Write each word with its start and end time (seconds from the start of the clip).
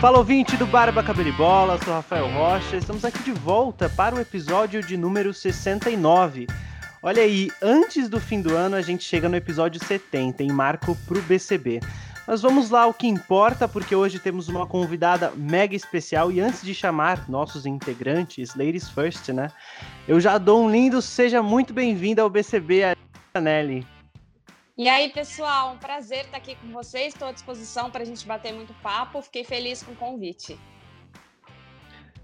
Fala 0.00 0.16
ouvinte 0.16 0.56
do 0.56 0.64
Barba 0.64 1.02
Cabelo 1.02 1.28
e 1.28 1.32
Bola, 1.32 1.78
sou 1.84 1.92
Rafael 1.92 2.26
Rocha, 2.26 2.74
estamos 2.78 3.04
aqui 3.04 3.22
de 3.22 3.32
volta 3.32 3.86
para 3.86 4.14
o 4.14 4.18
episódio 4.18 4.82
de 4.82 4.96
número 4.96 5.34
69. 5.34 6.46
Olha 7.02 7.22
aí, 7.22 7.50
antes 7.60 8.08
do 8.08 8.18
fim 8.18 8.40
do 8.40 8.56
ano 8.56 8.76
a 8.76 8.80
gente 8.80 9.04
chega 9.04 9.28
no 9.28 9.36
episódio 9.36 9.78
70, 9.84 10.42
em 10.42 10.50
marco 10.50 10.96
pro 11.06 11.20
BCB. 11.20 11.80
Mas 12.26 12.40
vamos 12.40 12.70
lá, 12.70 12.86
o 12.86 12.94
que 12.94 13.06
importa, 13.06 13.68
porque 13.68 13.94
hoje 13.94 14.18
temos 14.18 14.48
uma 14.48 14.66
convidada 14.66 15.34
mega 15.36 15.76
especial 15.76 16.32
e 16.32 16.40
antes 16.40 16.62
de 16.62 16.74
chamar 16.74 17.28
nossos 17.28 17.66
integrantes, 17.66 18.54
ladies 18.54 18.88
first, 18.88 19.28
né? 19.28 19.52
Eu 20.08 20.18
já 20.18 20.38
dou 20.38 20.64
um 20.64 20.70
lindo, 20.70 21.02
seja 21.02 21.42
muito 21.42 21.74
bem-vinda 21.74 22.22
ao 22.22 22.30
BCB, 22.30 22.96
Nelly. 23.38 23.86
E 24.80 24.88
aí, 24.88 25.10
pessoal, 25.10 25.74
um 25.74 25.76
prazer 25.76 26.24
estar 26.24 26.38
aqui 26.38 26.56
com 26.56 26.72
vocês. 26.72 27.12
Estou 27.12 27.28
à 27.28 27.32
disposição 27.32 27.90
para 27.90 28.00
a 28.00 28.06
gente 28.06 28.26
bater 28.26 28.50
muito 28.54 28.72
papo. 28.82 29.20
Fiquei 29.20 29.44
feliz 29.44 29.82
com 29.82 29.92
o 29.92 29.94
convite. 29.94 30.58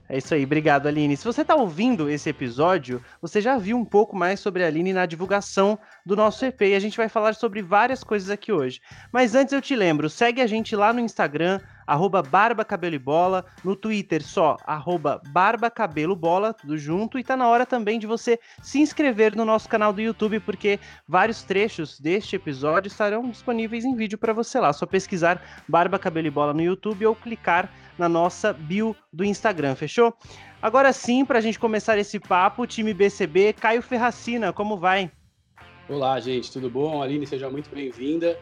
É 0.09 0.16
isso 0.16 0.32
aí, 0.32 0.42
obrigado, 0.42 0.87
Aline. 0.87 1.19
Se 1.19 1.24
você 1.27 1.42
está 1.42 1.55
ouvindo 1.55 2.09
esse 2.09 2.30
episódio, 2.30 3.05
você 3.20 3.42
já 3.42 3.59
viu 3.59 3.77
um 3.77 3.84
pouco 3.84 4.16
mais 4.16 4.41
sobre 4.41 4.65
a 4.65 4.69
Aline 4.69 4.95
na 4.95 5.05
divulgação 5.05 5.79
do 6.06 6.16
nosso 6.16 6.46
EP 6.46 6.62
e 6.62 6.74
a 6.74 6.80
gente 6.80 6.96
vai 6.96 7.10
falar 7.10 7.34
sobre 7.34 7.60
várias 7.60 8.02
coisas 8.02 8.30
aqui 8.30 8.51
hoje. 8.51 8.80
Mas 9.12 9.34
antes 9.34 9.52
eu 9.52 9.60
te 9.60 9.77
lembro, 9.77 10.09
segue 10.09 10.41
a 10.41 10.46
gente 10.46 10.74
lá 10.74 10.95
no 10.95 11.01
Instagram, 11.01 11.60
arroba 11.87 12.23
Barba 12.23 12.65
Cabelo 12.65 12.97
e 12.97 12.99
Bola, 12.99 13.45
no 13.63 13.77
Twitter 13.77 14.23
só, 14.23 14.57
arroba 14.67 15.21
Barba 15.29 15.71
Cabelo 15.71 16.17
Bola, 16.17 16.53
tudo 16.53 16.77
junto, 16.77 17.19
e 17.19 17.25
tá 17.25 17.37
na 17.37 17.49
hora 17.49 17.65
também 17.65 17.99
de 17.99 18.07
você 18.07 18.38
se 18.63 18.80
inscrever 18.80 19.37
no 19.37 19.45
nosso 19.45 19.69
canal 19.69 19.93
do 19.93 20.01
YouTube, 20.01 20.41
porque 20.41 20.80
vários 21.07 21.43
trechos 21.43 22.01
deste 22.01 22.37
episódio 22.37 22.88
estarão 22.88 23.29
disponíveis 23.30 23.85
em 23.85 23.95
vídeo 23.95 24.19
para 24.19 24.33
você 24.33 24.59
lá. 24.59 24.73
Só 24.73 24.87
pesquisar 24.87 25.41
Barba 25.69 25.99
Cabelo 25.99 26.27
e 26.27 26.30
Bola 26.30 26.52
no 26.52 26.63
YouTube 26.63 27.07
ou 27.07 27.15
clicar 27.15 27.71
na 27.99 28.09
nossa 28.09 28.53
bio 28.53 28.95
do 29.13 29.25
Instagram, 29.25 29.75
fechou? 29.75 30.15
Agora 30.60 30.93
sim, 30.93 31.25
para 31.25 31.38
a 31.38 31.43
gente 31.43 31.59
começar 31.59 31.97
esse 31.99 32.19
papo, 32.19 32.66
time 32.66 32.93
BCB, 32.93 33.53
Caio 33.55 33.82
Ferracina, 33.82 34.53
como 34.53 34.77
vai? 34.77 35.10
Olá, 35.88 36.19
gente, 36.19 36.51
tudo 36.51 36.69
bom? 36.69 37.01
Aline, 37.01 37.27
seja 37.27 37.49
muito 37.49 37.71
bem-vinda. 37.71 38.37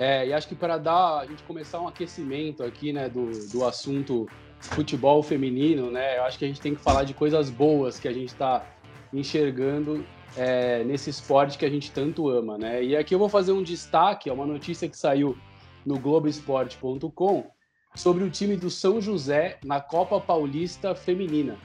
É, 0.00 0.26
e 0.26 0.32
acho 0.32 0.48
que 0.48 0.54
para 0.54 0.78
dar 0.78 1.18
a 1.18 1.26
gente 1.26 1.42
começar 1.42 1.78
um 1.78 1.86
aquecimento 1.86 2.64
aqui, 2.64 2.90
né, 2.90 3.06
do, 3.06 3.30
do 3.50 3.66
assunto 3.66 4.26
futebol 4.58 5.22
feminino, 5.22 5.90
né, 5.90 6.16
eu 6.16 6.24
acho 6.24 6.38
que 6.38 6.44
a 6.46 6.48
gente 6.48 6.60
tem 6.60 6.74
que 6.74 6.80
falar 6.80 7.04
de 7.04 7.12
coisas 7.12 7.50
boas 7.50 8.00
que 8.00 8.08
a 8.08 8.12
gente 8.12 8.28
está 8.28 8.64
enxergando 9.12 10.02
é, 10.38 10.82
nesse 10.84 11.10
esporte 11.10 11.58
que 11.58 11.66
a 11.66 11.68
gente 11.68 11.90
tanto 11.92 12.30
ama, 12.30 12.56
né? 12.56 12.82
E 12.82 12.96
aqui 12.96 13.14
eu 13.14 13.18
vou 13.18 13.28
fazer 13.28 13.52
um 13.52 13.62
destaque, 13.62 14.30
é 14.30 14.32
uma 14.32 14.46
notícia 14.46 14.88
que 14.88 14.96
saiu 14.96 15.36
no 15.84 15.98
Globoesporte.com 15.98 17.50
sobre 17.94 18.24
o 18.24 18.30
time 18.30 18.56
do 18.56 18.70
São 18.70 19.02
José 19.02 19.58
na 19.64 19.80
Copa 19.80 20.18
Paulista 20.20 20.94
Feminina, 20.94 21.58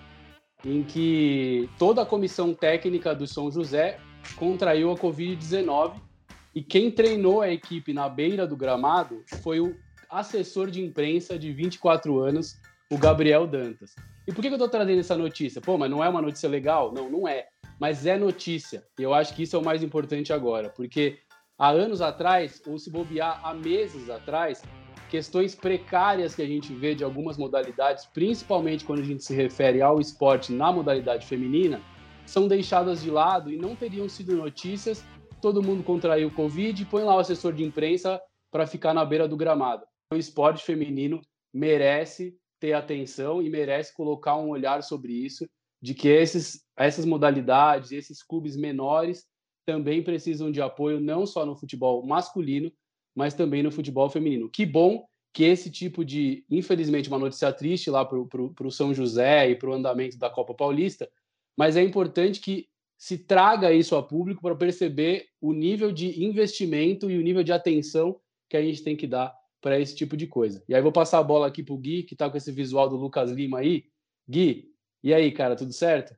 em 0.65 0.83
que 0.83 1.69
toda 1.77 2.01
a 2.01 2.05
comissão 2.05 2.53
técnica 2.53 3.15
do 3.15 3.27
São 3.27 3.49
José 3.49 3.97
contraiu 4.35 4.91
a 4.91 4.95
Covid-19 4.95 5.93
e 6.55 6.63
quem 6.63 6.89
treinou 6.89 7.41
a 7.41 7.51
equipe 7.51 7.91
na 7.91 8.07
beira 8.07 8.47
do 8.47 8.55
gramado 8.55 9.25
foi 9.43 9.59
o 9.59 9.75
assessor 10.09 10.71
de 10.71 10.81
imprensa 10.81 11.37
de 11.37 11.51
24 11.51 12.17
anos, 12.19 12.57
o 12.89 12.97
Gabriel 12.97 13.45
Dantas. 13.45 13.93
E 14.25 14.31
por 14.31 14.41
que 14.41 14.47
eu 14.47 14.53
estou 14.53 14.69
trazendo 14.69 15.01
essa 15.01 15.17
notícia? 15.17 15.59
Pô, 15.59 15.77
mas 15.77 15.91
não 15.91 16.01
é 16.01 16.07
uma 16.07 16.21
notícia 16.21 16.47
legal? 16.47 16.93
Não, 16.93 17.09
não 17.09 17.27
é. 17.27 17.47
Mas 17.77 18.05
é 18.05 18.17
notícia. 18.17 18.85
E 18.97 19.03
eu 19.03 19.13
acho 19.13 19.35
que 19.35 19.43
isso 19.43 19.57
é 19.57 19.59
o 19.59 19.65
mais 19.65 19.83
importante 19.83 20.31
agora, 20.31 20.69
porque 20.69 21.19
há 21.59 21.71
anos 21.71 21.99
atrás, 22.01 22.61
ou 22.65 22.79
se 22.79 22.89
bobear 22.89 23.41
há 23.43 23.53
meses 23.53 24.09
atrás, 24.09 24.63
questões 25.09 25.55
precárias 25.55 26.35
que 26.35 26.41
a 26.41 26.47
gente 26.47 26.73
vê 26.73 26.95
de 26.95 27.03
algumas 27.03 27.37
modalidades, 27.37 28.05
principalmente 28.05 28.85
quando 28.85 28.99
a 28.99 29.05
gente 29.05 29.25
se 29.25 29.35
refere 29.35 29.81
ao 29.81 29.99
esporte 29.99 30.53
na 30.53 30.71
modalidade 30.71 31.25
feminina, 31.25 31.81
são 32.25 32.47
deixadas 32.47 33.03
de 33.03 33.11
lado 33.11 33.51
e 33.51 33.57
não 33.57 33.75
teriam 33.75 34.07
sido 34.07 34.37
notícias 34.37 35.03
todo 35.45 35.61
mundo 35.61 35.83
contraiu 35.83 36.31
Covid, 36.31 36.83
põe 36.85 37.03
lá 37.03 37.15
o 37.15 37.19
assessor 37.19 37.53
de 37.53 37.63
imprensa 37.63 38.19
para 38.49 38.65
ficar 38.65 38.95
na 38.95 39.05
beira 39.05 39.27
do 39.27 39.37
gramado. 39.37 39.85
O 40.11 40.15
esporte 40.15 40.65
feminino 40.65 41.21
merece 41.53 42.35
ter 42.59 42.73
atenção 42.73 43.43
e 43.43 43.47
merece 43.47 43.93
colocar 43.93 44.37
um 44.37 44.49
olhar 44.49 44.81
sobre 44.81 45.13
isso, 45.13 45.47
de 45.79 45.93
que 45.93 46.07
esses, 46.07 46.65
essas 46.75 47.05
modalidades, 47.05 47.91
esses 47.91 48.23
clubes 48.23 48.55
menores 48.55 49.27
também 49.67 50.01
precisam 50.01 50.49
de 50.51 50.59
apoio, 50.63 50.99
não 50.99 51.27
só 51.27 51.45
no 51.45 51.55
futebol 51.55 52.03
masculino, 52.03 52.71
mas 53.15 53.35
também 53.35 53.61
no 53.61 53.71
futebol 53.71 54.09
feminino. 54.09 54.49
Que 54.49 54.65
bom 54.65 55.05
que 55.31 55.43
esse 55.43 55.69
tipo 55.69 56.03
de, 56.03 56.43
infelizmente, 56.49 57.07
uma 57.07 57.19
notícia 57.19 57.53
triste 57.53 57.91
lá 57.91 58.03
para 58.03 58.17
o 58.17 58.71
São 58.71 58.95
José 58.95 59.47
e 59.51 59.55
para 59.55 59.69
o 59.69 59.73
andamento 59.73 60.17
da 60.17 60.27
Copa 60.27 60.55
Paulista, 60.55 61.07
mas 61.55 61.77
é 61.77 61.83
importante 61.83 62.41
que 62.41 62.67
se 62.97 63.17
traga 63.17 63.73
isso 63.73 63.95
a 63.95 64.03
público 64.03 64.41
para 64.41 64.55
perceber 64.55 65.27
o 65.41 65.53
nível 65.53 65.91
de 65.91 66.23
investimento 66.23 67.09
e 67.09 67.17
o 67.17 67.21
nível 67.21 67.43
de 67.43 67.51
atenção 67.51 68.19
que 68.49 68.57
a 68.57 68.61
gente 68.61 68.83
tem 68.83 68.95
que 68.95 69.07
dar 69.07 69.33
para 69.61 69.79
esse 69.79 69.95
tipo 69.95 70.15
de 70.15 70.27
coisa. 70.27 70.63
E 70.69 70.75
aí 70.75 70.81
vou 70.81 70.91
passar 70.91 71.19
a 71.19 71.23
bola 71.23 71.47
aqui 71.47 71.63
para 71.63 71.73
o 71.73 71.77
Gui, 71.77 72.03
que 72.03 72.13
está 72.13 72.29
com 72.29 72.37
esse 72.37 72.51
visual 72.51 72.87
do 72.87 72.95
Lucas 72.95 73.31
Lima 73.31 73.59
aí. 73.59 73.85
Gui, 74.29 74.71
e 75.03 75.13
aí, 75.13 75.31
cara, 75.31 75.55
tudo 75.55 75.73
certo? 75.73 76.15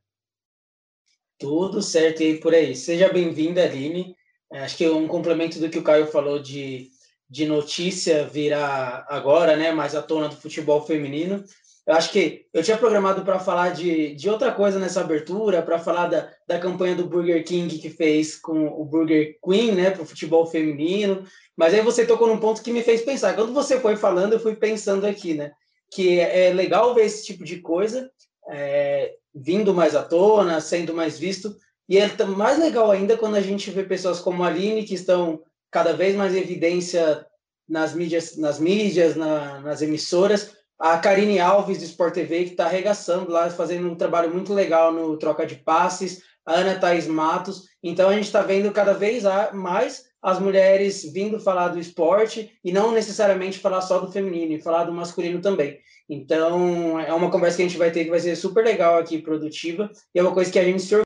Tudo 1.37 1.81
certo 1.81 2.23
e 2.23 2.39
por 2.39 2.53
aí. 2.53 2.75
Seja 2.75 3.11
bem-vinda, 3.11 3.63
Aline. 3.63 4.15
É, 4.51 4.59
acho 4.59 4.77
que 4.77 4.89
um 4.89 5.07
complemento 5.07 5.59
do 5.59 5.69
que 5.69 5.77
o 5.77 5.83
Caio 5.83 6.07
falou 6.07 6.39
de, 6.39 6.89
de 7.29 7.45
notícia 7.45 8.27
virar 8.27 9.05
agora, 9.09 9.55
né, 9.55 9.71
mais 9.71 9.93
à 9.93 10.01
tona 10.01 10.29
do 10.29 10.35
futebol 10.35 10.85
feminino. 10.85 11.43
Eu 11.87 11.95
acho 11.95 12.11
que 12.11 12.45
eu 12.53 12.61
tinha 12.61 12.77
programado 12.77 13.23
para 13.23 13.39
falar 13.39 13.69
de, 13.69 14.13
de 14.13 14.29
outra 14.29 14.51
coisa 14.51 14.77
nessa 14.77 14.99
abertura, 14.99 15.61
para 15.61 15.79
falar 15.79 16.07
da, 16.07 16.29
da 16.45 16.59
campanha 16.59 16.93
do 16.95 17.07
Burger 17.07 17.45
King 17.45 17.77
que 17.77 17.89
fez 17.89 18.35
com 18.35 18.67
o 18.67 18.83
Burger 18.83 19.37
Queen, 19.41 19.71
né, 19.71 19.89
para 19.89 20.01
o 20.01 20.05
futebol 20.05 20.45
feminino. 20.45 21.25
Mas 21.55 21.73
aí 21.73 21.79
você 21.79 22.05
tocou 22.05 22.27
num 22.27 22.41
ponto 22.41 22.61
que 22.61 22.73
me 22.73 22.83
fez 22.83 23.03
pensar. 23.03 23.35
Quando 23.35 23.53
você 23.53 23.79
foi 23.79 23.95
falando, 23.95 24.33
eu 24.33 24.39
fui 24.39 24.53
pensando 24.53 25.07
aqui, 25.07 25.33
né, 25.33 25.53
que 25.89 26.19
é 26.19 26.51
legal 26.53 26.93
ver 26.93 27.05
esse 27.05 27.25
tipo 27.25 27.45
de 27.45 27.61
coisa 27.61 28.11
é, 28.49 29.13
vindo 29.33 29.73
mais 29.73 29.95
à 29.95 30.03
tona, 30.03 30.59
sendo 30.59 30.93
mais 30.93 31.17
visto. 31.17 31.55
E 31.87 31.97
é 31.97 32.09
mais 32.25 32.59
legal 32.59 32.91
ainda 32.91 33.15
quando 33.15 33.35
a 33.35 33.41
gente 33.41 33.71
vê 33.71 33.83
pessoas 33.83 34.19
como 34.19 34.43
a 34.43 34.47
Aline, 34.47 34.83
que 34.83 34.93
estão 34.93 35.41
cada 35.71 35.93
vez 35.93 36.17
mais 36.17 36.35
em 36.35 36.39
evidência 36.39 37.25
nas 37.67 37.93
mídias, 37.93 38.35
nas 38.35 38.59
mídias, 38.59 39.15
na, 39.15 39.61
nas 39.61 39.81
emissoras, 39.81 40.56
a 40.79 40.97
Karine 40.97 41.39
Alves, 41.39 41.79
do 41.79 41.83
Sport 41.83 42.13
TV, 42.13 42.43
que 42.45 42.51
está 42.51 42.65
arregaçando 42.65 43.31
lá, 43.31 43.49
fazendo 43.49 43.89
um 43.89 43.95
trabalho 43.95 44.31
muito 44.31 44.53
legal 44.53 44.91
no 44.91 45.17
troca 45.17 45.45
de 45.45 45.55
passes, 45.55 46.21
a 46.45 46.53
Ana 46.53 46.79
Thaís 46.79 47.07
Matos. 47.07 47.63
Então, 47.83 48.09
a 48.09 48.13
gente 48.13 48.25
está 48.25 48.41
vendo 48.41 48.71
cada 48.71 48.93
vez 48.93 49.23
mais 49.53 50.05
as 50.21 50.39
mulheres 50.39 51.03
vindo 51.11 51.39
falar 51.39 51.69
do 51.69 51.79
esporte 51.79 52.57
e 52.63 52.71
não 52.71 52.91
necessariamente 52.91 53.59
falar 53.59 53.81
só 53.81 53.99
do 53.99 54.11
feminino, 54.11 54.53
e 54.53 54.61
falar 54.61 54.83
do 54.83 54.91
masculino 54.91 55.41
também. 55.41 55.79
Então, 56.09 56.99
é 56.99 57.13
uma 57.13 57.31
conversa 57.31 57.57
que 57.57 57.63
a 57.63 57.67
gente 57.67 57.77
vai 57.77 57.91
ter 57.91 58.03
que 58.03 58.09
vai 58.09 58.19
ser 58.19 58.35
super 58.35 58.63
legal 58.63 58.97
aqui, 58.97 59.21
produtiva, 59.21 59.91
e 60.13 60.19
é 60.19 60.21
uma 60.21 60.33
coisa 60.33 60.51
que 60.51 60.59
a 60.59 60.63
gente 60.63 60.81
se 60.81 60.93
eu 60.93 61.03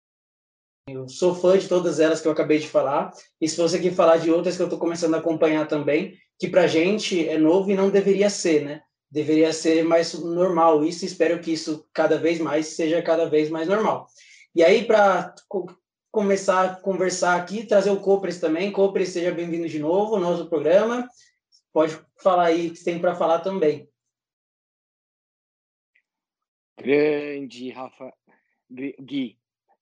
sou 1.08 1.34
fã 1.34 1.58
de 1.58 1.68
todas 1.68 2.00
elas 2.00 2.22
que 2.22 2.28
eu 2.28 2.32
acabei 2.32 2.60
de 2.60 2.68
falar, 2.68 3.12
e 3.40 3.48
se 3.48 3.58
você 3.58 3.80
quer 3.80 3.94
falar 3.94 4.18
de 4.18 4.30
outras 4.30 4.56
que 4.56 4.62
eu 4.62 4.68
estou 4.68 4.80
começando 4.80 5.16
a 5.16 5.20
acompanhar 5.20 5.68
também, 5.68 6.16
que 6.40 6.48
para 6.48 6.64
a 6.64 6.68
gente 6.68 7.28
é 7.28 7.38
novo 7.38 7.72
e 7.72 7.76
não 7.76 7.90
deveria 7.90 8.30
ser, 8.30 8.64
né? 8.64 8.82
Deveria 9.12 9.52
ser 9.52 9.84
mais 9.84 10.14
normal 10.14 10.84
isso, 10.86 11.06
espero 11.06 11.42
que 11.42 11.52
isso 11.52 11.86
cada 11.94 12.18
vez 12.18 12.40
mais 12.40 12.68
seja 12.68 13.02
cada 13.02 13.30
vez 13.30 13.50
mais 13.50 13.68
normal. 13.68 14.08
E 14.56 14.64
aí, 14.64 14.86
para 14.86 15.36
co 15.48 15.66
começar 16.10 16.66
a 16.66 16.76
conversar 16.76 17.40
aqui, 17.40 17.66
trazer 17.66 17.90
o 17.90 18.02
Copres 18.02 18.40
também. 18.40 18.70
Copres, 18.72 19.10
seja 19.10 19.32
bem-vindo 19.32 19.68
de 19.68 19.80
novo 19.80 20.16
ao 20.16 20.22
nosso 20.22 20.50
programa. 20.50 21.08
Pode 21.72 21.98
falar 22.22 22.48
aí 22.48 22.70
que 22.70 22.84
tem 22.84 23.00
para 23.00 23.16
falar 23.16 23.40
também. 23.40 23.88
Grande, 26.78 27.70
Rafa. 27.70 28.12
Gui, 28.70 29.38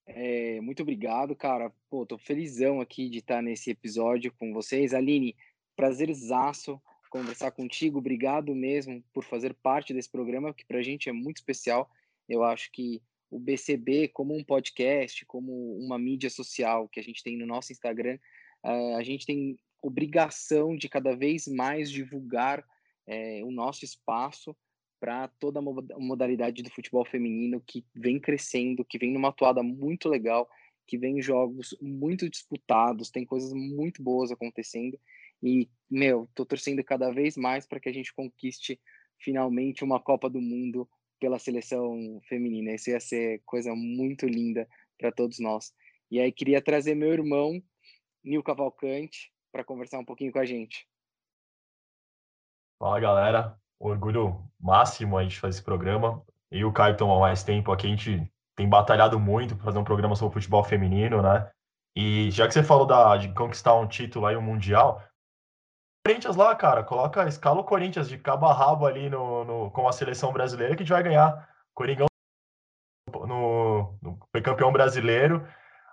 é, 0.06 0.62
muito 0.62 0.84
obrigado, 0.84 1.36
cara. 1.36 1.74
Pô, 1.90 2.06
tô 2.06 2.18
felizão 2.18 2.80
aqui 2.80 3.10
de 3.10 3.20
estar 3.20 3.42
nesse 3.42 3.72
episódio 3.72 4.32
com 4.38 4.54
vocês. 4.54 4.94
Aline, 4.94 5.36
prazerzaço 5.76 6.80
conversar 7.10 7.52
contigo. 7.52 8.00
Obrigado 8.00 8.56
mesmo 8.56 9.04
por 9.14 9.24
fazer 9.24 9.54
parte 9.56 9.94
desse 9.94 10.10
programa, 10.10 10.54
que 10.54 10.66
para 10.66 10.80
a 10.80 10.84
gente 10.84 11.10
é 11.10 11.12
muito 11.12 11.38
especial. 11.38 11.90
Eu 12.28 12.44
acho 12.44 12.72
que 12.72 13.02
o 13.30 13.40
BCB, 13.40 14.10
como 14.10 14.36
um 14.36 14.44
podcast, 14.44 15.26
como 15.26 15.78
uma 15.78 16.00
mídia 16.00 16.30
social 16.30 16.88
que 16.88 17.00
a 17.00 17.04
gente 17.04 17.24
tem 17.24 17.38
no 17.38 17.46
nosso 17.46 17.72
Instagram, 17.72 18.18
uh, 18.64 18.96
a 18.96 19.04
gente 19.04 19.26
tem 19.26 19.58
obrigação 19.82 20.76
de 20.76 20.90
cada 20.90 21.16
vez 21.16 21.48
mais 21.48 21.92
divulgar 21.92 22.60
uh, 22.60 23.46
o 23.46 23.52
nosso 23.52 23.86
espaço 23.86 24.56
para 25.00 25.28
toda 25.40 25.60
a 25.60 26.00
modalidade 26.00 26.62
do 26.62 26.70
futebol 26.70 27.06
feminino 27.06 27.64
que 27.66 27.86
vem 27.96 28.20
crescendo, 28.20 28.84
que 28.84 28.98
vem 28.98 29.14
numa 29.14 29.30
atuada 29.30 29.64
muito 29.64 30.10
legal, 30.10 30.50
que 30.86 30.98
vem 30.98 31.22
jogos 31.22 31.78
muito 31.80 32.30
disputados, 32.30 33.10
tem 33.10 33.26
coisas 33.26 33.54
muito 33.54 34.04
boas 34.04 34.32
acontecendo 34.32 35.00
e, 35.42 35.70
meu, 35.90 36.30
tô 36.34 36.46
torcendo 36.46 36.84
cada 36.84 37.12
vez 37.12 37.38
mais 37.38 37.66
para 37.66 37.80
que 37.80 37.90
a 37.90 37.94
gente 37.94 38.14
conquiste 38.14 38.80
finalmente 39.20 39.84
uma 39.84 40.00
Copa 40.00 40.30
do 40.30 40.42
Mundo 40.42 40.90
pela 41.20 41.40
seleção 41.40 42.22
feminina. 42.28 42.74
Isso 42.74 42.90
ia 42.90 43.00
ser 43.00 43.42
coisa 43.46 43.74
muito 43.76 44.26
linda 44.26 44.68
para 44.98 45.12
todos 45.12 45.40
nós. 45.40 45.74
E 46.10 46.20
aí 46.20 46.32
queria 46.32 46.62
trazer 46.62 46.96
meu 46.96 47.12
irmão, 47.12 47.62
Nil 48.24 48.44
Cavalcante, 48.44 49.32
para 49.52 49.64
conversar 49.64 50.00
um 50.00 50.06
pouquinho 50.06 50.32
com 50.32 50.40
a 50.40 50.46
gente. 50.46 50.88
Fala 52.80 53.00
galera, 53.00 53.60
orgulho 53.80 54.44
máximo 54.60 55.18
a 55.18 55.24
gente 55.24 55.40
fazer 55.40 55.58
esse 55.58 55.64
programa. 55.64 56.24
E 56.52 56.64
o 56.66 56.72
Caio 56.72 56.94
estamos 56.94 57.16
há 57.16 57.20
mais 57.20 57.44
tempo 57.44 57.72
aqui, 57.72 57.88
a 57.88 57.90
gente 57.90 58.32
tem 58.56 58.68
batalhado 58.68 59.20
muito 59.20 59.56
para 59.56 59.66
fazer 59.66 59.78
um 59.78 59.84
programa 59.84 60.16
sobre 60.16 60.34
futebol 60.34 60.64
feminino, 60.64 61.22
né? 61.22 61.50
E 61.96 62.32
já 62.32 62.48
que 62.48 62.54
você 62.54 62.64
falou 62.64 62.86
da, 62.86 63.18
de 63.18 63.34
conquistar 63.34 63.76
um 63.76 63.88
título 63.88 64.26
aí, 64.26 64.36
um 64.36 64.42
Mundial, 64.42 65.04
Corinthians 66.10 66.36
lá, 66.36 66.56
cara, 66.56 66.84
coloca, 66.84 67.28
escala 67.28 67.60
o 67.60 67.64
Corinthians 67.64 68.10
de 68.10 68.18
cabo 68.18 68.48
a 68.48 68.54
rabo 68.54 68.88
ali 68.88 69.12
no, 69.12 69.46
no, 69.46 69.70
com 69.70 69.88
a 69.88 69.92
seleção 69.92 70.34
brasileira 70.34 70.76
que 70.76 70.82
a 70.82 70.84
gente 70.84 70.92
vai 70.92 71.04
ganhar. 71.04 71.48
Coringão 71.72 72.08
no, 73.14 73.96
no, 74.02 74.18
foi 74.32 74.42
campeão 74.42 74.72
brasileiro, 74.72 75.46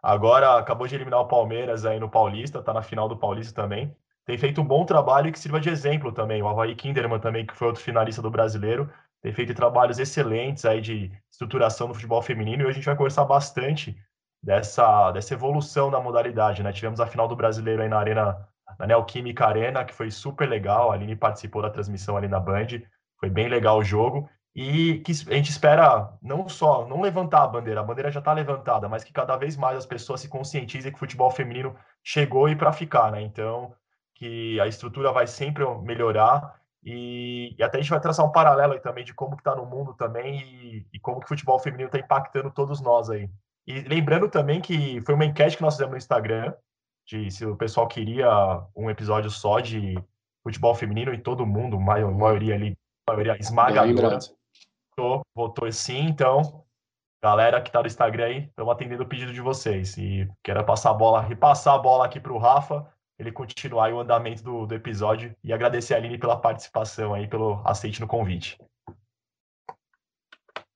agora 0.02 0.56
acabou 0.56 0.86
de 0.86 0.94
eliminar 0.94 1.20
o 1.20 1.28
Palmeiras 1.28 1.84
aí 1.84 2.00
no 2.00 2.08
Paulista, 2.08 2.62
tá 2.62 2.72
na 2.72 2.80
final 2.80 3.10
do 3.10 3.16
Paulista 3.18 3.60
também. 3.60 3.94
Tem 4.24 4.38
feito 4.38 4.58
um 4.62 4.64
bom 4.64 4.86
trabalho 4.86 5.28
e 5.28 5.32
que 5.32 5.38
sirva 5.38 5.60
de 5.60 5.68
exemplo 5.68 6.10
também. 6.10 6.42
O 6.42 6.48
Havaí 6.48 6.74
Kinderman 6.74 7.20
também, 7.20 7.44
que 7.44 7.54
foi 7.54 7.68
outro 7.68 7.82
finalista 7.82 8.22
do 8.22 8.30
brasileiro, 8.30 8.90
tem 9.20 9.34
feito 9.34 9.52
trabalhos 9.52 9.98
excelentes 9.98 10.64
aí 10.64 10.80
de 10.80 11.12
estruturação 11.30 11.88
no 11.88 11.94
futebol 11.94 12.22
feminino 12.22 12.62
e 12.62 12.64
hoje 12.64 12.70
a 12.70 12.74
gente 12.76 12.86
vai 12.86 12.96
conversar 12.96 13.26
bastante 13.26 13.94
dessa, 14.42 15.12
dessa 15.12 15.34
evolução 15.34 15.90
na 15.90 16.00
modalidade, 16.00 16.62
né? 16.62 16.72
Tivemos 16.72 17.00
a 17.00 17.06
final 17.06 17.28
do 17.28 17.36
brasileiro 17.36 17.82
aí 17.82 17.88
na 17.90 17.98
Arena, 17.98 18.48
na 18.78 18.86
Neoquímica 18.86 19.46
Arena, 19.46 19.84
que 19.84 19.94
foi 19.94 20.10
super 20.10 20.48
legal. 20.48 20.90
A 20.90 20.94
Aline 20.94 21.16
participou 21.16 21.62
da 21.62 21.70
transmissão 21.70 22.16
ali 22.16 22.28
na 22.28 22.40
Band, 22.40 22.66
foi 23.18 23.30
bem 23.30 23.48
legal 23.48 23.78
o 23.78 23.84
jogo. 23.84 24.28
E 24.54 25.00
que 25.00 25.12
a 25.12 25.34
gente 25.34 25.50
espera 25.50 26.16
não 26.22 26.48
só 26.48 26.86
não 26.86 27.02
levantar 27.02 27.42
a 27.42 27.46
bandeira, 27.46 27.80
a 27.80 27.84
bandeira 27.84 28.10
já 28.10 28.20
está 28.20 28.32
levantada, 28.32 28.88
mas 28.88 29.04
que 29.04 29.12
cada 29.12 29.36
vez 29.36 29.54
mais 29.54 29.76
as 29.76 29.84
pessoas 29.84 30.22
se 30.22 30.28
conscientizem 30.30 30.90
que 30.90 30.96
o 30.96 30.98
futebol 30.98 31.30
feminino 31.30 31.76
chegou 32.02 32.48
e 32.48 32.56
para 32.56 32.72
ficar, 32.72 33.12
né? 33.12 33.20
Então, 33.20 33.74
que 34.14 34.58
a 34.58 34.66
estrutura 34.66 35.12
vai 35.12 35.26
sempre 35.26 35.62
melhorar 35.82 36.58
e, 36.86 37.56
e, 37.58 37.62
até 37.62 37.78
a 37.78 37.80
gente 37.80 37.90
vai 37.90 38.00
traçar 38.00 38.24
um 38.24 38.30
paralelo 38.30 38.72
aí 38.72 38.80
também 38.80 39.04
de 39.04 39.12
como 39.12 39.36
que 39.36 39.40
está 39.40 39.56
no 39.56 39.66
mundo 39.66 39.92
também 39.94 40.38
e, 40.40 40.86
e 40.92 41.00
como 41.00 41.18
que 41.18 41.26
o 41.26 41.28
futebol 41.28 41.58
feminino 41.58 41.88
está 41.88 41.98
impactando 41.98 42.50
todos 42.50 42.80
nós 42.80 43.10
aí. 43.10 43.28
E 43.66 43.80
lembrando 43.80 44.28
também 44.28 44.60
que 44.60 45.00
foi 45.00 45.16
uma 45.16 45.24
enquete 45.24 45.56
que 45.56 45.62
nós 45.62 45.74
fizemos 45.74 45.90
no 45.90 45.98
Instagram, 45.98 46.54
de 47.06 47.30
se 47.30 47.46
o 47.46 47.56
pessoal 47.56 47.86
queria 47.86 48.28
um 48.74 48.90
episódio 48.90 49.30
só 49.30 49.60
de 49.60 49.94
futebol 50.42 50.74
feminino 50.74 51.14
e 51.14 51.18
todo 51.18 51.46
mundo, 51.46 51.76
a 51.76 52.10
maioria 52.10 52.54
ali, 52.54 52.76
a 53.08 53.12
maioria 53.12 53.36
esmagadora, 53.38 54.18
votou, 54.96 55.22
votou 55.34 55.72
sim, 55.72 56.06
então, 56.06 56.64
galera 57.22 57.60
que 57.60 57.70
tá 57.70 57.80
no 57.80 57.86
Instagram 57.86 58.24
aí, 58.24 58.38
estamos 58.44 58.72
atendendo 58.72 59.02
o 59.02 59.06
pedido 59.06 59.32
de 59.32 59.40
vocês. 59.40 59.96
E 59.96 60.28
quero 60.42 60.64
passar 60.64 60.90
a 60.90 60.94
bola, 60.94 61.20
repassar 61.20 61.74
a 61.74 61.78
bola 61.78 62.06
aqui 62.06 62.18
para 62.18 62.32
o 62.32 62.38
Rafa, 62.38 62.86
ele 63.18 63.32
continuar 63.32 63.92
o 63.92 64.00
andamento 64.00 64.42
do, 64.42 64.66
do 64.66 64.74
episódio 64.74 65.34
e 65.42 65.52
agradecer 65.52 65.94
a 65.94 65.96
Aline 65.96 66.18
pela 66.18 66.36
participação 66.36 67.14
aí, 67.14 67.26
pelo 67.26 67.62
aceite 67.64 68.00
no 68.00 68.06
convite. 68.06 68.58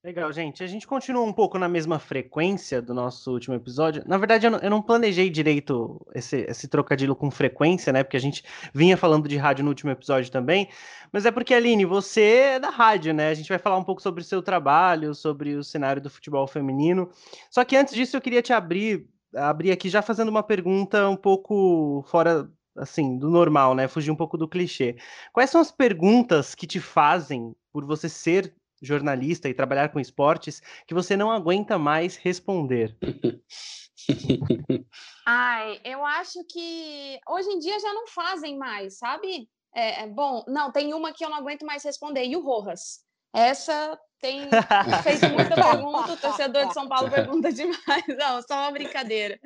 Legal, 0.02 0.32
gente. 0.32 0.64
A 0.64 0.66
gente 0.66 0.86
continua 0.86 1.22
um 1.22 1.32
pouco 1.32 1.58
na 1.58 1.68
mesma 1.68 1.98
frequência 1.98 2.80
do 2.80 2.94
nosso 2.94 3.30
último 3.30 3.54
episódio. 3.54 4.02
Na 4.06 4.16
verdade, 4.16 4.46
eu 4.46 4.50
não, 4.50 4.58
eu 4.60 4.70
não 4.70 4.80
planejei 4.80 5.28
direito 5.28 6.00
esse, 6.14 6.38
esse, 6.48 6.66
trocadilho 6.68 7.14
com 7.14 7.30
frequência, 7.30 7.92
né? 7.92 8.02
Porque 8.02 8.16
a 8.16 8.20
gente 8.20 8.42
vinha 8.72 8.96
falando 8.96 9.28
de 9.28 9.36
rádio 9.36 9.62
no 9.62 9.68
último 9.70 9.90
episódio 9.90 10.32
também. 10.32 10.70
Mas 11.12 11.26
é 11.26 11.30
porque, 11.30 11.52
Aline, 11.52 11.84
você 11.84 12.22
é 12.22 12.58
da 12.58 12.70
rádio, 12.70 13.12
né? 13.12 13.28
A 13.28 13.34
gente 13.34 13.50
vai 13.50 13.58
falar 13.58 13.76
um 13.76 13.84
pouco 13.84 14.00
sobre 14.00 14.22
o 14.22 14.24
seu 14.24 14.40
trabalho, 14.40 15.14
sobre 15.14 15.54
o 15.54 15.62
cenário 15.62 16.00
do 16.00 16.08
futebol 16.08 16.46
feminino. 16.46 17.10
Só 17.50 17.62
que 17.62 17.76
antes 17.76 17.94
disso, 17.94 18.16
eu 18.16 18.22
queria 18.22 18.40
te 18.40 18.54
abrir, 18.54 19.06
abrir 19.36 19.70
aqui 19.70 19.90
já 19.90 20.00
fazendo 20.00 20.30
uma 20.30 20.42
pergunta 20.42 21.10
um 21.10 21.16
pouco 21.16 22.02
fora 22.08 22.50
assim, 22.74 23.18
do 23.18 23.28
normal, 23.28 23.74
né? 23.74 23.86
Fugir 23.86 24.10
um 24.10 24.16
pouco 24.16 24.38
do 24.38 24.48
clichê. 24.48 24.96
Quais 25.30 25.50
são 25.50 25.60
as 25.60 25.70
perguntas 25.70 26.54
que 26.54 26.66
te 26.66 26.80
fazem 26.80 27.54
por 27.70 27.84
você 27.84 28.08
ser 28.08 28.54
jornalista 28.80 29.48
e 29.48 29.54
trabalhar 29.54 29.90
com 29.90 30.00
esportes 30.00 30.62
que 30.86 30.94
você 30.94 31.16
não 31.16 31.30
aguenta 31.30 31.78
mais 31.78 32.16
responder? 32.16 32.96
Ai, 35.26 35.80
eu 35.84 36.04
acho 36.04 36.42
que 36.44 37.20
hoje 37.28 37.48
em 37.50 37.58
dia 37.58 37.78
já 37.78 37.92
não 37.92 38.06
fazem 38.06 38.56
mais, 38.56 38.98
sabe? 38.98 39.48
É, 39.74 40.02
é, 40.02 40.06
bom, 40.08 40.44
não, 40.48 40.72
tem 40.72 40.92
uma 40.94 41.12
que 41.12 41.24
eu 41.24 41.30
não 41.30 41.38
aguento 41.38 41.64
mais 41.64 41.84
responder, 41.84 42.24
e 42.24 42.36
o 42.36 42.42
Rojas. 42.42 43.00
Essa 43.32 43.98
tem 44.20 44.48
fez 45.04 45.20
muita 45.30 45.54
pergunta, 45.54 46.12
o 46.12 46.16
torcedor 46.16 46.66
de 46.66 46.74
São 46.74 46.88
Paulo 46.88 47.10
pergunta 47.10 47.52
demais. 47.52 48.04
Não, 48.18 48.42
só 48.42 48.54
uma 48.54 48.72
brincadeira. 48.72 49.38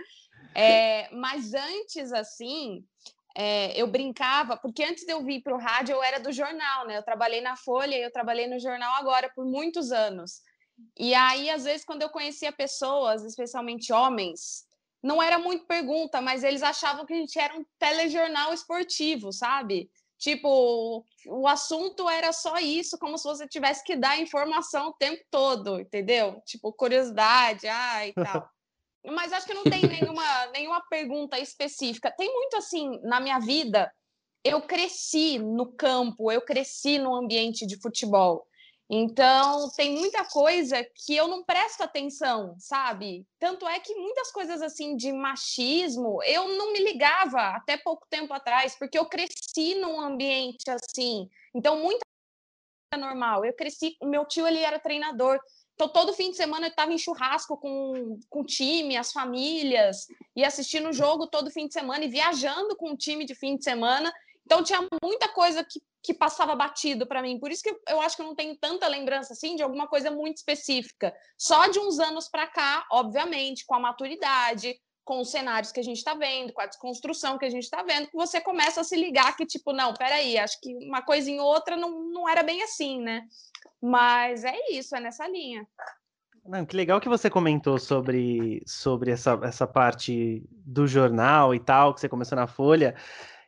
É, 0.55 1.13
mas 1.13 1.53
antes, 1.53 2.13
assim, 2.13 2.85
é, 3.37 3.81
eu 3.81 3.87
brincava, 3.87 4.57
porque 4.57 4.85
antes 4.85 5.05
de 5.05 5.13
eu 5.13 5.23
vir 5.25 5.43
para 5.43 5.55
o 5.55 5.59
rádio, 5.59 5.95
eu 5.95 6.03
era 6.03 6.21
do 6.21 6.33
jornal, 6.33 6.87
né? 6.87 6.97
Eu 6.97 7.03
trabalhei 7.03 7.41
na 7.41 7.57
Folha 7.57 7.97
e 7.97 8.03
eu 8.03 8.13
trabalhei 8.13 8.47
no 8.47 8.61
jornal 8.61 8.95
agora 8.95 9.31
por 9.35 9.45
muitos 9.45 9.91
anos. 9.91 10.41
E 10.99 11.15
aí, 11.15 11.51
às 11.51 11.65
vezes, 11.65 11.85
quando 11.85 12.03
eu 12.03 12.11
conhecia 12.11 12.53
pessoas, 12.53 13.25
especialmente 13.25 13.93
homens, 13.93 14.65
não 15.03 15.23
era 15.23 15.39
muito 15.39 15.67
pergunta, 15.67 16.21
mas 16.21 16.45
eles 16.45 16.63
achavam 16.63 17.05
que 17.05 17.13
a 17.13 17.17
gente 17.17 17.39
era 17.39 17.57
um 17.57 17.65
telejornal 17.79 18.55
esportivo, 18.55 19.33
sabe? 19.33 19.91
Tipo, 20.17 21.05
o 21.27 21.47
assunto 21.47 22.09
era 22.09 22.33
só 22.33 22.59
isso, 22.59 22.97
como 22.99 23.19
se 23.19 23.25
você 23.25 23.47
tivesse 23.47 23.85
que 23.85 23.97
dar 23.97 24.19
informação 24.21 24.89
o 24.89 24.93
tempo 24.95 25.23
todo, 25.31 25.81
entendeu? 25.81 26.41
Tipo, 26.47 26.73
curiosidade, 26.73 27.67
ah, 27.67 28.07
e 28.07 28.13
tal. 28.15 28.49
Mas 29.05 29.33
acho 29.33 29.47
que 29.47 29.55
não 29.55 29.65
tem 29.65 29.83
nenhuma, 29.87 30.23
nenhuma 30.53 30.81
pergunta 30.89 31.39
específica. 31.39 32.11
Tem 32.11 32.33
muito 32.33 32.57
assim 32.57 33.01
na 33.03 33.21
minha 33.21 33.39
vida. 33.39 33.93
Eu 34.43 34.63
cresci 34.63 35.39
no 35.39 35.73
campo, 35.73 36.31
eu 36.31 36.43
cresci 36.43 36.99
no 36.99 37.15
ambiente 37.15 37.67
de 37.67 37.81
futebol. 37.81 38.47
Então, 38.89 39.71
tem 39.71 39.93
muita 39.93 40.25
coisa 40.27 40.85
que 40.95 41.17
eu 41.17 41.27
não 41.27 41.43
presto 41.43 41.83
atenção, 41.83 42.55
sabe? 42.59 43.27
Tanto 43.39 43.67
é 43.67 43.81
que 43.81 43.95
muitas 43.95 44.31
coisas 44.31 44.61
assim 44.61 44.95
de 44.95 45.11
machismo, 45.11 46.23
eu 46.25 46.49
não 46.49 46.73
me 46.73 46.81
ligava 46.81 47.57
até 47.57 47.79
pouco 47.79 48.07
tempo 48.11 48.35
atrás, 48.35 48.77
porque 48.79 48.99
eu 48.99 49.07
cresci 49.07 49.75
num 49.77 49.99
ambiente 49.99 50.69
assim. 50.69 51.31
Então, 51.55 51.81
muita 51.81 52.05
é 52.93 52.97
normal. 52.97 53.45
Eu 53.45 53.55
cresci, 53.55 53.97
o 54.01 54.07
meu 54.07 54.27
tio 54.27 54.47
ele 54.47 54.59
era 54.59 54.79
treinador. 54.79 55.41
Então, 55.75 55.89
todo 55.89 56.13
fim 56.13 56.31
de 56.31 56.37
semana 56.37 56.67
eu 56.67 56.71
estava 56.71 56.93
em 56.93 56.99
churrasco 56.99 57.57
com, 57.57 58.19
com 58.31 58.41
o 58.41 58.45
time, 58.45 58.97
as 58.97 59.13
famílias, 59.13 60.07
e 60.37 60.45
assistindo 60.45 60.89
o 60.89 60.93
jogo 60.93 61.27
todo 61.27 61.51
fim 61.51 61.67
de 61.67 61.73
semana 61.73 62.05
e 62.05 62.09
viajando 62.09 62.77
com 62.77 62.93
o 62.93 62.97
time 62.97 63.25
de 63.25 63.35
fim 63.35 63.57
de 63.57 63.65
semana. 63.65 64.13
Então, 64.47 64.63
tinha 64.63 64.87
muita 65.03 65.29
coisa 65.29 65.65
que, 65.65 65.81
que 66.03 66.15
passava 66.15 66.55
batido 66.55 67.07
para 67.07 67.23
mim. 67.23 67.41
Por 67.41 67.51
isso 67.51 67.63
que 67.63 67.77
eu 67.89 68.01
acho 68.01 68.15
que 68.15 68.23
eu 68.23 68.27
não 68.27 68.37
tenho 68.37 68.57
tanta 68.57 68.87
lembrança 68.87 69.33
assim 69.33 69.57
de 69.57 69.63
alguma 69.63 69.89
coisa 69.89 70.11
muito 70.11 70.37
específica. 70.37 71.13
Só 71.37 71.67
de 71.67 71.81
uns 71.81 71.99
anos 71.99 72.29
para 72.29 72.47
cá, 72.47 72.87
obviamente, 72.93 73.65
com 73.67 73.75
a 73.75 73.81
maturidade, 73.81 74.79
com 75.05 75.21
os 75.21 75.31
cenários 75.31 75.71
que 75.71 75.81
a 75.81 75.85
gente 75.85 75.99
está 75.99 76.15
vendo, 76.15 76.53
com 76.53 76.63
a 76.63 76.67
desconstrução 76.67 77.39
que 77.39 77.45
a 77.45 77.51
gente 77.51 77.65
está 77.65 77.83
vendo, 77.83 78.09
que 78.09 78.17
você 78.17 78.41
começa 78.41 78.81
a 78.81 78.85
se 78.85 78.97
ligar 78.97 79.37
que, 79.37 79.45
tipo, 79.45 79.73
não, 79.73 79.93
peraí, 79.93 80.39
acho 80.39 80.59
que 80.61 80.75
uma 80.77 81.03
coisa 81.03 81.31
em 81.31 81.41
outra 81.41 81.77
não, 81.77 82.05
não 82.11 82.29
era 82.29 82.43
bem 82.43 82.63
assim, 82.63 83.01
né? 83.01 83.23
Mas 83.81 84.45
é 84.45 84.55
isso, 84.71 84.97
é 84.97 85.01
nessa 85.01 85.29
linha. 85.29 85.67
Não, 86.47 86.65
que 86.65 86.77
legal 86.77 87.01
que 87.01 87.09
você 87.09 87.31
comentou 87.31 87.79
sobre, 87.79 88.63
sobre 88.67 89.11
essa, 89.11 89.39
essa 89.43 89.67
parte 89.67 90.43
do 90.51 90.87
jornal 90.87 91.55
e 91.55 91.61
tal, 91.61 91.95
que 91.95 92.01
você 92.01 92.09
começou 92.09 92.37
na 92.37 92.47
Folha, 92.47 92.95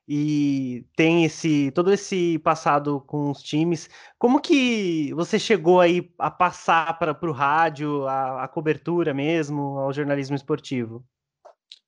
e 0.09 0.87
tem 0.95 1.25
esse 1.25 1.71
todo 1.73 1.93
esse 1.93 2.39
passado 2.39 3.01
com 3.01 3.31
os 3.31 3.43
times. 3.43 3.91
Como 4.19 4.41
que 4.41 5.13
você 5.15 5.39
chegou 5.39 5.81
aí 5.81 6.11
a 6.19 6.31
passar 6.31 6.99
para 6.99 7.19
o 7.23 7.33
rádio, 7.33 8.07
a, 8.07 8.45
a 8.45 8.49
cobertura 8.49 9.13
mesmo, 9.13 9.79
ao 9.79 9.93
jornalismo 9.93 10.37
esportivo? 10.37 11.05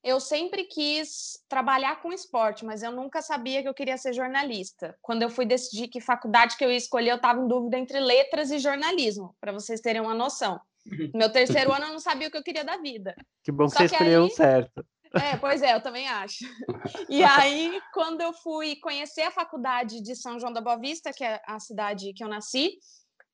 Eu 0.03 0.21
sempre 0.21 0.65
quis 0.65 1.39
trabalhar 1.49 2.01
com 2.01 2.13
esporte, 2.13 2.65
mas 2.65 2.83
eu 2.83 2.93
nunca 2.93 3.21
sabia 3.21 3.63
que 3.63 3.69
eu 3.69 3.75
queria 3.75 3.97
ser 3.97 4.13
jornalista. 4.13 4.97
Quando 5.03 5.23
eu 5.23 5.31
fui 5.31 5.45
decidir 5.45 5.89
que 5.89 6.01
faculdade 6.01 6.57
que 6.57 6.65
eu 6.65 6.71
ia 6.71 6.77
escolher, 6.77 7.11
eu 7.11 7.17
estava 7.17 7.41
em 7.41 7.49
dúvida 7.49 7.79
entre 7.79 7.99
letras 8.01 8.51
e 8.51 8.59
jornalismo, 8.59 9.35
para 9.41 9.53
vocês 9.53 9.81
terem 9.81 10.01
uma 10.01 10.15
noção. 10.15 10.61
No 10.87 11.19
meu 11.19 11.31
terceiro 11.31 11.73
ano 11.75 11.87
eu 11.87 11.93
não 11.93 12.01
sabia 12.01 12.29
o 12.29 12.31
que 12.31 12.39
eu 12.39 12.43
queria 12.43 12.65
da 12.65 12.77
vida. 12.79 13.15
Que 13.43 13.53
bom 13.53 13.67
que 13.67 13.73
Só 13.73 13.79
você 13.79 13.89
que 13.89 13.95
escolheu 13.95 14.25
aí... 14.25 14.31
certo. 14.31 14.87
É, 15.15 15.37
pois 15.37 15.63
é, 15.63 15.75
eu 15.75 15.83
também 15.83 16.07
acho. 16.07 16.45
E 17.09 17.25
aí, 17.25 17.81
quando 17.95 18.21
eu 18.21 18.33
fui 18.33 18.77
conhecer 18.77 19.23
a 19.23 19.31
faculdade 19.31 20.03
de 20.03 20.15
São 20.15 20.39
João 20.39 20.53
da 20.53 20.61
Boa 20.61 20.77
Vista, 20.77 21.11
que 21.13 21.25
é 21.25 21.41
a 21.47 21.59
cidade 21.59 22.13
que 22.13 22.23
eu 22.23 22.29
nasci, 22.29 22.73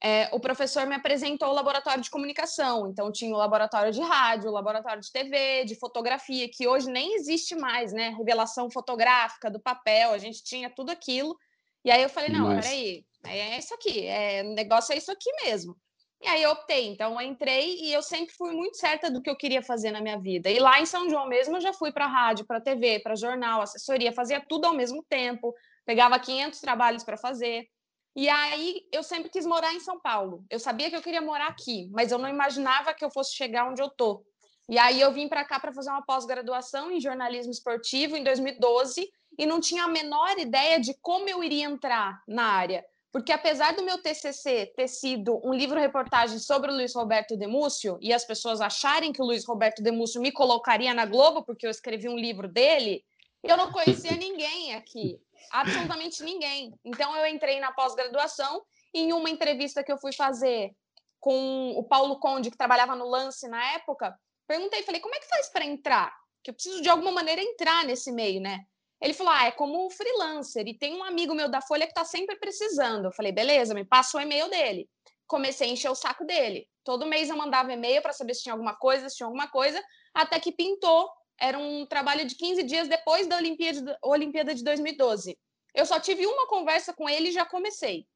é, 0.03 0.29
o 0.33 0.41
professor 0.41 0.87
me 0.87 0.95
apresentou 0.95 1.49
o 1.49 1.55
laboratório 1.55 2.03
de 2.03 2.11
comunicação. 2.11 2.89
Então, 2.89 3.11
tinha 3.11 3.35
o 3.35 3.39
laboratório 3.39 3.93
de 3.93 4.01
rádio, 4.01 4.51
o 4.51 4.53
laboratório 4.53 5.01
de 5.01 5.11
TV, 5.11 5.65
de 5.65 5.75
fotografia, 5.77 6.49
que 6.49 6.69
hoje 6.69 6.91
nem 6.91 7.15
existe 7.15 7.55
mais, 7.55 7.93
né? 7.93 8.11
Revelação 8.11 8.71
fotográfica 8.71 9.51
do 9.51 9.61
papel, 9.61 10.13
a 10.13 10.19
gente 10.19 10.43
tinha 10.45 10.69
tudo 10.69 10.91
aquilo. 10.91 11.37
E 11.85 11.91
aí 11.91 12.03
eu 12.03 12.09
falei: 12.09 12.31
não, 12.31 12.49
Mas... 12.49 12.67
peraí, 12.67 13.05
é 13.27 13.59
isso 13.59 13.75
aqui, 13.75 14.07
é, 14.07 14.43
o 14.43 14.55
negócio 14.55 14.93
é 14.93 14.97
isso 14.97 15.11
aqui 15.11 15.31
mesmo. 15.45 15.77
E 16.21 16.27
aí 16.27 16.43
eu 16.43 16.53
optei, 16.53 16.87
então 16.87 17.21
eu 17.21 17.29
entrei 17.29 17.77
e 17.83 17.93
eu 17.93 18.03
sempre 18.03 18.35
fui 18.35 18.53
muito 18.53 18.79
certa 18.79 19.11
do 19.11 19.21
que 19.21 19.29
eu 19.29 19.37
queria 19.37 19.61
fazer 19.63 19.91
na 19.91 20.01
minha 20.01 20.19
vida. 20.19 20.51
E 20.51 20.59
lá 20.59 20.81
em 20.81 20.87
São 20.87 21.09
João 21.11 21.29
mesmo 21.29 21.57
eu 21.57 21.61
já 21.61 21.73
fui 21.73 21.93
para 21.93 22.07
rádio, 22.07 22.47
para 22.47 22.63
TV, 22.63 23.01
para 23.01 23.15
jornal, 23.15 23.61
assessoria, 23.61 24.11
fazia 24.11 24.41
tudo 24.41 24.65
ao 24.65 24.73
mesmo 24.73 25.05
tempo, 25.07 25.55
pegava 25.85 26.19
500 26.19 26.61
trabalhos 26.61 27.05
para 27.05 27.19
fazer. 27.19 27.69
E 28.17 28.29
aí 28.29 28.83
eu 28.93 29.03
sempre 29.03 29.29
quis 29.29 29.45
morar 29.45 29.75
em 29.75 29.81
São 29.81 29.99
Paulo. 30.01 30.45
Eu 30.49 30.61
sabia 30.61 30.89
que 30.89 30.97
eu 30.97 31.03
queria 31.03 31.21
morar 31.21 31.49
aqui, 31.49 31.89
mas 31.93 32.13
eu 32.13 32.19
não 32.19 32.29
imaginava 32.29 32.95
que 32.95 33.05
eu 33.05 33.11
fosse 33.11 33.35
chegar 33.35 33.69
onde 33.69 33.83
eu 33.83 33.91
tô. 33.91 34.25
E 34.69 34.79
aí 34.79 35.01
eu 35.01 35.13
vim 35.13 35.29
para 35.29 35.45
cá 35.45 35.59
para 35.61 35.73
fazer 35.73 35.91
uma 35.91 36.05
pós-graduação 36.05 36.91
em 36.91 37.01
jornalismo 37.01 37.53
esportivo 37.53 38.17
em 38.17 38.25
2012 38.25 39.11
e 39.39 39.47
não 39.47 39.61
tinha 39.61 39.85
a 39.85 39.89
menor 39.89 40.39
ideia 40.39 40.81
de 40.81 40.95
como 41.03 41.29
eu 41.29 41.43
iria 41.43 41.65
entrar 41.65 42.23
na 42.27 42.45
área. 42.45 42.85
Porque 43.13 43.31
apesar 43.31 43.77
do 43.77 43.85
meu 43.85 43.99
TCC 43.99 44.73
ter 44.77 44.89
sido 44.89 45.41
um 45.45 45.53
livro-reportagem 45.53 46.39
sobre 46.39 46.71
o 46.71 46.75
Luiz 46.75 46.95
Roberto 46.95 47.37
Demúcio, 47.37 47.97
e 48.01 48.13
as 48.13 48.25
pessoas 48.25 48.61
acharem 48.61 49.13
que 49.13 49.23
o 49.23 49.25
Luiz 49.25 49.45
Roberto 49.45 49.83
Demúcio 49.83 50.21
me 50.21 50.33
colocaria 50.33 50.93
na 50.93 51.07
Globo 51.07 51.45
porque 51.45 51.65
eu 51.67 51.71
escrevi 51.71 52.09
um 52.09 52.19
livro 52.19 52.49
dele, 52.49 53.05
eu 53.43 53.57
não 53.57 53.71
conhecia 53.71 54.11
ninguém 54.19 54.75
aqui, 54.75 55.21
absolutamente 55.55 56.23
ninguém. 56.23 56.75
Então 56.85 57.17
eu 57.17 57.27
entrei 57.27 57.61
na 57.61 57.73
pós-graduação 57.73 58.63
e 58.93 59.01
em 59.03 59.13
uma 59.13 59.31
entrevista 59.31 59.83
que 59.85 59.93
eu 59.93 59.99
fui 59.99 60.13
fazer 60.13 60.73
com 61.21 61.71
o 61.79 61.85
Paulo 61.85 62.19
Conde, 62.19 62.51
que 62.51 62.59
trabalhava 62.59 62.95
no 62.95 63.09
Lance 63.09 63.49
na 63.49 63.73
época, 63.73 64.15
perguntei, 64.47 64.83
falei, 64.83 65.01
como 65.01 65.15
é 65.15 65.21
que 65.21 65.29
faz 65.29 65.49
para 65.49 65.65
entrar? 65.65 66.15
Que 66.43 66.51
eu 66.51 66.55
preciso 66.55 66.83
de 66.83 66.91
alguma 66.91 67.11
maneira 67.11 67.41
entrar 67.41 67.85
nesse 67.85 68.13
meio, 68.13 68.41
né? 68.41 68.67
Ele 69.01 69.15
falou: 69.15 69.33
ah, 69.33 69.47
é 69.47 69.51
como 69.51 69.89
freelancer, 69.91 70.67
e 70.67 70.77
tem 70.77 70.95
um 70.95 71.05
amigo 71.05 71.35
meu 71.35 71.49
da 71.49 71.61
Folha 71.61 71.87
que 71.87 71.93
está 71.93 72.05
sempre 72.05 72.37
precisando. 72.37 73.07
Eu 73.07 73.13
falei: 73.13 73.33
beleza, 73.33 73.75
me 73.75 73.85
passa 73.85 74.17
o 74.17 74.21
e-mail 74.21 74.49
dele. 74.49 74.89
Comecei 75.27 75.69
a 75.69 75.73
encher 75.73 75.91
o 75.91 75.95
saco 75.95 76.25
dele. 76.25 76.67
Todo 76.83 77.07
mês 77.07 77.31
eu 77.31 77.37
mandava 77.37 77.73
e-mail 77.73 78.03
para 78.03 78.13
saber 78.13 78.35
se 78.35 78.43
tinha 78.43 78.53
alguma 78.53 78.75
coisa, 78.77 79.09
se 79.09 79.17
tinha 79.17 79.27
alguma 79.27 79.49
coisa, 79.49 79.83
até 80.15 80.39
que 80.39 80.53
pintou. 80.53 81.11
Era 81.41 81.59
um 81.59 81.87
trabalho 81.87 82.25
de 82.27 82.35
15 82.37 82.63
dias 82.63 82.89
depois 82.89 83.27
da 83.27 83.39
Olimpíada 84.03 84.55
de 84.55 84.63
2012. 84.63 85.37
Eu 85.75 85.85
só 85.85 85.99
tive 85.99 86.27
uma 86.27 86.47
conversa 86.47 86.93
com 86.93 87.09
ele 87.09 87.29
e 87.29 87.33
já 87.33 87.45
comecei. 87.45 88.07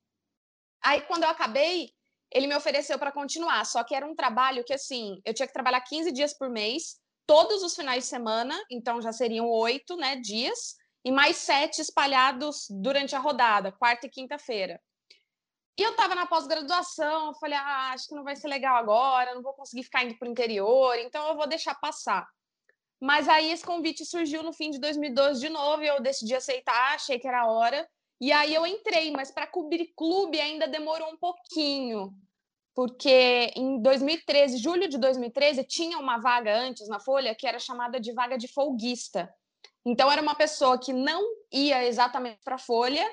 Aí, 0.83 1.01
quando 1.03 1.25
eu 1.25 1.29
acabei, 1.29 1.93
ele 2.31 2.47
me 2.47 2.55
ofereceu 2.55 2.99
para 2.99 3.11
continuar, 3.11 3.65
só 3.65 3.83
que 3.83 3.95
era 3.95 4.07
um 4.07 4.15
trabalho 4.15 4.65
que, 4.65 4.73
assim, 4.73 5.21
eu 5.25 5.35
tinha 5.35 5.47
que 5.47 5.53
trabalhar 5.53 5.81
15 5.81 6.13
dias 6.13 6.33
por 6.33 6.49
mês, 6.49 7.01
todos 7.27 7.63
os 7.63 7.75
finais 7.75 8.05
de 8.05 8.11
semana, 8.11 8.59
então 8.71 9.03
já 9.03 9.13
seriam 9.13 9.49
oito 9.51 9.97
né, 9.97 10.17
dias, 10.17 10.77
e 11.05 11.11
mais 11.11 11.37
sete 11.37 11.81
espalhados 11.81 12.67
durante 12.71 13.17
a 13.17 13.19
rodada, 13.19 13.73
quarta 13.73 14.07
e 14.07 14.11
quinta-feira. 14.11 14.81
E 15.79 15.83
eu 15.83 15.93
estava 15.93 16.15
na 16.15 16.27
pós-graduação, 16.27 17.35
falei, 17.35 17.57
ah, 17.57 17.93
acho 17.93 18.09
que 18.09 18.15
não 18.15 18.25
vai 18.25 18.35
ser 18.35 18.49
legal 18.49 18.77
agora, 18.77 19.35
não 19.35 19.43
vou 19.43 19.55
conseguir 19.55 19.85
ficar 19.85 20.05
indo 20.05 20.19
para 20.19 20.29
o 20.29 20.31
interior, 20.31 20.97
então 20.99 21.29
eu 21.29 21.37
vou 21.37 21.47
deixar 21.47 21.75
passar. 21.77 22.27
Mas 23.01 23.29
aí 23.29 23.51
esse 23.51 23.65
convite 23.65 24.05
surgiu 24.05 24.43
no 24.43 24.53
fim 24.53 24.71
de 24.71 24.79
2012 24.79 25.41
de 25.41 25.49
novo, 25.49 25.83
e 25.83 25.87
eu 25.87 26.03
decidi 26.03 26.35
aceitar, 26.35 26.95
achei 26.95 27.19
que 27.19 27.29
era 27.29 27.43
a 27.43 27.51
hora. 27.51 27.89
E 28.21 28.33
aí 28.33 28.53
eu 28.53 28.67
entrei, 28.67 29.11
mas 29.13 29.31
para 29.31 29.47
cobrir 29.47 29.93
clube 29.97 30.41
ainda 30.41 30.67
demorou 30.67 31.09
um 31.09 31.17
pouquinho, 31.17 32.13
porque 32.75 33.53
em 33.55 33.81
2013, 33.81 34.59
julho 34.59 34.89
de 34.89 34.99
2013, 34.99 35.63
tinha 35.65 35.99
uma 35.99 36.19
vaga 36.19 36.57
antes 36.57 36.89
na 36.89 36.99
Folha 36.99 37.35
que 37.35 37.47
era 37.47 37.59
chamada 37.59 38.01
de 38.01 38.13
vaga 38.13 38.37
de 38.37 38.49
folguista. 38.49 39.33
Então, 39.87 40.11
era 40.11 40.21
uma 40.21 40.35
pessoa 40.35 40.79
que 40.79 40.93
não 40.93 41.23
ia 41.53 41.85
exatamente 41.85 42.41
para 42.45 42.57
a 42.57 42.59
Folha, 42.59 43.09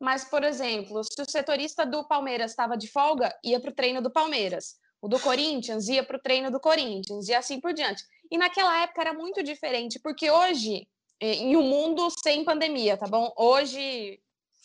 mas, 0.00 0.24
por 0.24 0.44
exemplo, 0.44 1.02
se 1.04 1.20
o 1.20 1.28
setorista 1.28 1.84
do 1.84 2.06
Palmeiras 2.06 2.52
estava 2.52 2.76
de 2.76 2.88
folga, 2.88 3.34
ia 3.44 3.60
para 3.60 3.70
o 3.70 3.74
treino 3.74 4.00
do 4.00 4.10
Palmeiras. 4.10 4.76
O 5.02 5.08
do 5.08 5.18
Corinthians 5.18 5.88
ia 5.88 6.04
para 6.04 6.16
o 6.16 6.20
treino 6.20 6.50
do 6.50 6.60
Corinthians, 6.60 7.28
e 7.28 7.34
assim 7.34 7.60
por 7.60 7.72
diante. 7.72 8.02
E 8.30 8.38
naquela 8.38 8.82
época 8.82 9.00
era 9.00 9.12
muito 9.12 9.42
diferente, 9.42 9.98
porque 9.98 10.30
hoje, 10.30 10.86
em 11.20 11.56
um 11.56 11.62
mundo 11.62 12.08
sem 12.22 12.44
pandemia, 12.44 12.96
tá 12.96 13.06
bom? 13.06 13.32
Hoje, 13.36 14.20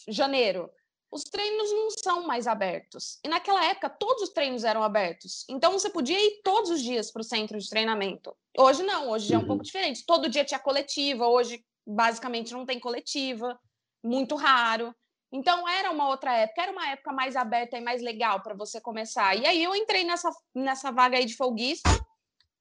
janeiro, 0.08 0.70
os 1.12 1.24
treinos 1.24 1.72
não 1.72 1.90
são 1.92 2.28
mais 2.28 2.46
abertos. 2.46 3.20
E 3.24 3.30
naquela 3.30 3.64
época, 3.66 3.90
todos 3.90 4.24
os 4.24 4.30
treinos 4.30 4.64
eram 4.64 4.84
abertos. 4.84 5.46
Então, 5.50 5.72
você 5.72 5.90
podia 5.90 6.20
ir 6.20 6.42
todos 6.44 6.70
os 6.70 6.82
dias 6.82 7.10
para 7.10 7.22
o 7.22 7.24
centro 7.24 7.58
de 7.58 7.70
treinamento. 7.70 8.36
Hoje 8.58 8.84
não, 8.84 9.10
hoje 9.10 9.34
é 9.34 9.38
um 9.38 9.46
pouco 9.46 9.62
uhum. 9.62 9.62
diferente. 9.62 10.06
Todo 10.06 10.30
dia 10.30 10.44
tinha 10.44 10.60
coletiva, 10.60 11.26
hoje, 11.28 11.66
basicamente, 11.88 12.54
não 12.54 12.66
tem 12.66 12.80
coletiva, 12.80 13.58
muito 14.04 14.36
raro. 14.36 14.94
Então, 15.32 15.68
era 15.68 15.90
uma 15.90 16.10
outra 16.10 16.36
época, 16.36 16.62
era 16.62 16.72
uma 16.72 16.90
época 16.90 17.12
mais 17.14 17.36
aberta 17.36 17.78
e 17.78 17.82
mais 17.82 18.02
legal 18.02 18.42
para 18.42 18.54
você 18.54 18.82
começar. 18.82 19.36
E 19.36 19.46
aí, 19.46 19.64
eu 19.64 19.76
entrei 19.76 20.04
nessa, 20.04 20.30
nessa 20.54 20.92
vaga 20.92 21.18
aí 21.18 21.26
de 21.26 21.36
folguista. 21.36 21.90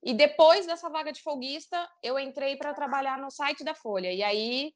E 0.04 0.12
depois 0.12 0.66
dessa 0.66 0.90
vaga 0.90 1.11
de 1.11 1.23
folguista, 1.23 1.88
eu 2.02 2.18
entrei 2.18 2.56
para 2.56 2.75
trabalhar 2.75 3.18
no 3.18 3.30
site 3.30 3.64
da 3.64 3.75
Folha. 3.75 4.12
E 4.12 4.23
aí, 4.23 4.75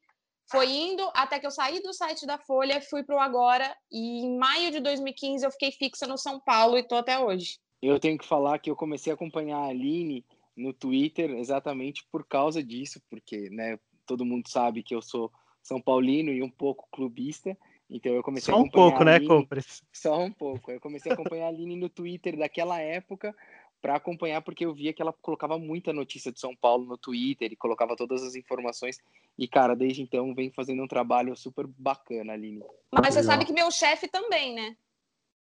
foi 0.51 0.67
indo 0.67 1.07
até 1.13 1.39
que 1.39 1.45
eu 1.45 1.51
saí 1.51 1.79
do 1.83 1.93
site 1.93 2.25
da 2.25 2.39
Folha, 2.39 2.81
fui 2.81 3.03
para 3.03 3.15
o 3.15 3.19
Agora 3.19 3.71
e 3.91 4.25
em 4.25 4.37
maio 4.37 4.71
de 4.71 4.79
2015 4.79 5.45
eu 5.45 5.51
fiquei 5.51 5.71
fixa 5.71 6.07
no 6.07 6.17
São 6.17 6.39
Paulo 6.39 6.75
e 6.75 6.81
estou 6.81 6.97
até 6.97 7.19
hoje. 7.19 7.59
Eu 7.79 7.99
tenho 7.99 8.17
que 8.17 8.25
falar 8.25 8.57
que 8.57 8.71
eu 8.71 8.75
comecei 8.75 9.11
a 9.11 9.13
acompanhar 9.13 9.59
a 9.59 9.67
Aline 9.67 10.25
no 10.57 10.73
Twitter 10.73 11.29
exatamente 11.31 12.03
por 12.11 12.25
causa 12.25 12.63
disso, 12.63 12.99
porque 13.09 13.49
né, 13.51 13.79
todo 14.07 14.25
mundo 14.25 14.49
sabe 14.49 14.81
que 14.81 14.95
eu 14.95 15.01
sou 15.01 15.31
São 15.61 15.79
Paulino 15.79 16.31
e 16.31 16.41
um 16.41 16.49
pouco 16.49 16.87
clubista, 16.91 17.55
então 17.87 18.11
eu 18.11 18.23
comecei 18.23 18.51
Só 18.51 18.57
a 18.57 18.61
acompanhar. 18.61 18.81
Só 18.81 18.87
um 18.87 18.91
pouco, 18.91 19.03
né, 19.03 19.19
Compres? 19.19 19.83
Só 19.93 20.19
um 20.19 20.31
pouco. 20.31 20.71
Eu 20.71 20.79
comecei 20.79 21.11
a 21.11 21.13
acompanhar 21.13 21.45
a 21.45 21.49
Aline 21.49 21.75
no 21.75 21.89
Twitter 21.89 22.35
daquela 22.35 22.81
época 22.81 23.35
para 23.81 23.95
acompanhar, 23.95 24.41
porque 24.41 24.65
eu 24.65 24.73
via 24.73 24.93
que 24.93 25.01
ela 25.01 25.13
colocava 25.13 25.57
muita 25.57 25.93
notícia 25.93 26.31
de 26.31 26.39
São 26.39 26.55
Paulo 26.55 26.85
no 26.85 26.97
Twitter 26.97 27.51
e 27.51 27.55
colocava 27.55 27.95
todas 27.95 28.23
as 28.23 28.35
informações. 28.35 28.99
E, 29.37 29.47
cara, 29.47 29.75
desde 29.75 30.01
então 30.01 30.33
vem 30.35 30.51
fazendo 30.51 30.83
um 30.83 30.87
trabalho 30.87 31.35
super 31.35 31.65
bacana, 31.65 32.33
Aline. 32.33 32.63
Mas 32.91 33.13
você 33.13 33.23
sabe 33.23 33.45
que 33.45 33.53
meu 33.53 33.71
chefe 33.71 34.07
também, 34.07 34.53
né? 34.53 34.75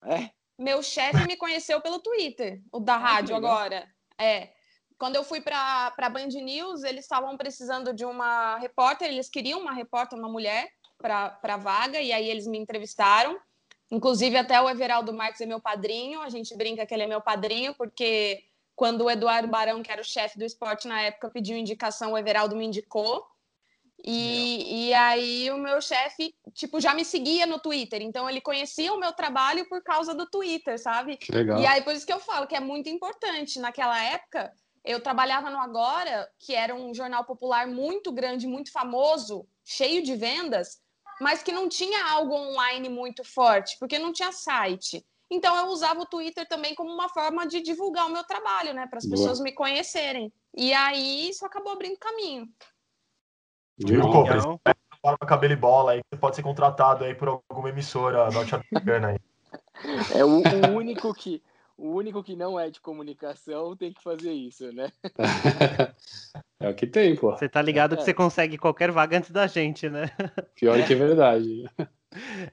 É? 0.05 0.31
Meu 0.59 0.83
chefe 0.83 1.27
me 1.27 1.37
conheceu 1.37 1.81
pelo 1.81 1.99
Twitter, 1.99 2.61
o 2.71 2.79
da 2.79 2.95
ah, 2.95 2.99
rádio 2.99 3.35
agora. 3.35 3.89
É. 4.19 4.51
Quando 4.99 5.17
eu 5.17 5.25
fui 5.25 5.41
para 5.41 5.93
a 5.97 6.09
Band 6.09 6.29
News, 6.29 6.85
eles 6.85 7.05
estavam 7.05 7.37
precisando 7.37 7.93
de 7.93 8.05
uma 8.05 8.57
repórter, 8.59 9.09
eles 9.09 9.29
queriam 9.29 9.61
uma 9.61 9.73
repórter, 9.73 10.17
uma 10.17 10.29
mulher, 10.29 10.71
para 10.99 11.37
a 11.43 11.57
vaga, 11.57 12.01
e 12.01 12.13
aí 12.13 12.31
eles 12.31 12.47
me 12.47 12.57
entrevistaram. 12.57 13.37
Inclusive, 13.93 14.39
até 14.39 14.59
o 14.59 14.71
Everaldo 14.71 15.13
Marques 15.13 15.43
é 15.43 15.45
meu 15.45 15.61
padrinho, 15.61 16.23
a 16.23 16.31
gente 16.31 16.57
brinca 16.57 16.87
que 16.87 16.95
ele 16.95 17.03
é 17.03 17.07
meu 17.07 17.21
padrinho, 17.21 17.75
porque 17.75 18.43
quando 18.75 19.05
o 19.05 19.11
Eduardo 19.11 19.49
Barão, 19.49 19.83
que 19.83 19.93
era 19.93 20.01
o 20.01 20.05
chefe 20.05 20.39
do 20.39 20.47
esporte 20.47 20.89
na 20.89 21.03
época, 21.03 21.29
pediu 21.29 21.59
indicação, 21.59 22.13
o 22.13 22.19
Everaldo 22.19 22.57
me 22.57 22.65
indicou. 22.65 23.23
E, 24.03 24.89
e 24.89 24.95
aí 24.95 25.51
o 25.51 25.59
meu 25.59 25.79
chefe, 25.83 26.35
tipo, 26.55 26.81
já 26.81 26.95
me 26.95 27.05
seguia 27.05 27.45
no 27.45 27.59
Twitter, 27.61 28.01
então 28.01 28.29
ele 28.29 28.41
conhecia 28.41 28.95
o 28.95 28.99
meu 28.99 29.13
trabalho 29.13 29.69
por 29.69 29.83
causa 29.83 30.15
do 30.15 30.25
Twitter, 30.25 30.81
sabe? 30.81 31.19
Legal. 31.31 31.61
E 31.61 31.67
aí 31.67 31.83
por 31.83 31.93
isso 31.93 32.07
que 32.07 32.13
eu 32.15 32.19
falo 32.19 32.47
que 32.47 32.57
é 32.57 32.61
muito 32.61 32.89
importante. 32.89 33.61
Naquela 33.61 34.03
época, 34.03 34.51
eu 34.83 35.01
trabalhava 35.01 35.51
no 35.51 35.59
Agora, 35.59 36.29
que 36.39 36.55
era 36.55 36.75
um 36.75 36.95
jornal 36.95 37.25
popular 37.27 37.67
muito 37.67 38.11
grande, 38.11 38.47
muito 38.47 38.73
famoso, 38.73 39.47
cheio 39.63 40.03
de 40.03 40.17
vendas, 40.17 40.82
mas 41.21 41.43
que 41.43 41.53
não 41.53 41.69
tinha 41.69 42.05
algo 42.11 42.35
online 42.35 42.89
muito 42.89 43.25
forte, 43.25 43.77
porque 43.79 43.99
não 43.99 44.13
tinha 44.13 44.33
site. 44.33 45.05
Então 45.31 45.57
eu 45.57 45.67
usava 45.67 46.01
o 46.01 46.07
Twitter 46.07 46.47
também 46.47 46.75
como 46.75 46.93
uma 46.93 47.09
forma 47.09 47.47
de 47.47 47.63
divulgar 47.63 48.07
o 48.07 48.13
meu 48.13 48.23
trabalho, 48.25 48.75
né, 48.75 48.87
para 48.87 48.99
as 48.99 49.09
pessoas 49.09 49.41
me 49.41 49.53
conhecerem. 49.53 50.33
E 50.55 50.73
aí 50.75 51.29
isso 51.29 51.47
acabou 51.47 51.73
abrindo 51.73 51.99
caminho. 51.99 52.47
Viu? 53.79 54.03
Forma 55.01 55.19
cabelo 55.27 55.53
e 55.53 55.57
bola 55.57 55.93
aí, 55.93 56.01
você 56.09 56.21
pode 56.21 56.37
ser 56.37 56.43
contratado 56.43 57.05
aí 57.05 57.15
por 57.15 57.43
alguma 57.51 57.71
emissora 57.71 58.31
norte-americana 58.31 59.09
aí. 59.09 59.19
É 60.15 60.25
o, 60.25 60.43
o 60.43 60.77
único 60.77 61.13
que 61.13 61.43
o 61.77 61.91
único 61.95 62.23
que 62.23 62.37
não 62.37 62.59
é 62.59 62.71
de 62.71 62.81
comunicação 62.81 63.77
tem 63.77 63.93
que 63.93 64.03
fazer 64.03 64.33
isso, 64.33 64.73
né? 64.73 64.91
é 66.61 66.69
o 66.69 66.75
que 66.75 66.87
tem, 66.87 67.17
pô. 67.17 67.33
Você 67.33 67.49
tá 67.49 67.61
ligado 67.63 67.97
que 67.97 68.05
você 68.05 68.15
consegue 68.15 68.59
qualquer 68.59 68.91
vaga 68.91 69.19
antes 69.19 69.31
da 69.31 69.47
gente, 69.47 69.89
né? 69.89 70.11
Pior 70.55 70.85
que 70.87 70.93
é 70.93 70.97
verdade. 70.97 71.65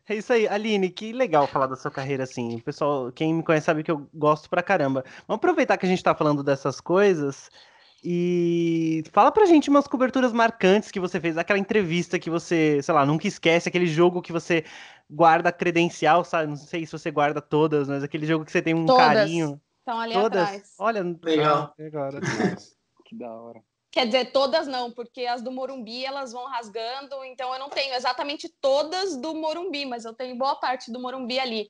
É 0.07 0.15
isso 0.15 0.31
aí, 0.31 0.47
Aline, 0.47 0.89
que 0.89 1.11
legal 1.11 1.45
falar 1.45 1.67
da 1.67 1.75
sua 1.75 1.91
carreira 1.91 2.23
assim. 2.23 2.55
O 2.55 2.61
pessoal, 2.61 3.11
quem 3.11 3.33
me 3.33 3.43
conhece 3.43 3.65
sabe 3.65 3.83
que 3.83 3.91
eu 3.91 4.07
gosto 4.13 4.49
pra 4.49 4.63
caramba. 4.63 5.03
Vamos 5.27 5.37
aproveitar 5.37 5.77
que 5.77 5.85
a 5.85 5.89
gente 5.89 6.03
tá 6.03 6.15
falando 6.15 6.43
dessas 6.43 6.79
coisas 6.79 7.49
e 8.03 9.03
fala 9.11 9.31
pra 9.31 9.45
gente 9.45 9.69
umas 9.69 9.87
coberturas 9.87 10.31
marcantes 10.31 10.91
que 10.91 10.99
você 10.99 11.19
fez, 11.19 11.37
aquela 11.37 11.59
entrevista 11.59 12.19
que 12.19 12.29
você, 12.29 12.81
sei 12.81 12.93
lá, 12.93 13.05
nunca 13.05 13.27
esquece, 13.27 13.67
aquele 13.67 13.87
jogo 13.87 14.21
que 14.21 14.31
você 14.31 14.63
guarda 15.09 15.51
credencial, 15.51 16.23
sabe? 16.23 16.47
Não 16.47 16.55
sei 16.55 16.85
se 16.85 16.91
você 16.91 17.11
guarda 17.11 17.41
todas, 17.41 17.87
mas 17.87 18.03
aquele 18.03 18.25
jogo 18.25 18.45
que 18.45 18.51
você 18.51 18.61
tem 18.61 18.73
um 18.73 18.85
todas. 18.85 19.05
carinho. 19.05 19.61
Estão 19.79 19.99
ali 19.99 20.13
todas. 20.13 20.43
atrás. 20.43 20.75
Olha, 20.77 21.17
legal. 21.23 21.73
Agora. 21.79 22.19
que 23.05 23.15
da 23.15 23.33
hora. 23.33 23.61
Quer 23.91 24.05
dizer, 24.05 24.31
todas 24.31 24.67
não, 24.67 24.91
porque 24.91 25.25
as 25.25 25.41
do 25.41 25.51
Morumbi 25.51 26.05
elas 26.05 26.31
vão 26.31 26.45
rasgando, 26.45 27.23
então 27.25 27.51
eu 27.51 27.59
não 27.59 27.69
tenho 27.69 27.95
exatamente 27.95 28.47
todas 28.61 29.17
do 29.17 29.33
Morumbi, 29.33 29.83
mas 29.87 30.05
eu 30.05 30.13
tenho 30.13 30.37
boa 30.37 30.55
parte 30.55 30.91
do 30.91 30.99
Morumbi 30.99 31.39
ali. 31.39 31.67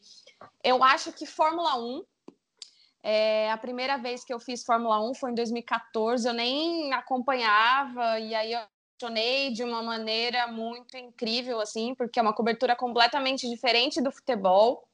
Eu 0.61 0.83
acho 0.83 1.13
que 1.13 1.25
Fórmula 1.25 1.77
1, 1.77 2.03
é, 3.03 3.49
a 3.51 3.57
primeira 3.57 3.97
vez 3.97 4.23
que 4.23 4.33
eu 4.33 4.39
fiz 4.39 4.63
Fórmula 4.63 4.99
1 5.09 5.13
foi 5.15 5.31
em 5.31 5.35
2014, 5.35 6.27
eu 6.27 6.33
nem 6.33 6.93
acompanhava, 6.93 8.19
e 8.19 8.35
aí 8.35 8.53
eu 8.53 8.59
apaixonei 8.99 9.51
de 9.51 9.63
uma 9.63 9.81
maneira 9.81 10.47
muito 10.47 10.97
incrível, 10.97 11.61
assim, 11.61 11.95
porque 11.95 12.19
é 12.19 12.21
uma 12.21 12.33
cobertura 12.33 12.75
completamente 12.75 13.49
diferente 13.49 14.01
do 14.01 14.11
futebol. 14.11 14.85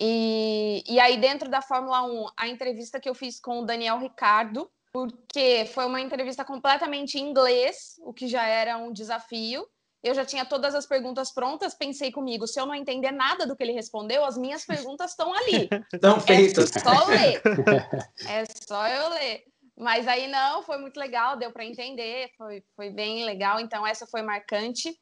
E, 0.00 0.82
e 0.88 0.98
aí, 1.00 1.16
dentro 1.16 1.50
da 1.50 1.60
Fórmula 1.60 2.02
1, 2.02 2.26
a 2.36 2.48
entrevista 2.48 3.00
que 3.00 3.08
eu 3.08 3.14
fiz 3.14 3.40
com 3.40 3.60
o 3.60 3.66
Daniel 3.66 3.98
Ricardo, 3.98 4.70
porque 4.92 5.64
foi 5.66 5.86
uma 5.86 6.00
entrevista 6.00 6.44
completamente 6.44 7.18
em 7.18 7.28
inglês, 7.28 7.96
o 8.00 8.12
que 8.12 8.28
já 8.28 8.46
era 8.46 8.76
um 8.76 8.92
desafio. 8.92 9.66
Eu 10.02 10.14
já 10.14 10.24
tinha 10.24 10.44
todas 10.44 10.74
as 10.74 10.84
perguntas 10.84 11.30
prontas, 11.30 11.74
pensei 11.74 12.10
comigo, 12.10 12.46
se 12.46 12.60
eu 12.60 12.66
não 12.66 12.74
entender 12.74 13.12
nada 13.12 13.46
do 13.46 13.54
que 13.54 13.62
ele 13.62 13.72
respondeu, 13.72 14.24
as 14.24 14.36
minhas 14.36 14.64
perguntas 14.64 15.12
estão 15.12 15.32
ali. 15.32 15.68
Estão 15.92 16.20
feitas. 16.20 16.74
É 16.74 16.80
só 16.80 17.04
ler. 17.06 17.42
É 18.28 18.44
só 18.66 18.88
eu 18.88 19.10
ler. 19.10 19.44
Mas 19.76 20.06
aí 20.08 20.26
não, 20.28 20.62
foi 20.62 20.78
muito 20.78 20.98
legal, 20.98 21.36
deu 21.36 21.52
para 21.52 21.64
entender, 21.64 22.30
foi, 22.36 22.62
foi 22.76 22.90
bem 22.90 23.24
legal, 23.24 23.58
então 23.58 23.86
essa 23.86 24.06
foi 24.06 24.22
marcante. 24.22 24.96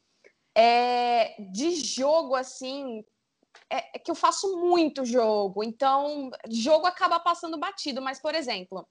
É, 0.55 1.35
de 1.51 1.73
jogo, 1.77 2.35
assim, 2.35 3.05
é, 3.69 3.97
é 3.97 3.99
que 3.99 4.11
eu 4.11 4.15
faço 4.15 4.57
muito 4.59 5.05
jogo, 5.05 5.65
então 5.65 6.31
jogo 6.49 6.87
acaba 6.87 7.19
passando 7.19 7.59
batido, 7.59 8.03
mas, 8.03 8.21
por 8.21 8.35
exemplo, 8.35 8.87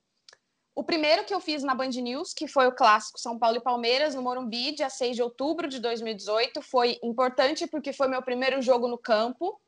o 0.75 0.83
primeiro 0.83 1.25
que 1.25 1.33
eu 1.33 1.39
fiz 1.39 1.63
na 1.63 1.75
Band 1.75 1.89
News, 1.89 2.33
que 2.33 2.47
foi 2.47 2.67
o 2.67 2.75
clássico 2.75 3.19
São 3.19 3.37
Paulo 3.37 3.57
e 3.57 3.61
Palmeiras, 3.61 4.15
no 4.15 4.21
Morumbi, 4.21 4.71
dia 4.71 4.89
6 4.89 5.15
de 5.15 5.21
outubro 5.21 5.67
de 5.67 5.79
2018, 5.79 6.61
foi 6.61 6.97
importante 7.03 7.67
porque 7.67 7.91
foi 7.91 8.07
meu 8.07 8.21
primeiro 8.21 8.61
jogo 8.61 8.87
no 8.87 8.97
campo. 8.97 9.59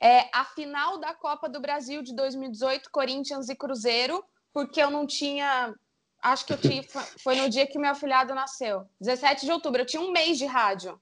É, 0.00 0.28
a 0.32 0.44
final 0.44 0.98
da 0.98 1.14
Copa 1.14 1.48
do 1.48 1.60
Brasil 1.60 2.02
de 2.02 2.14
2018, 2.14 2.90
Corinthians 2.90 3.48
e 3.48 3.56
Cruzeiro, 3.56 4.22
porque 4.52 4.80
eu 4.80 4.90
não 4.90 5.06
tinha. 5.06 5.74
Acho 6.22 6.46
que 6.46 6.52
eu 6.52 6.58
tinha. 6.58 6.82
Foi 7.22 7.36
no 7.36 7.48
dia 7.48 7.66
que 7.66 7.78
meu 7.78 7.90
afilhado 7.90 8.34
nasceu, 8.34 8.86
17 9.00 9.46
de 9.46 9.52
outubro. 9.52 9.80
Eu 9.80 9.86
tinha 9.86 10.02
um 10.02 10.12
mês 10.12 10.38
de 10.38 10.44
rádio. 10.44 11.00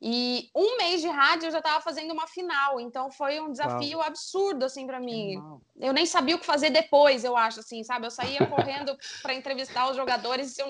E 0.00 0.48
um 0.54 0.76
mês 0.76 1.00
de 1.00 1.08
rádio 1.08 1.48
eu 1.48 1.50
já 1.50 1.58
estava 1.58 1.82
fazendo 1.82 2.12
uma 2.12 2.26
final, 2.28 2.80
então 2.80 3.10
foi 3.10 3.40
um 3.40 3.50
desafio 3.50 3.98
Uau. 3.98 4.06
absurdo 4.06 4.64
assim 4.64 4.86
para 4.86 5.00
mim. 5.00 5.42
Eu 5.76 5.92
nem 5.92 6.06
sabia 6.06 6.36
o 6.36 6.38
que 6.38 6.46
fazer 6.46 6.70
depois, 6.70 7.24
eu 7.24 7.36
acho 7.36 7.60
assim, 7.60 7.82
sabe? 7.82 8.06
Eu 8.06 8.10
saía 8.10 8.38
correndo 8.46 8.96
para 9.22 9.34
entrevistar 9.34 9.90
os 9.90 9.96
jogadores, 9.96 10.56
eu... 10.58 10.66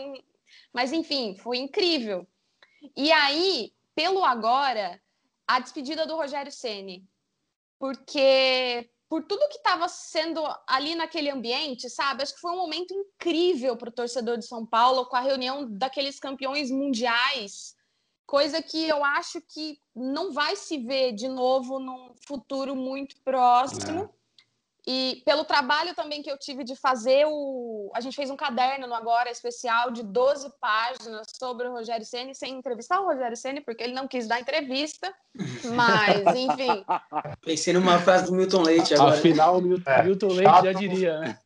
mas 0.72 0.92
enfim, 0.92 1.36
foi 1.36 1.58
incrível. 1.58 2.26
E 2.96 3.12
aí, 3.12 3.72
pelo 3.94 4.24
agora, 4.24 5.00
a 5.46 5.60
despedida 5.60 6.06
do 6.06 6.16
Rogério 6.16 6.52
Ceni, 6.52 7.04
porque 7.78 8.88
por 9.08 9.24
tudo 9.24 9.48
que 9.48 9.56
estava 9.56 9.88
sendo 9.88 10.42
ali 10.66 10.94
naquele 10.94 11.30
ambiente, 11.30 11.88
sabe? 11.88 12.22
Acho 12.22 12.34
que 12.34 12.40
foi 12.40 12.52
um 12.52 12.58
momento 12.58 12.92
incrível 12.92 13.76
para 13.76 13.88
o 13.88 13.92
torcedor 13.92 14.36
de 14.36 14.46
São 14.46 14.66
Paulo, 14.66 15.06
com 15.06 15.16
a 15.16 15.20
reunião 15.20 15.66
daqueles 15.70 16.20
campeões 16.20 16.70
mundiais, 16.70 17.74
coisa 18.28 18.60
que 18.60 18.86
eu 18.86 19.02
acho 19.02 19.40
que 19.40 19.80
não 19.96 20.32
vai 20.32 20.54
se 20.54 20.76
ver 20.76 21.12
de 21.12 21.26
novo 21.26 21.80
num 21.80 22.12
futuro 22.26 22.76
muito 22.76 23.16
próximo. 23.24 24.02
É. 24.14 24.18
E 24.90 25.22
pelo 25.24 25.44
trabalho 25.44 25.94
também 25.94 26.22
que 26.22 26.30
eu 26.30 26.38
tive 26.38 26.64
de 26.64 26.74
fazer 26.74 27.26
o. 27.26 27.90
A 27.94 28.00
gente 28.00 28.16
fez 28.16 28.30
um 28.30 28.36
caderno 28.36 28.86
no 28.86 28.94
Agora 28.94 29.30
especial 29.30 29.90
de 29.90 30.02
12 30.02 30.50
páginas 30.58 31.26
sobre 31.38 31.68
o 31.68 31.72
Rogério 31.72 32.06
Senni, 32.06 32.34
sem 32.34 32.54
entrevistar 32.54 33.00
o 33.00 33.06
Rogério 33.06 33.36
Senni, 33.36 33.60
porque 33.60 33.82
ele 33.82 33.92
não 33.92 34.08
quis 34.08 34.26
dar 34.26 34.40
entrevista. 34.40 35.12
Mas, 35.74 36.34
enfim. 36.34 36.86
Pensei 37.42 37.74
numa 37.74 37.98
frase 37.98 38.26
do 38.26 38.32
Milton 38.32 38.62
Leite 38.62 38.94
agora. 38.94 39.18
Afinal, 39.18 39.58
o 39.58 39.62
Milton, 39.62 39.90
é. 39.90 40.02
Milton 40.02 40.28
Leite 40.28 40.62
já 40.64 40.72
diria, 40.72 41.18
né? 41.18 41.38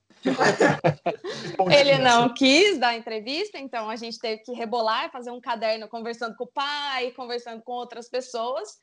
Ele 1.72 1.98
não 1.98 2.32
quis 2.32 2.78
dar 2.78 2.96
entrevista, 2.96 3.58
então 3.58 3.90
a 3.90 3.96
gente 3.96 4.18
teve 4.18 4.42
que 4.42 4.52
rebolar, 4.52 5.10
fazer 5.10 5.30
um 5.30 5.40
caderno 5.40 5.88
conversando 5.88 6.36
com 6.36 6.44
o 6.44 6.52
pai, 6.52 7.10
conversando 7.12 7.62
com 7.62 7.72
outras 7.72 8.08
pessoas. 8.08 8.78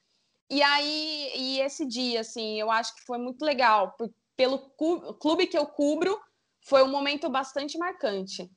E 0.50 0.62
aí, 0.62 1.32
e 1.36 1.60
esse 1.62 1.86
dia, 1.86 2.22
assim, 2.22 2.60
eu 2.60 2.72
acho 2.72 2.96
que 2.96 3.04
foi 3.06 3.18
muito 3.18 3.46
legal, 3.46 3.96
pelo 4.36 4.60
clube 5.20 5.48
que 5.48 5.58
eu 5.58 5.66
cubro, 5.66 6.20
foi 6.62 6.84
um 6.84 6.90
momento 6.90 7.30
bastante 7.30 7.78
marcante. 7.78 8.50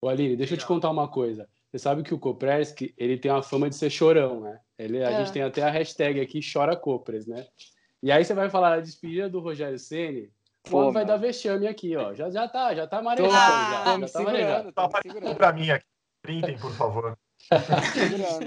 Ô 0.00 0.08
Aline, 0.08 0.36
deixa 0.36 0.54
eu 0.54 0.58
te 0.58 0.66
contar 0.66 0.90
uma 0.90 1.08
coisa. 1.08 1.48
Você 1.70 1.78
sabe 1.78 2.02
que 2.02 2.14
o 2.14 2.18
Kopreski, 2.18 2.94
ele 2.96 3.18
tem 3.18 3.30
a 3.30 3.42
fama 3.42 3.68
de 3.68 3.76
ser 3.76 3.90
chorão, 3.90 4.40
né? 4.40 4.58
Ele, 4.78 5.04
a 5.04 5.10
é. 5.10 5.18
gente 5.18 5.32
tem 5.32 5.42
até 5.42 5.62
a 5.62 5.70
hashtag 5.70 6.20
aqui, 6.20 6.40
chora 6.40 6.76
Copres, 6.76 7.26
né? 7.26 7.46
E 8.02 8.12
aí 8.12 8.24
você 8.24 8.32
vai 8.32 8.48
falar 8.48 8.74
a 8.74 8.80
despedida 8.80 9.28
do 9.28 9.40
Rogério 9.40 9.78
Ceni, 9.78 10.30
Pô, 10.64 10.92
vai 10.92 11.04
dar 11.04 11.16
vexame 11.16 11.66
aqui, 11.66 11.96
ó. 11.96 12.14
Já, 12.14 12.30
já 12.30 12.48
tá, 12.48 12.74
já 12.74 12.86
tá 12.86 13.00
marejando. 13.02 13.34
Ah, 13.34 13.84
já, 13.86 14.00
já 14.00 14.12
tá 14.12 14.20
marejando. 14.22 14.72
Tá 14.72 14.88
pra 15.34 15.52
mim 15.52 15.70
aqui. 15.70 15.86
Printem, 16.22 16.58
por 16.58 16.72
favor. 16.72 17.16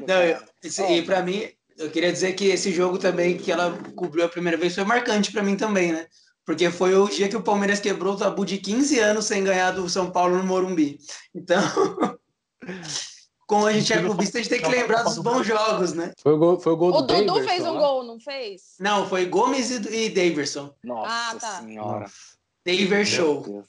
Não, 0.08 0.22
eu, 0.22 0.96
e 0.96 1.02
para 1.02 1.24
mim, 1.24 1.50
eu 1.78 1.90
queria 1.90 2.12
dizer 2.12 2.34
que 2.34 2.46
esse 2.46 2.72
jogo 2.72 3.00
também, 3.00 3.38
que 3.38 3.52
ela 3.52 3.76
cobriu 3.96 4.26
a 4.26 4.30
primeira 4.30 4.58
vez, 4.58 4.76
foi 4.76 4.84
marcante 4.84 5.32
para 5.32 5.42
mim 5.42 5.56
também, 5.56 5.94
né? 5.94 6.06
porque 6.46 6.70
foi 6.70 6.96
o 6.96 7.08
dia 7.08 7.30
que 7.30 7.38
o 7.38 7.44
Palmeiras 7.44 7.80
quebrou 7.80 8.14
o 8.14 8.18
tabu 8.18 8.46
de 8.46 8.58
15 8.58 9.00
anos 9.00 9.26
sem 9.26 9.44
ganhar 9.44 9.72
do 9.72 9.88
São 9.90 10.12
Paulo 10.12 10.38
no 10.38 10.44
Morumbi. 10.44 10.98
Então, 11.34 11.62
como 13.52 13.66
a 13.66 13.74
gente 13.74 13.92
é 13.92 14.02
clubista, 14.02 14.38
a 14.38 14.42
gente 14.42 14.50
tem 14.50 14.62
que 14.62 14.70
lembrar 14.70 15.04
dos 15.04 15.18
bons 15.18 15.46
jogos, 15.46 15.92
né? 15.92 16.14
Foi 16.24 16.36
o 16.36 16.38
gol, 16.38 16.58
foi 16.58 16.72
o 16.72 16.78
gol 16.78 16.92
do 16.94 16.98
O 17.00 17.02
Dudu 17.02 17.44
fez 17.44 17.68
um 17.68 17.78
gol, 17.78 18.02
não 18.02 18.18
fez? 18.18 18.78
Não, 18.80 19.06
foi 19.06 19.26
Gomes 19.26 19.70
e, 19.72 20.06
e 20.06 20.10
Daverson. 20.10 20.74
Nossa 20.82 21.12
ah, 21.12 21.36
tá. 21.36 21.60
senhora. 21.60 22.06
Daver 22.66 23.06
Show. 23.06 23.66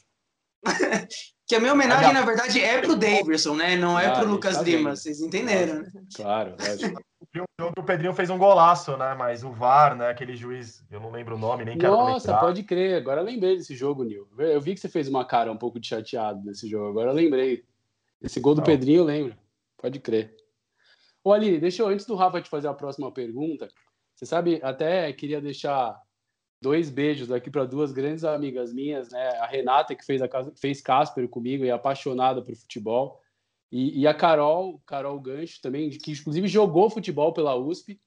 que 1.49 1.57
a 1.57 1.59
minha 1.59 1.73
homenagem, 1.73 2.13
na 2.13 2.23
verdade, 2.23 2.61
é 2.61 2.81
pro 2.81 2.95
Daverson, 2.95 3.57
né? 3.57 3.75
Não 3.75 3.99
é 3.99 4.09
pro 4.15 4.29
Lucas 4.29 4.59
tá 4.59 4.63
Lima. 4.63 4.95
Vocês 4.95 5.21
entenderam, 5.21 5.83
né? 5.83 5.91
Claro, 6.15 6.55
lógico 6.61 7.03
o 7.77 7.83
Pedrinho 7.83 8.13
fez 8.13 8.29
um 8.31 8.39
golaço, 8.39 8.97
né? 8.97 9.15
Mas 9.15 9.43
o 9.43 9.51
VAR, 9.51 9.97
né? 9.97 10.11
Aquele 10.11 10.37
juiz, 10.37 10.85
eu 10.91 11.01
não 11.01 11.11
lembro 11.11 11.35
o 11.35 11.39
nome, 11.39 11.65
nem 11.65 11.79
quero 11.79 11.93
Nossa, 11.93 12.29
lembrar. 12.29 12.41
pode 12.41 12.63
crer. 12.63 12.97
Agora 12.97 13.21
lembrei 13.21 13.57
desse 13.57 13.75
jogo, 13.75 14.05
Nil. 14.05 14.29
Eu 14.39 14.61
vi 14.61 14.75
que 14.75 14.81
você 14.81 14.89
fez 14.89 15.09
uma 15.09 15.25
cara 15.25 15.51
um 15.51 15.57
pouco 15.57 15.81
de 15.81 15.89
chateado 15.89 16.45
nesse 16.45 16.69
jogo. 16.69 16.91
Agora 16.91 17.11
eu 17.11 17.15
lembrei. 17.15 17.65
Esse 18.21 18.39
gol 18.39 18.55
do 18.55 18.59
não. 18.59 18.67
Pedrinho 18.67 19.01
eu 19.01 19.05
lembro. 19.05 19.42
Pode 19.83 19.99
crer. 19.99 20.37
Ô, 21.25 21.33
Aline, 21.33 21.59
deixa 21.59 21.83
eu, 21.83 21.89
antes 21.89 22.07
do 22.07 22.15
Rafa 22.15 22.41
te 22.41 22.49
fazer 22.49 22.69
a 22.69 22.75
próxima 22.75 23.11
pergunta, 23.11 23.69
você 24.15 24.25
sabe, 24.25 24.61
até 24.63 25.13
queria 25.13 25.41
deixar 25.41 26.01
dois 26.61 26.89
beijos 26.89 27.33
aqui 27.33 27.51
para 27.51 27.65
duas 27.65 27.91
grandes 27.91 28.23
amigas 28.23 28.73
minhas, 28.73 29.11
né? 29.11 29.29
A 29.41 29.47
Renata, 29.47 29.97
que 29.97 30.05
fez, 30.05 30.23
a, 30.23 30.29
fez 30.57 30.81
Casper 30.81 31.29
comigo 31.29 31.65
e 31.65 31.69
é 31.69 31.73
apaixonada 31.73 32.41
por 32.41 32.55
futebol. 32.55 33.21
E, 33.73 34.03
e, 34.03 34.07
a 34.07 34.15
Carol, 34.15 34.81
Carol 34.87 35.19
Gancho 35.19 35.61
também, 35.61 35.91
que 35.91 36.13
inclusive 36.13 36.47
jogou 36.47 36.89
futebol 36.89 37.33
pela 37.33 37.57
USP 37.57 37.99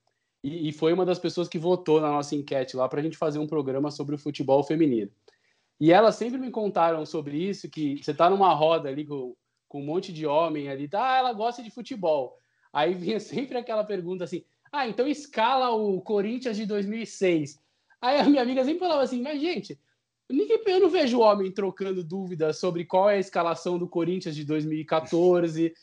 e, 0.41 0.69
e 0.69 0.71
foi 0.71 0.93
uma 0.93 1.05
das 1.05 1.19
pessoas 1.19 1.49
que 1.49 1.59
votou 1.59 1.99
na 1.99 2.09
nossa 2.09 2.35
enquete 2.35 2.77
lá 2.77 2.87
para 2.87 3.01
a 3.01 3.03
gente 3.03 3.17
fazer 3.17 3.39
um 3.39 3.47
programa 3.47 3.91
sobre 3.91 4.15
o 4.15 4.19
futebol 4.19 4.63
feminino. 4.63 5.11
E 5.79 5.91
elas 5.91 6.15
sempre 6.15 6.39
me 6.39 6.51
contaram 6.51 7.05
sobre 7.05 7.37
isso, 7.37 7.69
que 7.69 8.01
você 8.01 8.11
está 8.11 8.29
numa 8.29 8.53
roda 8.53 8.87
ali 8.87 9.05
com, 9.05 9.35
com 9.67 9.81
um 9.81 9.85
monte 9.85 10.13
de 10.13 10.25
homem 10.25 10.69
ali, 10.69 10.87
tá, 10.87 11.13
ah, 11.13 11.17
ela 11.17 11.33
gosta 11.33 11.61
de 11.63 11.71
futebol. 11.71 12.39
Aí 12.71 12.93
vinha 12.93 13.19
sempre 13.21 13.57
aquela 13.57 13.83
pergunta 13.83 14.23
assim, 14.23 14.43
ah, 14.71 14.87
então 14.87 15.07
escala 15.07 15.71
o 15.71 16.01
Corinthians 16.01 16.57
de 16.57 16.65
2006. 16.65 17.59
Aí 18.01 18.19
a 18.19 18.25
minha 18.25 18.41
amiga 18.41 18.63
sempre 18.63 18.79
falava 18.79 19.01
assim, 19.01 19.21
mas 19.21 19.39
gente, 19.39 19.79
Ninguém, 20.29 20.59
eu 20.65 20.79
não 20.79 20.89
vejo 20.89 21.19
homem 21.19 21.51
trocando 21.51 22.03
dúvidas 22.03 22.57
sobre 22.57 22.83
qual 22.83 23.09
é 23.09 23.15
a 23.15 23.19
escalação 23.19 23.77
do 23.77 23.87
Corinthians 23.87 24.35
de 24.35 24.43
2014. 24.43 25.73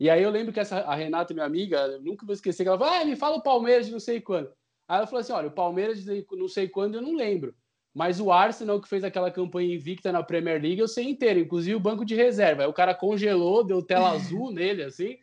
E 0.00 0.10
aí 0.10 0.22
eu 0.22 0.30
lembro 0.30 0.52
que 0.52 0.58
essa, 0.58 0.80
a 0.80 0.94
Renata, 0.94 1.32
minha 1.32 1.46
amiga, 1.46 1.98
nunca 2.00 2.26
vou 2.26 2.34
esquecer 2.34 2.64
que 2.64 2.68
ela 2.68 2.78
falou: 2.78 2.92
ah, 2.92 3.04
me 3.04 3.14
fala 3.14 3.36
o 3.36 3.42
Palmeiras 3.42 3.86
de 3.86 3.92
não 3.92 4.00
sei 4.00 4.20
quando. 4.20 4.52
Aí 4.88 4.98
ela 4.98 5.06
falou 5.06 5.20
assim: 5.20 5.32
olha, 5.32 5.48
o 5.48 5.52
Palmeiras 5.52 6.02
de 6.02 6.26
não 6.32 6.48
sei 6.48 6.68
quando 6.68 6.96
eu 6.96 7.02
não 7.02 7.14
lembro. 7.14 7.54
Mas 7.94 8.18
o 8.18 8.32
Arsenal, 8.32 8.80
que 8.80 8.88
fez 8.88 9.04
aquela 9.04 9.30
campanha 9.30 9.74
invicta 9.74 10.10
na 10.10 10.22
Premier 10.22 10.60
League, 10.60 10.80
eu 10.80 10.88
sei 10.88 11.10
inteiro, 11.10 11.40
inclusive 11.40 11.74
o 11.74 11.80
banco 11.80 12.06
de 12.06 12.14
reserva. 12.14 12.62
Aí 12.62 12.68
o 12.68 12.72
cara 12.72 12.94
congelou, 12.94 13.62
deu 13.62 13.82
tela 13.82 14.12
azul 14.16 14.50
nele, 14.50 14.82
assim. 14.82 15.18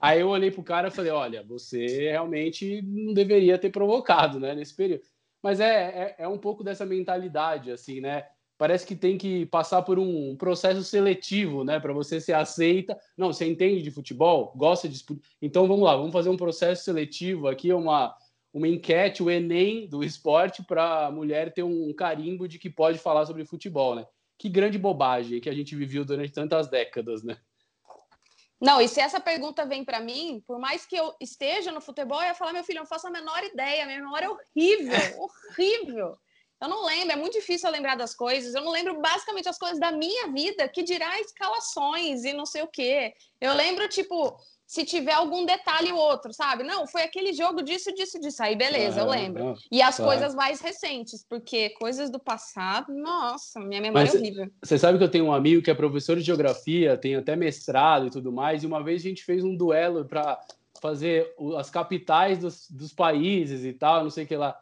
Aí 0.00 0.20
eu 0.20 0.28
olhei 0.28 0.50
pro 0.50 0.62
cara 0.62 0.88
e 0.88 0.92
falei: 0.92 1.12
olha, 1.12 1.42
você 1.42 2.10
realmente 2.10 2.80
não 2.82 3.12
deveria 3.12 3.58
ter 3.58 3.70
provocado, 3.70 4.40
né, 4.40 4.54
nesse 4.54 4.74
período. 4.74 5.02
Mas 5.42 5.60
é, 5.60 6.14
é, 6.18 6.24
é, 6.24 6.28
um 6.28 6.38
pouco 6.38 6.64
dessa 6.64 6.86
mentalidade, 6.86 7.70
assim, 7.70 8.00
né? 8.00 8.24
Parece 8.56 8.84
que 8.84 8.96
tem 8.96 9.16
que 9.16 9.46
passar 9.46 9.82
por 9.82 10.00
um 10.00 10.34
processo 10.36 10.82
seletivo, 10.82 11.62
né? 11.62 11.78
Para 11.78 11.92
você 11.92 12.20
ser 12.20 12.32
aceita. 12.32 12.98
Não, 13.16 13.32
você 13.32 13.46
entende 13.46 13.82
de 13.82 13.90
futebol, 13.90 14.52
gosta 14.56 14.88
de. 14.88 15.04
Então 15.40 15.68
vamos 15.68 15.84
lá, 15.84 15.94
vamos 15.94 16.12
fazer 16.12 16.30
um 16.30 16.36
processo 16.36 16.82
seletivo 16.82 17.46
aqui, 17.46 17.72
uma, 17.72 18.16
uma 18.58 18.68
enquete, 18.68 19.22
o 19.22 19.30
Enem 19.30 19.88
do 19.88 20.02
esporte, 20.02 20.62
para 20.62 21.06
a 21.06 21.10
mulher 21.10 21.52
ter 21.52 21.62
um 21.62 21.92
carimbo 21.94 22.46
de 22.46 22.58
que 22.58 22.68
pode 22.68 22.98
falar 22.98 23.24
sobre 23.24 23.44
futebol, 23.44 23.94
né? 23.94 24.06
Que 24.36 24.48
grande 24.48 24.78
bobagem 24.78 25.40
que 25.40 25.48
a 25.48 25.54
gente 25.54 25.74
viveu 25.74 26.04
durante 26.04 26.32
tantas 26.32 26.68
décadas, 26.68 27.22
né? 27.22 27.38
Não, 28.60 28.80
e 28.80 28.88
se 28.88 29.00
essa 29.00 29.20
pergunta 29.20 29.64
vem 29.64 29.84
para 29.84 30.00
mim, 30.00 30.42
por 30.44 30.58
mais 30.58 30.84
que 30.84 30.96
eu 30.96 31.14
esteja 31.20 31.70
no 31.70 31.80
futebol, 31.80 32.20
eu 32.20 32.26
ia 32.26 32.34
falar, 32.34 32.52
meu 32.52 32.64
filho, 32.64 32.78
eu 32.78 32.82
não 32.82 32.88
faço 32.88 33.06
a 33.06 33.10
menor 33.10 33.42
ideia, 33.44 33.86
minha 33.86 34.00
memória 34.00 34.26
é 34.26 34.28
horrível, 34.28 34.92
horrível. 35.22 36.18
Eu 36.60 36.68
não 36.68 36.84
lembro, 36.84 37.12
é 37.12 37.16
muito 37.16 37.34
difícil 37.34 37.70
lembrar 37.70 37.94
das 37.94 38.16
coisas. 38.16 38.52
Eu 38.52 38.62
não 38.62 38.72
lembro 38.72 39.00
basicamente 39.00 39.48
as 39.48 39.56
coisas 39.56 39.78
da 39.78 39.92
minha 39.92 40.26
vida, 40.32 40.68
que 40.68 40.82
dirá 40.82 41.20
escalações 41.20 42.24
e 42.24 42.32
não 42.32 42.44
sei 42.44 42.62
o 42.62 42.66
quê. 42.66 43.14
Eu 43.40 43.54
lembro, 43.54 43.88
tipo, 43.88 44.36
se 44.68 44.84
tiver 44.84 45.14
algum 45.14 45.46
detalhe 45.46 45.90
ou 45.90 45.98
outro, 45.98 46.30
sabe? 46.34 46.62
Não, 46.62 46.86
foi 46.86 47.00
aquele 47.00 47.32
jogo 47.32 47.62
disso, 47.62 47.90
disso, 47.94 48.20
disso. 48.20 48.42
Aí, 48.42 48.54
beleza, 48.54 49.00
eu 49.00 49.08
lembro. 49.08 49.56
e 49.72 49.80
as 49.80 49.96
coisas 49.96 50.34
mais 50.34 50.60
recentes, 50.60 51.24
porque 51.26 51.70
coisas 51.70 52.10
do 52.10 52.18
passado, 52.18 52.92
nossa, 52.92 53.58
minha 53.60 53.80
memória 53.80 54.04
Mas 54.04 54.14
é 54.14 54.18
horrível. 54.18 54.50
Você 54.62 54.78
sabe 54.78 54.98
que 54.98 55.04
eu 55.04 55.10
tenho 55.10 55.24
um 55.24 55.32
amigo 55.32 55.62
que 55.62 55.70
é 55.70 55.74
professor 55.74 56.18
de 56.18 56.22
geografia, 56.22 56.98
tem 56.98 57.16
até 57.16 57.34
mestrado 57.34 58.08
e 58.08 58.10
tudo 58.10 58.30
mais, 58.30 58.62
e 58.62 58.66
uma 58.66 58.84
vez 58.84 59.00
a 59.00 59.08
gente 59.08 59.24
fez 59.24 59.42
um 59.42 59.56
duelo 59.56 60.04
para 60.04 60.38
fazer 60.82 61.34
as 61.56 61.70
capitais 61.70 62.36
dos, 62.36 62.70
dos 62.70 62.92
países 62.92 63.64
e 63.64 63.72
tal, 63.72 64.02
não 64.02 64.10
sei 64.10 64.24
o 64.24 64.26
que 64.26 64.36
lá. 64.36 64.54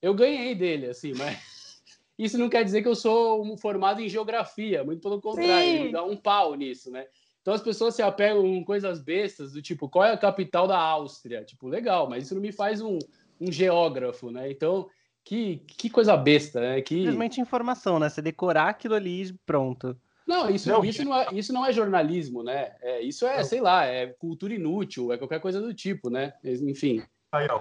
Eu 0.00 0.14
ganhei 0.14 0.54
dele, 0.54 0.86
assim, 0.86 1.12
mas 1.12 1.36
isso 2.18 2.38
não 2.38 2.48
quer 2.48 2.64
dizer 2.64 2.80
que 2.80 2.88
eu 2.88 2.96
sou 2.96 3.44
um 3.44 3.58
formado 3.58 4.00
em 4.00 4.08
geografia, 4.08 4.82
muito 4.82 5.02
pelo 5.02 5.20
contrário, 5.20 5.84
Sim. 5.84 5.90
dá 5.90 6.02
um 6.02 6.16
pau 6.16 6.54
nisso, 6.54 6.90
né? 6.90 7.04
Então 7.40 7.54
as 7.54 7.62
pessoas 7.62 7.94
se 7.94 8.02
apegam 8.02 8.44
em 8.46 8.62
coisas 8.62 9.00
bestas, 9.00 9.52
do 9.52 9.62
tipo, 9.62 9.88
qual 9.88 10.04
é 10.04 10.12
a 10.12 10.18
capital 10.18 10.66
da 10.66 10.78
Áustria? 10.78 11.44
Tipo, 11.44 11.68
legal, 11.68 12.08
mas 12.08 12.24
isso 12.24 12.34
não 12.34 12.42
me 12.42 12.52
faz 12.52 12.80
um, 12.80 12.98
um 13.40 13.50
geógrafo, 13.50 14.30
né? 14.30 14.50
Então, 14.50 14.88
que, 15.24 15.62
que 15.66 15.88
coisa 15.88 16.16
besta, 16.16 16.60
né? 16.60 16.82
Que... 16.82 16.96
Simplesmente 16.96 17.40
informação, 17.40 17.98
né? 17.98 18.08
Você 18.08 18.20
decorar 18.20 18.68
aquilo 18.68 18.94
ali 18.94 19.22
e 19.22 19.32
pronto. 19.46 19.96
Não, 20.26 20.48
isso 20.48 20.68
não, 20.68 20.84
isso 20.84 21.04
não, 21.04 21.16
é, 21.16 21.26
isso 21.32 21.52
não 21.52 21.66
é 21.66 21.72
jornalismo, 21.72 22.42
né? 22.42 22.72
É, 22.80 23.00
isso 23.00 23.26
é, 23.26 23.42
sei 23.42 23.60
lá, 23.60 23.84
é 23.84 24.06
cultura 24.06 24.54
inútil, 24.54 25.12
é 25.12 25.18
qualquer 25.18 25.40
coisa 25.40 25.60
do 25.60 25.74
tipo, 25.74 26.08
né? 26.08 26.34
Enfim. 26.44 27.02
Aí, 27.32 27.48
ó. 27.50 27.60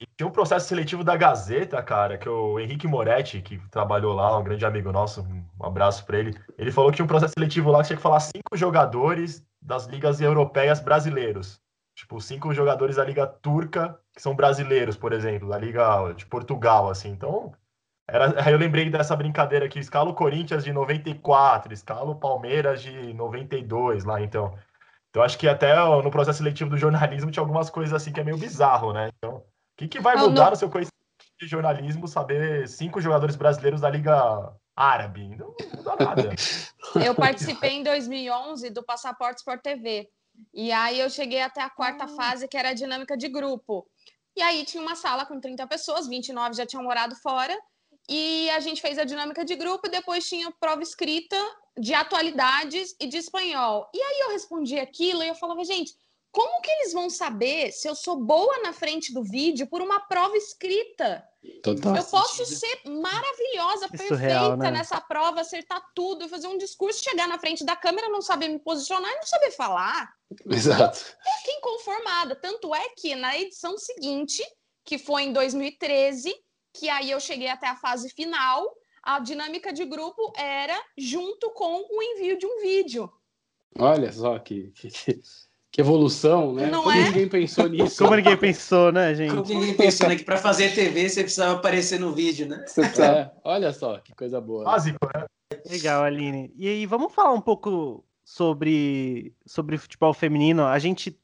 E 0.00 0.06
tinha 0.16 0.26
um 0.26 0.32
processo 0.32 0.66
seletivo 0.66 1.04
da 1.04 1.14
Gazeta, 1.14 1.82
cara, 1.82 2.16
que 2.16 2.28
o 2.28 2.58
Henrique 2.58 2.86
Moretti, 2.86 3.42
que 3.42 3.58
trabalhou 3.70 4.14
lá, 4.14 4.38
um 4.38 4.42
grande 4.42 4.64
amigo 4.64 4.90
nosso, 4.90 5.20
um 5.20 5.66
abraço 5.66 6.06
para 6.06 6.18
ele, 6.18 6.40
ele 6.56 6.72
falou 6.72 6.90
que 6.90 6.96
tinha 6.96 7.04
um 7.04 7.08
processo 7.08 7.34
seletivo 7.36 7.70
lá 7.70 7.82
que 7.82 7.88
tinha 7.88 7.96
que 7.98 8.02
falar 8.02 8.20
cinco 8.20 8.56
jogadores 8.56 9.44
das 9.60 9.84
ligas 9.86 10.18
europeias 10.20 10.80
brasileiros. 10.80 11.60
Tipo, 11.94 12.18
cinco 12.18 12.54
jogadores 12.54 12.96
da 12.96 13.04
Liga 13.04 13.26
Turca, 13.26 14.00
que 14.14 14.22
são 14.22 14.34
brasileiros, 14.34 14.96
por 14.96 15.12
exemplo, 15.12 15.50
da 15.50 15.58
Liga 15.58 16.12
de 16.14 16.24
Portugal, 16.24 16.88
assim. 16.88 17.10
Então, 17.10 17.52
era, 18.08 18.42
aí 18.42 18.52
eu 18.54 18.58
lembrei 18.58 18.88
dessa 18.88 19.14
brincadeira 19.14 19.66
aqui, 19.66 19.78
escala 19.78 20.08
o 20.08 20.14
Corinthians 20.14 20.64
de 20.64 20.72
94, 20.72 21.74
escala 21.74 22.10
o 22.10 22.16
Palmeiras 22.16 22.80
de 22.80 23.12
92 23.12 24.04
lá, 24.04 24.18
então. 24.20 24.58
Então, 25.10 25.22
acho 25.22 25.36
que 25.36 25.46
até 25.46 25.74
no 26.02 26.10
processo 26.10 26.38
seletivo 26.38 26.70
do 26.70 26.78
jornalismo 26.78 27.30
tinha 27.30 27.42
algumas 27.42 27.68
coisas 27.68 27.92
assim 27.92 28.12
que 28.12 28.20
é 28.20 28.24
meio 28.24 28.38
bizarro, 28.38 28.92
né? 28.92 29.10
Então, 29.18 29.44
que, 29.80 29.88
que 29.88 30.00
vai 30.00 30.16
mudar 30.16 30.44
não... 30.44 30.50
no 30.50 30.56
seu 30.56 30.68
conhecimento 30.68 30.94
de 31.40 31.46
jornalismo 31.46 32.06
saber 32.06 32.68
cinco 32.68 33.00
jogadores 33.00 33.36
brasileiros 33.36 33.80
da 33.80 33.88
Liga 33.88 34.52
Árabe? 34.76 35.36
Não, 35.36 35.54
não 35.58 35.76
muda 35.76 36.04
nada. 36.04 36.30
eu 37.04 37.14
participei 37.14 37.72
em 37.80 37.82
2011 37.82 38.68
do 38.70 38.82
Passaporte 38.82 39.38
Sport 39.38 39.62
TV. 39.62 40.08
E 40.52 40.70
aí 40.70 41.00
eu 41.00 41.08
cheguei 41.08 41.40
até 41.40 41.62
a 41.62 41.70
quarta 41.70 42.04
ah. 42.04 42.08
fase, 42.08 42.46
que 42.46 42.56
era 42.56 42.70
a 42.70 42.74
dinâmica 42.74 43.16
de 43.16 43.28
grupo. 43.28 43.86
E 44.36 44.42
aí 44.42 44.64
tinha 44.64 44.82
uma 44.82 44.94
sala 44.94 45.24
com 45.24 45.40
30 45.40 45.66
pessoas, 45.66 46.06
29 46.06 46.54
já 46.54 46.66
tinham 46.66 46.84
morado 46.84 47.16
fora. 47.16 47.56
E 48.08 48.50
a 48.50 48.60
gente 48.60 48.82
fez 48.82 48.98
a 48.98 49.04
dinâmica 49.04 49.44
de 49.44 49.54
grupo 49.54 49.86
e 49.86 49.90
depois 49.90 50.28
tinha 50.28 50.52
prova 50.60 50.82
escrita 50.82 51.36
de 51.78 51.94
atualidades 51.94 52.94
e 53.00 53.06
de 53.06 53.16
espanhol. 53.16 53.88
E 53.94 54.00
aí 54.00 54.20
eu 54.20 54.30
respondi 54.30 54.78
aquilo 54.78 55.22
e 55.22 55.28
eu 55.28 55.34
falava, 55.34 55.64
gente, 55.64 55.94
como 56.32 56.60
que 56.60 56.70
eles 56.70 56.92
vão 56.92 57.10
saber 57.10 57.72
se 57.72 57.88
eu 57.88 57.94
sou 57.94 58.16
boa 58.16 58.62
na 58.62 58.72
frente 58.72 59.12
do 59.12 59.22
vídeo 59.22 59.66
por 59.66 59.82
uma 59.82 60.00
prova 60.00 60.36
escrita? 60.36 61.24
Total 61.62 61.96
eu 61.96 62.04
posso 62.04 62.44
ser 62.44 62.82
maravilhosa, 62.84 63.86
Isso 63.86 63.90
perfeita 63.90 64.16
real, 64.16 64.56
né? 64.56 64.70
nessa 64.70 65.00
prova, 65.00 65.40
acertar 65.40 65.82
tudo, 65.94 66.28
fazer 66.28 66.46
um 66.46 66.58
discurso, 66.58 67.02
chegar 67.02 67.26
na 67.26 67.38
frente 67.38 67.64
da 67.64 67.74
câmera, 67.74 68.08
não 68.08 68.20
saber 68.20 68.48
me 68.48 68.58
posicionar 68.58 69.10
e 69.10 69.16
não 69.16 69.26
saber 69.26 69.50
falar. 69.52 70.12
Exato. 70.48 70.98
Eu 71.26 71.32
fiquei 71.38 71.54
inconformada. 71.54 72.36
Tanto 72.36 72.74
é 72.74 72.90
que 72.90 73.14
na 73.14 73.36
edição 73.36 73.76
seguinte, 73.78 74.42
que 74.84 74.98
foi 74.98 75.22
em 75.22 75.32
2013, 75.32 76.34
que 76.72 76.88
aí 76.88 77.10
eu 77.10 77.18
cheguei 77.18 77.48
até 77.48 77.66
a 77.66 77.76
fase 77.76 78.10
final, 78.10 78.70
a 79.02 79.18
dinâmica 79.18 79.72
de 79.72 79.84
grupo 79.84 80.32
era 80.36 80.78
junto 80.96 81.50
com 81.52 81.86
o 81.90 82.02
envio 82.02 82.38
de 82.38 82.46
um 82.46 82.60
vídeo. 82.60 83.10
Olha 83.78 84.12
só 84.12 84.38
que, 84.38 84.72
que 85.72 85.80
evolução, 85.80 86.52
né? 86.52 86.66
Não 86.66 86.82
Como 86.82 86.96
é? 86.96 87.04
ninguém 87.04 87.28
pensou 87.28 87.68
nisso. 87.68 88.02
Como 88.02 88.16
ninguém 88.16 88.36
pensou, 88.36 88.90
né, 88.90 89.14
gente? 89.14 89.34
Como 89.34 89.44
ninguém 89.44 89.74
pensou, 89.74 90.08
né? 90.08 90.16
Que 90.16 90.24
para 90.24 90.36
fazer 90.36 90.74
TV 90.74 91.08
você 91.08 91.22
precisava 91.22 91.54
aparecer 91.54 92.00
no 92.00 92.12
vídeo, 92.12 92.48
né? 92.48 92.64
É, 92.98 93.30
olha 93.44 93.72
só, 93.72 93.98
que 93.98 94.12
coisa 94.14 94.40
boa. 94.40 94.64
Básico, 94.64 94.98
né? 95.14 95.26
Legal, 95.70 96.02
Aline. 96.02 96.52
E 96.56 96.68
aí, 96.68 96.86
vamos 96.86 97.14
falar 97.14 97.32
um 97.32 97.40
pouco 97.40 98.04
sobre, 98.24 99.32
sobre 99.46 99.78
futebol 99.78 100.12
feminino. 100.12 100.64
A 100.64 100.78
gente 100.78 101.16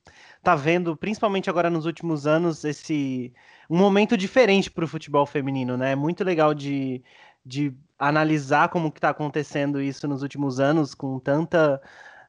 tá 0.42 0.54
vendo, 0.54 0.96
principalmente 0.96 1.50
agora 1.50 1.68
nos 1.68 1.84
últimos 1.84 2.26
anos, 2.26 2.64
esse 2.64 3.32
um 3.68 3.76
momento 3.76 4.16
diferente 4.16 4.70
para 4.70 4.84
o 4.84 4.88
futebol 4.88 5.26
feminino, 5.26 5.76
né? 5.76 5.92
É 5.92 5.96
muito 5.96 6.22
legal 6.22 6.54
de, 6.54 7.02
de 7.44 7.74
analisar 7.98 8.68
como 8.68 8.92
que 8.92 9.00
tá 9.00 9.10
acontecendo 9.10 9.82
isso 9.82 10.06
nos 10.06 10.22
últimos 10.22 10.60
anos, 10.60 10.94
com 10.94 11.18
tanta 11.18 11.80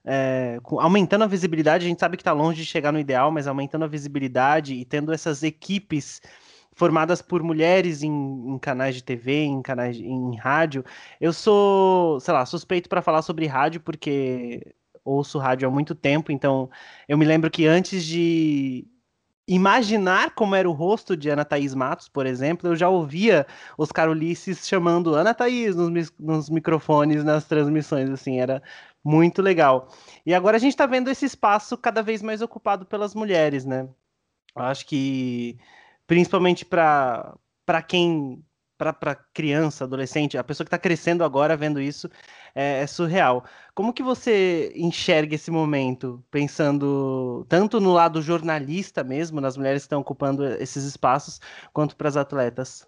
é, 0.10 0.58
aumentando 0.80 1.26
a 1.26 1.28
visibilidade, 1.28 1.86
a 1.86 1.90
gente 1.90 2.00
sabe 2.00 2.16
que 2.16 2.22
está 2.22 2.32
longe 2.32 2.62
de 2.62 2.66
chegar 2.66 2.94
no 2.94 3.00
ideal, 3.00 3.30
mas 3.30 3.46
aumentando 3.46 3.84
a 3.84 3.90
visibilidade 3.90 4.74
e 4.74 4.86
tendo 4.86 5.12
essas 5.12 5.44
equipes 5.44 6.22
formadas 6.74 7.22
por 7.22 7.44
mulheres 7.44 8.04
em, 8.04 8.10
em 8.10 8.58
canais 8.58 8.96
de 8.96 9.04
TV, 9.04 9.44
em 9.44 9.62
canais 9.62 9.98
de, 9.98 10.06
em 10.06 10.38
rádio. 10.38 10.86
Eu 11.20 11.34
sou, 11.34 12.22
sei 12.22 12.34
lá, 12.34 12.46
suspeito 12.46 12.88
para 12.88 13.02
falar 13.02 13.22
sobre 13.22 13.48
rádio 13.48 13.82
porque 13.82 14.74
ouço 15.04 15.40
rádio 15.40 15.68
há 15.68 15.72
muito 15.72 15.94
tempo, 15.94 16.32
então 16.32 16.70
eu 17.08 17.18
me 17.18 17.26
lembro 17.26 17.50
que 17.52 17.66
antes 17.66 18.06
de 18.06 18.88
imaginar 19.48 20.32
como 20.32 20.56
era 20.56 20.70
o 20.70 20.74
rosto 20.74 21.16
de 21.16 21.30
Ana 21.30 21.46
Thaís 21.46 21.74
Matos, 21.74 22.10
por 22.10 22.26
exemplo, 22.26 22.70
eu 22.70 22.76
já 22.76 22.90
ouvia 22.90 23.48
os 23.78 23.92
Carolices 23.92 24.68
chamando 24.68 25.16
Ana 25.16 25.34
Thaís 25.34 25.76
nos, 25.76 26.12
nos 26.20 26.50
microfones, 26.50 27.24
nas 27.24 27.46
transmissões, 27.46 28.10
assim, 28.10 28.40
era 28.40 28.62
muito 29.04 29.42
legal. 29.42 29.90
E 30.26 30.34
agora 30.34 30.58
a 30.58 30.60
gente 30.60 30.74
está 30.74 30.86
vendo 30.86 31.10
esse 31.10 31.26
espaço 31.26 31.78
cada 31.78 32.04
vez 32.04 32.22
mais 32.22 32.42
ocupado 32.42 32.86
pelas 32.86 33.16
mulheres, 33.16 33.64
né? 33.64 33.88
Eu 34.56 34.64
acho 34.64 34.86
que, 34.86 35.58
principalmente 36.06 36.66
para 36.66 37.38
quem 37.88 38.44
para 38.78 39.16
criança, 39.34 39.84
adolescente, 39.84 40.38
a 40.38 40.44
pessoa 40.44 40.66
que 40.66 40.68
está 40.68 40.78
crescendo 40.78 41.24
agora 41.24 41.58
vendo 41.58 41.82
isso, 41.82 42.10
é, 42.54 42.82
é, 42.82 42.88
surreal. 42.88 43.44
Como 43.74 43.94
que 43.94 44.04
você 44.04 44.72
enxerga 44.76 45.36
esse 45.36 45.52
momento, 45.52 46.24
pensando 46.30 47.46
tanto 47.50 47.80
no 47.80 47.92
lado 47.92 48.22
jornalista 48.22 49.04
mesmo, 49.04 49.42
nas 49.42 49.58
mulheres 49.58 49.84
que 49.84 49.86
estão 49.86 50.02
ocupando 50.02 50.46
esses 50.46 50.84
espaços, 50.84 51.40
quanto 51.74 51.96
para 51.96 52.08
as 52.08 52.18
atletas? 52.18 52.88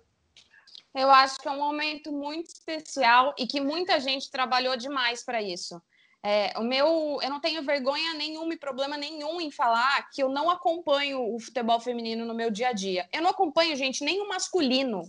Eu 0.93 1.09
acho 1.11 1.39
que 1.39 1.47
é 1.47 1.51
um 1.51 1.59
momento 1.59 2.11
muito 2.11 2.47
especial 2.47 3.33
e 3.37 3.45
que 3.45 3.61
muita 3.61 3.99
gente 3.99 4.31
trabalhou 4.31 4.75
demais 4.75 5.23
para 5.23 5.41
isso. 5.41 5.81
É, 6.21 6.51
o 6.57 6.63
meu, 6.63 7.19
eu 7.21 7.29
não 7.29 7.39
tenho 7.39 7.63
vergonha 7.63 8.13
nenhuma 8.13 8.53
e 8.53 8.57
problema 8.57 8.97
nenhum 8.97 9.39
em 9.39 9.49
falar 9.49 10.09
que 10.09 10.21
eu 10.21 10.29
não 10.29 10.49
acompanho 10.49 11.33
o 11.33 11.39
futebol 11.39 11.79
feminino 11.79 12.25
no 12.25 12.33
meu 12.33 12.51
dia 12.51 12.69
a 12.69 12.73
dia. 12.73 13.07
Eu 13.13 13.21
não 13.21 13.29
acompanho, 13.29 13.75
gente, 13.75 14.03
nem 14.03 14.21
o 14.21 14.27
masculino. 14.27 15.03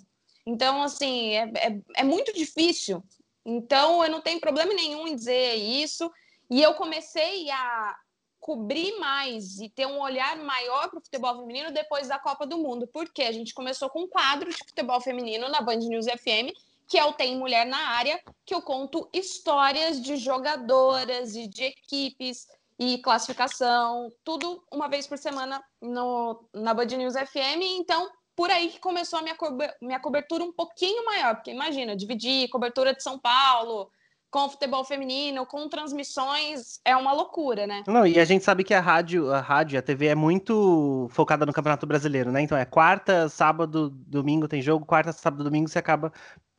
Então, 0.50 0.82
assim, 0.82 1.34
é, 1.34 1.50
é, 1.56 1.80
é 1.96 2.04
muito 2.04 2.32
difícil. 2.32 3.02
Então, 3.44 4.02
eu 4.04 4.10
não 4.10 4.20
tenho 4.20 4.40
problema 4.40 4.72
nenhum 4.74 5.06
em 5.06 5.14
dizer 5.14 5.54
isso. 5.54 6.10
E 6.50 6.62
eu 6.62 6.74
comecei 6.74 7.50
a 7.50 7.96
cobrir 8.40 8.98
mais 8.98 9.60
e 9.60 9.68
ter 9.68 9.86
um 9.86 10.00
olhar 10.00 10.36
maior 10.38 10.88
para 10.88 10.98
o 10.98 11.02
futebol 11.02 11.36
feminino 11.40 11.70
depois 11.70 12.08
da 12.08 12.18
Copa 12.18 12.46
do 12.46 12.58
Mundo, 12.58 12.86
porque 12.86 13.22
a 13.22 13.32
gente 13.32 13.52
começou 13.52 13.88
com 13.90 14.02
um 14.02 14.08
quadro 14.08 14.50
de 14.50 14.56
futebol 14.56 15.00
feminino 15.00 15.48
na 15.48 15.60
Band 15.60 15.76
News 15.76 16.06
FM 16.06 16.50
que 16.90 16.98
é 16.98 17.04
o 17.04 17.12
Tem 17.12 17.38
Mulher 17.38 17.64
na 17.64 17.78
Área, 17.90 18.20
que 18.44 18.52
eu 18.52 18.60
conto 18.60 19.08
histórias 19.12 20.02
de 20.02 20.16
jogadoras 20.16 21.36
e 21.36 21.46
de 21.46 21.62
equipes 21.62 22.48
e 22.76 22.98
classificação, 22.98 24.10
tudo 24.24 24.60
uma 24.72 24.88
vez 24.88 25.06
por 25.06 25.16
semana 25.16 25.62
no, 25.80 26.44
na 26.52 26.74
Band 26.74 26.86
News 26.86 27.14
FM. 27.14 27.62
Então, 27.78 28.10
por 28.40 28.50
aí 28.50 28.68
que 28.70 28.78
começou 28.78 29.18
a 29.18 29.22
minha, 29.22 29.36
minha 29.82 30.00
cobertura 30.00 30.42
um 30.42 30.50
pouquinho 30.50 31.04
maior, 31.04 31.34
porque 31.34 31.50
imagina, 31.50 31.94
dividir 31.94 32.48
cobertura 32.48 32.94
de 32.94 33.02
São 33.02 33.18
Paulo, 33.18 33.90
com 34.30 34.48
futebol 34.48 34.82
feminino, 34.82 35.44
com 35.44 35.68
transmissões, 35.68 36.80
é 36.82 36.96
uma 36.96 37.12
loucura, 37.12 37.66
né? 37.66 37.84
Não, 37.86 38.06
e 38.06 38.18
a 38.18 38.24
gente 38.24 38.42
sabe 38.42 38.64
que 38.64 38.72
a 38.72 38.80
rádio, 38.80 39.30
a 39.30 39.42
rádio, 39.42 39.78
a 39.78 39.82
TV 39.82 40.06
é 40.06 40.14
muito 40.14 41.06
focada 41.10 41.44
no 41.44 41.52
Campeonato 41.52 41.86
Brasileiro, 41.86 42.32
né? 42.32 42.40
Então 42.40 42.56
é 42.56 42.64
quarta, 42.64 43.28
sábado, 43.28 43.90
domingo 43.90 44.48
tem 44.48 44.62
jogo, 44.62 44.86
quarta, 44.86 45.12
sábado, 45.12 45.44
domingo 45.44 45.68
você 45.68 45.78
acaba 45.78 46.10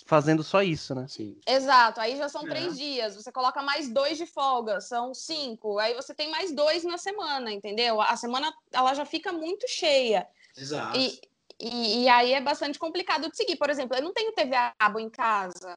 fazendo 0.05 0.43
só 0.43 0.61
isso, 0.61 0.93
né? 0.93 1.07
Sim. 1.07 1.35
Exato, 1.47 1.99
aí 1.99 2.15
já 2.15 2.29
são 2.29 2.43
É. 2.43 2.49
três 2.49 2.77
dias, 2.77 3.15
você 3.15 3.31
coloca 3.31 3.63
mais 3.63 3.89
dois 3.89 4.19
de 4.19 4.27
folga, 4.27 4.79
são 4.81 5.15
cinco, 5.15 5.79
aí 5.79 5.95
você 5.95 6.13
tem 6.13 6.29
mais 6.29 6.51
dois 6.53 6.83
na 6.83 6.99
semana, 6.99 7.51
entendeu? 7.51 7.99
A 7.99 8.15
semana 8.15 8.53
ela 8.71 8.93
já 8.93 9.03
fica 9.03 9.33
muito 9.33 9.67
cheia. 9.67 10.27
Exato. 10.55 10.99
E, 10.99 11.19
e, 11.61 12.03
e 12.03 12.09
aí 12.09 12.33
é 12.33 12.41
bastante 12.41 12.79
complicado 12.79 13.29
de 13.29 13.37
seguir. 13.37 13.55
Por 13.55 13.69
exemplo, 13.69 13.95
eu 13.95 14.03
não 14.03 14.13
tenho 14.13 14.33
TV 14.33 14.55
a 14.55 14.73
cabo 14.77 14.99
em 14.99 15.09
casa, 15.09 15.75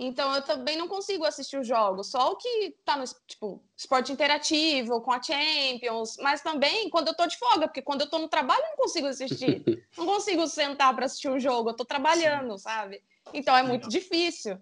então 0.00 0.32
eu 0.32 0.42
também 0.42 0.76
não 0.76 0.86
consigo 0.86 1.24
assistir 1.24 1.58
os 1.58 1.66
jogos, 1.66 2.06
só 2.08 2.30
o 2.30 2.36
que 2.36 2.76
tá 2.84 2.96
no 2.96 3.04
tipo, 3.26 3.60
esporte 3.76 4.12
interativo, 4.12 5.00
com 5.00 5.10
a 5.10 5.20
Champions, 5.20 6.16
mas 6.18 6.40
também 6.40 6.88
quando 6.88 7.08
eu 7.08 7.16
tô 7.16 7.26
de 7.26 7.36
folga, 7.36 7.66
porque 7.66 7.82
quando 7.82 8.02
eu 8.02 8.08
tô 8.08 8.20
no 8.20 8.28
trabalho 8.28 8.62
eu 8.62 8.70
não 8.70 8.76
consigo 8.76 9.08
assistir. 9.08 9.64
não 9.98 10.06
consigo 10.06 10.46
sentar 10.46 10.94
para 10.94 11.06
assistir 11.06 11.28
um 11.28 11.40
jogo, 11.40 11.70
eu 11.70 11.74
tô 11.74 11.84
trabalhando, 11.84 12.56
sabe? 12.58 13.02
Então 13.34 13.56
é 13.56 13.62
muito 13.64 13.88
difícil. 13.88 14.56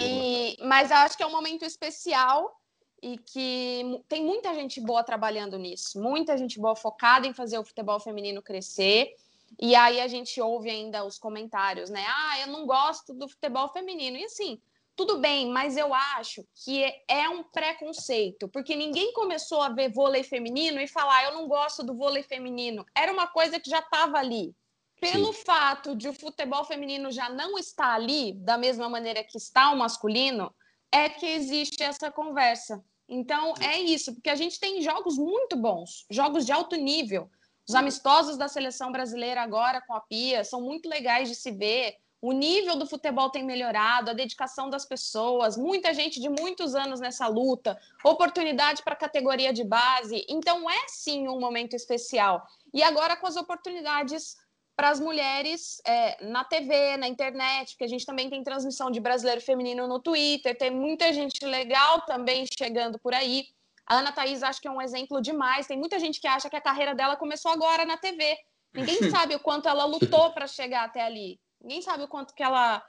E, 0.00 0.56
mas 0.60 0.92
eu 0.92 0.98
acho 0.98 1.16
que 1.16 1.22
é 1.24 1.26
um 1.26 1.32
momento 1.32 1.64
especial 1.64 2.56
e 3.02 3.18
que 3.18 4.04
tem 4.08 4.24
muita 4.24 4.54
gente 4.54 4.80
boa 4.80 5.02
trabalhando 5.02 5.58
nisso, 5.58 6.00
muita 6.00 6.38
gente 6.38 6.60
boa 6.60 6.76
focada 6.76 7.26
em 7.26 7.34
fazer 7.34 7.58
o 7.58 7.64
futebol 7.64 7.98
feminino 7.98 8.40
crescer. 8.40 9.16
E 9.58 9.74
aí 9.74 10.00
a 10.00 10.08
gente 10.08 10.40
ouve 10.40 10.70
ainda 10.70 11.04
os 11.04 11.18
comentários, 11.18 11.90
né? 11.90 12.04
Ah, 12.06 12.40
eu 12.40 12.46
não 12.48 12.66
gosto 12.66 13.12
do 13.14 13.28
futebol 13.28 13.68
feminino. 13.72 14.16
E 14.16 14.24
assim, 14.24 14.60
tudo 14.96 15.18
bem, 15.18 15.50
mas 15.50 15.76
eu 15.76 15.94
acho 15.94 16.46
que 16.64 16.84
é- 17.08 17.28
um 17.28 17.42
preconceito, 17.42 18.48
porque 18.48 18.76
ninguém 18.76 19.12
começou 19.12 19.62
a 19.62 19.68
ver 19.70 19.92
vôlei 19.92 20.22
feminino 20.22 20.80
e 20.80 20.86
falar, 20.86 21.24
eu 21.24 21.32
não 21.32 21.48
gosto 21.48 21.82
do 21.82 21.94
vôlei 21.94 22.22
feminino. 22.22 22.84
Era 22.94 23.12
uma 23.12 23.26
coisa 23.26 23.58
que 23.58 23.70
já 23.70 23.78
estava 23.78 24.18
ali. 24.18 24.54
Pelo 25.00 25.32
fato 25.32 25.96
de 25.96 26.08
o 26.08 26.12
futebol 26.12 26.64
feminino 26.64 27.10
já 27.10 27.30
não 27.30 27.58
estar 27.58 27.94
ali, 27.94 28.34
da 28.34 28.58
mesma 28.58 28.88
maneira 28.88 29.24
que 29.24 29.38
está 29.38 29.70
o 29.70 29.78
masculino, 29.78 30.54
é 30.92 31.08
que 31.08 31.24
existe 31.24 31.82
essa 31.82 32.10
conversa. 32.10 32.84
Então, 33.08 33.54
é 33.60 33.80
isso, 33.80 34.12
porque 34.14 34.28
a 34.28 34.36
gente 34.36 34.60
tem 34.60 34.82
jogos 34.82 35.16
muito 35.16 35.56
bons, 35.56 36.04
jogos 36.10 36.44
de 36.44 36.52
alto 36.52 36.76
nível. 36.76 37.30
Os 37.68 37.74
amistosos 37.74 38.36
da 38.36 38.48
seleção 38.48 38.90
brasileira 38.90 39.42
agora 39.42 39.80
com 39.80 39.94
a 39.94 40.00
Pia 40.00 40.44
são 40.44 40.60
muito 40.60 40.88
legais 40.88 41.28
de 41.28 41.34
se 41.34 41.50
ver. 41.50 41.96
O 42.22 42.32
nível 42.32 42.76
do 42.76 42.86
futebol 42.86 43.30
tem 43.30 43.42
melhorado, 43.42 44.10
a 44.10 44.14
dedicação 44.14 44.68
das 44.68 44.84
pessoas, 44.84 45.56
muita 45.56 45.94
gente 45.94 46.20
de 46.20 46.28
muitos 46.28 46.74
anos 46.74 47.00
nessa 47.00 47.26
luta, 47.26 47.80
oportunidade 48.04 48.82
para 48.82 48.92
a 48.92 48.96
categoria 48.96 49.52
de 49.52 49.64
base. 49.64 50.26
Então, 50.28 50.70
é 50.70 50.86
sim 50.88 51.28
um 51.28 51.40
momento 51.40 51.74
especial. 51.74 52.46
E 52.74 52.82
agora 52.82 53.16
com 53.16 53.26
as 53.26 53.36
oportunidades 53.36 54.36
para 54.76 54.90
as 54.90 55.00
mulheres 55.00 55.80
é, 55.86 56.24
na 56.24 56.42
TV, 56.42 56.96
na 56.96 57.06
internet, 57.06 57.72
porque 57.72 57.84
a 57.84 57.88
gente 57.88 58.06
também 58.06 58.30
tem 58.30 58.42
transmissão 58.42 58.90
de 58.90 58.98
brasileiro 58.98 59.40
feminino 59.40 59.86
no 59.86 60.00
Twitter, 60.00 60.56
tem 60.56 60.70
muita 60.70 61.12
gente 61.12 61.44
legal 61.44 62.00
também 62.06 62.46
chegando 62.58 62.98
por 62.98 63.12
aí. 63.12 63.48
A 63.90 63.96
Ana 63.96 64.12
Thaís 64.12 64.40
acho 64.44 64.60
que 64.60 64.68
é 64.68 64.70
um 64.70 64.80
exemplo 64.80 65.20
demais. 65.20 65.66
Tem 65.66 65.76
muita 65.76 65.98
gente 65.98 66.20
que 66.20 66.28
acha 66.28 66.48
que 66.48 66.54
a 66.54 66.60
carreira 66.60 66.94
dela 66.94 67.16
começou 67.16 67.50
agora 67.50 67.84
na 67.84 67.96
TV. 67.96 68.38
Ninguém 68.72 68.96
sabe 69.10 69.34
o 69.34 69.40
quanto 69.40 69.68
ela 69.68 69.84
lutou 69.84 70.32
para 70.32 70.46
chegar 70.46 70.84
até 70.84 71.02
ali. 71.02 71.40
Ninguém 71.60 71.82
sabe 71.82 72.04
o 72.04 72.08
quanto 72.08 72.32
que 72.32 72.40
ela 72.40 72.80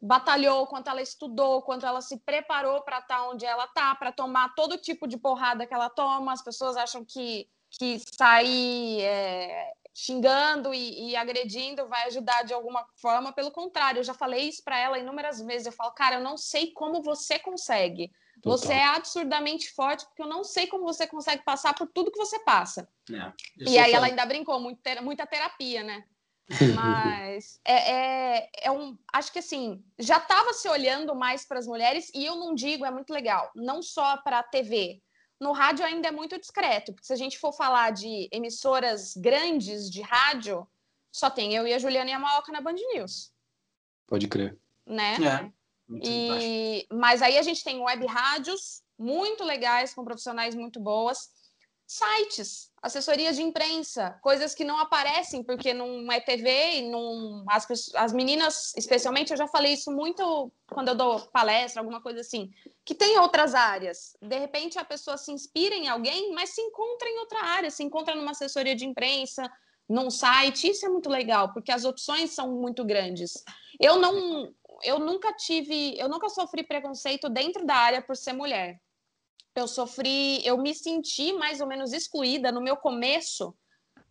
batalhou, 0.00 0.62
o 0.62 0.66
quanto 0.66 0.88
ela 0.88 1.02
estudou, 1.02 1.58
o 1.58 1.62
quanto 1.62 1.84
ela 1.84 2.00
se 2.00 2.18
preparou 2.20 2.80
para 2.80 3.00
estar 3.00 3.28
onde 3.28 3.44
ela 3.44 3.66
está, 3.66 3.94
para 3.96 4.10
tomar 4.10 4.54
todo 4.54 4.78
tipo 4.78 5.06
de 5.06 5.18
porrada 5.18 5.66
que 5.66 5.74
ela 5.74 5.90
toma. 5.90 6.32
As 6.32 6.42
pessoas 6.42 6.74
acham 6.74 7.04
que, 7.04 7.46
que 7.70 8.00
sair 8.18 9.02
é, 9.02 9.74
xingando 9.92 10.72
e, 10.72 11.10
e 11.10 11.16
agredindo 11.16 11.86
vai 11.86 12.06
ajudar 12.06 12.44
de 12.44 12.54
alguma 12.54 12.86
forma. 12.94 13.30
Pelo 13.30 13.50
contrário, 13.50 13.98
eu 13.98 14.04
já 14.04 14.14
falei 14.14 14.48
isso 14.48 14.64
para 14.64 14.78
ela 14.78 14.98
inúmeras 14.98 15.38
vezes. 15.38 15.66
Eu 15.66 15.72
falo, 15.72 15.92
cara, 15.92 16.16
eu 16.16 16.22
não 16.22 16.38
sei 16.38 16.72
como 16.72 17.02
você 17.02 17.38
consegue. 17.38 18.10
Total. 18.42 18.58
Você 18.58 18.72
é 18.72 18.84
absurdamente 18.84 19.72
forte, 19.72 20.04
porque 20.06 20.22
eu 20.22 20.26
não 20.28 20.44
sei 20.44 20.66
como 20.66 20.84
você 20.84 21.06
consegue 21.06 21.42
passar 21.44 21.74
por 21.74 21.86
tudo 21.88 22.10
que 22.12 22.18
você 22.18 22.38
passa. 22.40 22.88
É, 23.10 23.32
E 23.58 23.68
sou 23.70 23.80
aí 23.80 23.90
fã. 23.90 23.96
ela 23.96 24.06
ainda 24.06 24.26
brincou, 24.26 24.60
muita 24.60 25.26
terapia, 25.26 25.82
né? 25.82 26.04
Mas 26.76 27.58
é, 27.64 27.92
é, 28.38 28.50
é 28.62 28.70
um. 28.70 28.96
Acho 29.12 29.32
que 29.32 29.40
assim, 29.40 29.82
já 29.98 30.18
estava 30.18 30.52
se 30.52 30.68
olhando 30.68 31.14
mais 31.14 31.44
para 31.44 31.58
as 31.58 31.66
mulheres, 31.66 32.10
e 32.14 32.24
eu 32.24 32.36
não 32.36 32.54
digo, 32.54 32.84
é 32.84 32.90
muito 32.90 33.12
legal, 33.12 33.50
não 33.54 33.82
só 33.82 34.16
para 34.18 34.38
a 34.38 34.42
TV. 34.44 35.02
No 35.40 35.52
rádio 35.52 35.84
ainda 35.84 36.08
é 36.08 36.12
muito 36.12 36.38
discreto, 36.38 36.92
porque 36.94 37.06
se 37.06 37.12
a 37.12 37.16
gente 37.16 37.38
for 37.38 37.52
falar 37.52 37.90
de 37.90 38.28
emissoras 38.32 39.14
grandes 39.16 39.90
de 39.90 40.00
rádio, 40.02 40.66
só 41.12 41.28
tem 41.28 41.52
eu 41.54 41.66
e 41.66 41.74
a 41.74 41.78
Juliana 41.78 42.10
Yamaoka 42.10 42.52
na 42.52 42.60
Band 42.60 42.74
News, 42.94 43.32
Pode 44.06 44.28
crer. 44.28 44.56
né? 44.86 45.16
É, 45.16 45.52
muito. 45.88 46.08
E, 46.08 46.86
mas 46.92 47.22
aí 47.22 47.38
a 47.38 47.42
gente 47.42 47.62
tem 47.62 47.80
web 47.80 48.06
rádios 48.06 48.82
muito 48.98 49.44
legais, 49.44 49.94
com 49.94 50.04
profissionais 50.04 50.54
muito 50.54 50.80
boas, 50.80 51.30
sites, 51.86 52.72
assessorias 52.82 53.36
de 53.36 53.42
imprensa, 53.42 54.18
coisas 54.20 54.54
que 54.54 54.64
não 54.64 54.78
aparecem 54.78 55.44
porque 55.44 55.72
não 55.72 56.10
é 56.10 56.20
TV 56.20 56.78
e 56.78 56.90
não, 56.90 57.44
as, 57.48 57.66
as 57.94 58.12
meninas, 58.12 58.74
especialmente, 58.76 59.30
eu 59.30 59.36
já 59.36 59.46
falei 59.46 59.74
isso 59.74 59.92
muito 59.92 60.50
quando 60.68 60.88
eu 60.88 60.96
dou 60.96 61.20
palestra, 61.28 61.80
alguma 61.80 62.02
coisa 62.02 62.20
assim, 62.20 62.50
que 62.84 62.94
tem 62.94 63.18
outras 63.18 63.54
áreas. 63.54 64.16
De 64.20 64.36
repente 64.36 64.78
a 64.78 64.84
pessoa 64.84 65.16
se 65.16 65.30
inspira 65.30 65.76
em 65.76 65.88
alguém, 65.88 66.32
mas 66.32 66.50
se 66.50 66.60
encontra 66.60 67.08
em 67.08 67.18
outra 67.18 67.40
área, 67.40 67.70
se 67.70 67.84
encontra 67.84 68.16
numa 68.16 68.32
assessoria 68.32 68.74
de 68.74 68.84
imprensa, 68.84 69.48
num 69.88 70.10
site, 70.10 70.68
isso 70.68 70.84
é 70.84 70.88
muito 70.88 71.08
legal, 71.08 71.52
porque 71.52 71.70
as 71.70 71.84
opções 71.84 72.32
são 72.32 72.52
muito 72.52 72.84
grandes. 72.84 73.44
Eu 73.78 73.96
não, 73.98 74.52
eu 74.82 74.98
nunca 74.98 75.32
tive, 75.32 75.98
eu 75.98 76.08
nunca 76.08 76.28
sofri 76.28 76.62
preconceito 76.62 77.28
dentro 77.28 77.64
da 77.64 77.74
área 77.74 78.02
por 78.02 78.16
ser 78.16 78.32
mulher. 78.32 78.80
Eu 79.54 79.66
sofri, 79.66 80.46
eu 80.46 80.58
me 80.58 80.74
senti 80.74 81.32
mais 81.32 81.60
ou 81.60 81.66
menos 81.66 81.92
excluída 81.92 82.52
no 82.52 82.60
meu 82.60 82.76
começo, 82.76 83.54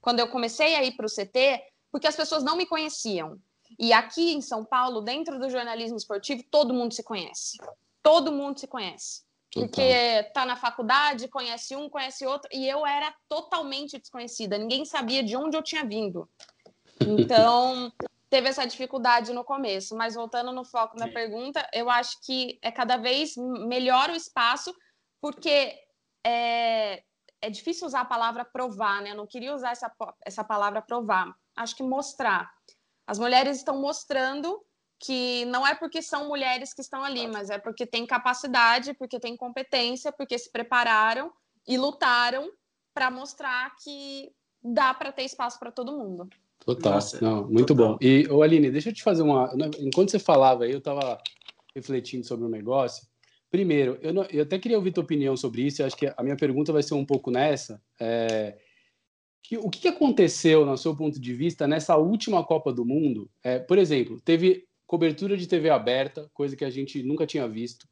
quando 0.02 0.20
eu 0.20 0.28
comecei 0.28 0.76
a 0.76 0.84
ir 0.84 0.96
para 0.96 1.06
o 1.06 1.10
CT, 1.10 1.64
porque 1.92 2.08
as 2.08 2.16
pessoas 2.16 2.44
não 2.44 2.56
me 2.56 2.66
conheciam. 2.66 3.40
E 3.80 3.94
aqui 3.94 4.34
em 4.34 4.42
São 4.42 4.64
Paulo, 4.64 5.02
dentro 5.02 5.40
do 5.40 5.50
jornalismo 5.50 5.98
esportivo, 5.98 6.44
todo 6.50 6.74
mundo 6.74 6.94
se 6.94 7.04
conhece. 7.04 7.58
Todo 8.02 8.32
mundo 8.32 8.60
se 8.60 8.68
conhece. 8.68 9.24
Total. 9.52 9.68
Porque 9.68 10.24
tá 10.34 10.46
na 10.46 10.56
faculdade, 10.56 11.28
conhece 11.28 11.76
um, 11.76 11.90
conhece 11.90 12.26
outro, 12.26 12.50
e 12.54 12.68
eu 12.68 12.86
era 12.86 13.14
totalmente 13.30 13.98
desconhecida. 13.98 14.58
Ninguém 14.58 14.86
sabia 14.86 15.24
de 15.24 15.36
onde 15.36 15.56
eu 15.56 15.64
tinha 15.64 15.86
vindo. 15.86 16.30
Então, 17.02 17.92
teve 18.36 18.50
essa 18.50 18.68
dificuldade 18.68 19.32
no 19.32 19.46
começo. 19.46 19.96
Mas 19.96 20.14
voltando 20.14 20.52
no 20.52 20.66
foco 20.66 20.98
da 20.98 21.08
Sim. 21.08 21.14
pergunta, 21.14 21.66
eu 21.72 21.90
acho 21.90 22.20
que 22.22 22.60
é 22.62 22.70
cada 22.70 22.98
vez 22.98 23.38
melhor 23.38 24.10
o 24.10 24.16
espaço, 24.16 24.76
porque 25.22 25.74
é, 26.22 27.02
é 27.42 27.50
difícil 27.50 27.88
usar 27.88 28.02
a 28.02 28.06
palavra 28.06 28.44
provar, 28.44 29.02
né? 29.02 29.12
Eu 29.12 29.16
não 29.16 29.26
queria 29.26 29.54
usar 29.54 29.72
essa, 29.72 29.90
essa 30.26 30.44
palavra 30.44 30.82
provar. 30.82 31.34
Acho 31.56 31.78
que 31.78 31.84
mostrar. 31.84 32.52
As 33.08 33.18
mulheres 33.18 33.56
estão 33.56 33.80
mostrando 33.80 34.62
que 35.00 35.46
não 35.46 35.66
é 35.66 35.74
porque 35.74 36.02
são 36.02 36.28
mulheres 36.28 36.74
que 36.74 36.82
estão 36.82 37.06
ali, 37.06 37.28
mas 37.28 37.50
é 37.50 37.58
porque 37.58 37.86
têm 37.86 38.06
capacidade, 38.06 38.94
porque 38.96 39.18
têm 39.18 39.38
competência, 39.38 40.12
porque 40.12 40.38
se 40.38 40.52
prepararam 40.52 41.32
e 41.66 41.78
lutaram 41.78 42.52
para 42.94 43.10
mostrar 43.10 43.74
que 43.78 44.30
dá 44.62 44.94
para 44.94 45.14
ter 45.14 45.24
espaço 45.24 45.58
para 45.58 45.72
todo 45.72 45.98
mundo. 45.98 46.30
Total. 46.66 46.94
Nossa, 46.94 47.22
Não, 47.22 47.48
muito 47.48 47.68
total. 47.76 47.94
bom. 47.94 47.98
E, 48.02 48.28
ô 48.30 48.42
Aline, 48.42 48.72
deixa 48.72 48.90
eu 48.90 48.94
te 48.94 49.04
fazer 49.04 49.22
uma. 49.22 49.54
Enquanto 49.80 50.10
você 50.12 50.20
falava 50.20 50.64
aí, 50.64 50.72
eu 50.72 50.80
estava 50.80 51.22
refletindo 51.76 52.26
sobre 52.26 52.46
o 52.46 52.50
negócio. 52.50 53.06
Primeiro, 53.52 53.98
eu, 54.02 54.14
não- 54.14 54.26
eu 54.32 54.44
até 54.44 54.58
queria 54.58 54.78
ouvir 54.78 54.92
tua 54.92 55.04
opinião 55.04 55.38
sobre 55.38 55.62
isso. 55.62 55.82
Eu 55.82 55.86
acho 55.86 55.96
que 55.96 56.12
a 56.16 56.24
minha 56.24 56.36
pergunta 56.36 56.74
vai 56.74 56.82
ser 56.82 56.96
um 56.96 57.06
pouco 57.06 57.30
nessa. 57.30 57.82
É, 58.00 58.58
que, 59.44 59.58
o 59.58 59.70
que 59.70 59.82
que 59.82 59.88
aconteceu, 59.88 60.66
no 60.66 60.76
seu 60.78 60.96
ponto 60.96 61.20
de 61.20 61.34
vista, 61.34 61.68
nessa 61.68 61.96
última 61.98 62.44
Copa 62.44 62.74
do 62.74 62.84
Mundo? 62.84 63.30
É, 63.44 63.60
por 63.60 63.78
exemplo, 63.78 64.20
teve 64.22 64.66
cobertura 64.88 65.38
de 65.38 65.48
TV 65.48 65.70
aberta, 65.70 66.30
coisa 66.34 66.56
que 66.56 66.66
a 66.66 66.70
gente 66.70 67.04
nunca 67.04 67.28
tinha 67.28 67.48
visto. 67.48 67.88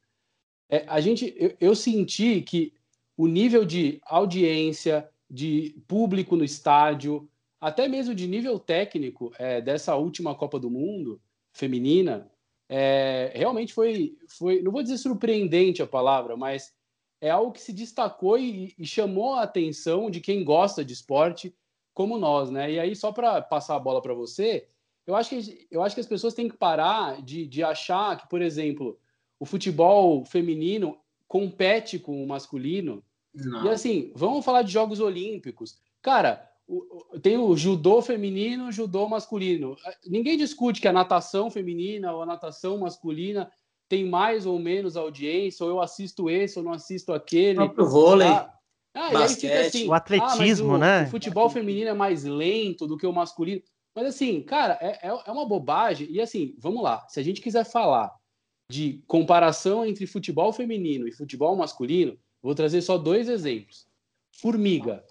É, 0.69 0.83
a 0.87 0.99
gente, 0.99 1.31
eu, 1.37 1.55
eu 1.59 1.75
senti 1.75 2.41
que 2.41 2.73
o 3.15 3.27
nível 3.27 3.63
de 3.63 3.99
audiência, 4.03 5.07
de 5.29 5.75
público 5.87 6.35
no 6.35 6.43
estádio, 6.43 7.29
até 7.63 7.87
mesmo 7.87 8.13
de 8.13 8.27
nível 8.27 8.59
técnico 8.59 9.31
é, 9.39 9.61
dessa 9.61 9.95
última 9.95 10.35
Copa 10.35 10.59
do 10.59 10.69
Mundo 10.69 11.21
feminina, 11.53 12.29
é, 12.67 13.31
realmente 13.33 13.73
foi, 13.73 14.17
foi, 14.27 14.61
não 14.61 14.69
vou 14.69 14.83
dizer 14.83 14.97
surpreendente 14.97 15.81
a 15.81 15.87
palavra, 15.87 16.35
mas 16.35 16.73
é 17.21 17.29
algo 17.29 17.53
que 17.53 17.61
se 17.61 17.71
destacou 17.71 18.37
e, 18.37 18.75
e 18.77 18.85
chamou 18.85 19.35
a 19.35 19.43
atenção 19.43 20.11
de 20.11 20.19
quem 20.19 20.43
gosta 20.43 20.83
de 20.83 20.91
esporte 20.91 21.55
como 21.93 22.17
nós, 22.17 22.51
né? 22.51 22.69
E 22.69 22.79
aí, 22.81 22.93
só 22.97 23.13
para 23.13 23.41
passar 23.41 23.77
a 23.77 23.79
bola 23.79 24.01
para 24.01 24.13
você, 24.13 24.67
eu 25.07 25.15
acho, 25.15 25.29
que, 25.29 25.65
eu 25.71 25.81
acho 25.81 25.95
que 25.95 26.01
as 26.01 26.07
pessoas 26.07 26.33
têm 26.33 26.49
que 26.49 26.57
parar 26.57 27.21
de, 27.21 27.47
de 27.47 27.63
achar 27.63 28.17
que, 28.17 28.27
por 28.27 28.41
exemplo, 28.41 28.99
o 29.39 29.45
futebol 29.45 30.25
feminino 30.25 30.97
compete 31.29 31.97
com 31.97 32.21
o 32.21 32.27
masculino 32.27 33.01
Não. 33.33 33.65
e 33.65 33.69
assim, 33.69 34.11
vamos 34.13 34.43
falar 34.43 34.63
de 34.63 34.73
Jogos 34.73 34.99
Olímpicos. 34.99 35.77
Cara, 36.01 36.51
tem 37.21 37.37
o 37.37 37.55
judô 37.55 38.01
feminino, 38.01 38.71
judô 38.71 39.07
masculino. 39.07 39.75
Ninguém 40.05 40.37
discute 40.37 40.79
que 40.79 40.87
a 40.87 40.93
natação 40.93 41.51
feminina 41.51 42.13
ou 42.13 42.21
a 42.21 42.25
natação 42.25 42.77
masculina 42.77 43.51
tem 43.89 44.05
mais 44.05 44.45
ou 44.45 44.57
menos 44.57 44.97
audiência, 44.97 45.63
ou 45.63 45.69
eu 45.69 45.81
assisto 45.81 46.29
esse 46.29 46.57
ou 46.57 46.65
não 46.65 46.73
assisto 46.73 47.13
aquele. 47.13 47.59
O 47.59 47.85
vôlei. 47.85 48.27
Ah, 48.27 48.53
ah, 48.93 49.11
basquete, 49.11 49.51
assim, 49.51 49.87
o 49.87 49.93
atletismo, 49.93 50.73
ah, 50.73 50.75
o, 50.75 50.77
né? 50.77 51.03
O 51.03 51.09
futebol 51.09 51.49
feminino 51.49 51.89
é 51.89 51.93
mais 51.93 52.23
lento 52.23 52.87
do 52.87 52.97
que 52.97 53.07
o 53.07 53.13
masculino. 53.13 53.61
Mas 53.95 54.07
assim, 54.07 54.41
cara, 54.41 54.77
é, 54.81 55.07
é, 55.07 55.19
é 55.25 55.31
uma 55.31 55.47
bobagem. 55.47 56.07
E 56.09 56.21
assim, 56.21 56.55
vamos 56.59 56.83
lá. 56.83 57.05
Se 57.07 57.19
a 57.19 57.23
gente 57.23 57.41
quiser 57.41 57.65
falar 57.65 58.13
de 58.69 59.03
comparação 59.07 59.85
entre 59.85 60.07
futebol 60.07 60.51
feminino 60.53 61.07
e 61.07 61.11
futebol 61.11 61.55
masculino, 61.55 62.17
vou 62.41 62.55
trazer 62.55 62.81
só 62.81 62.97
dois 62.97 63.29
exemplos. 63.29 63.87
Formiga, 64.31 65.03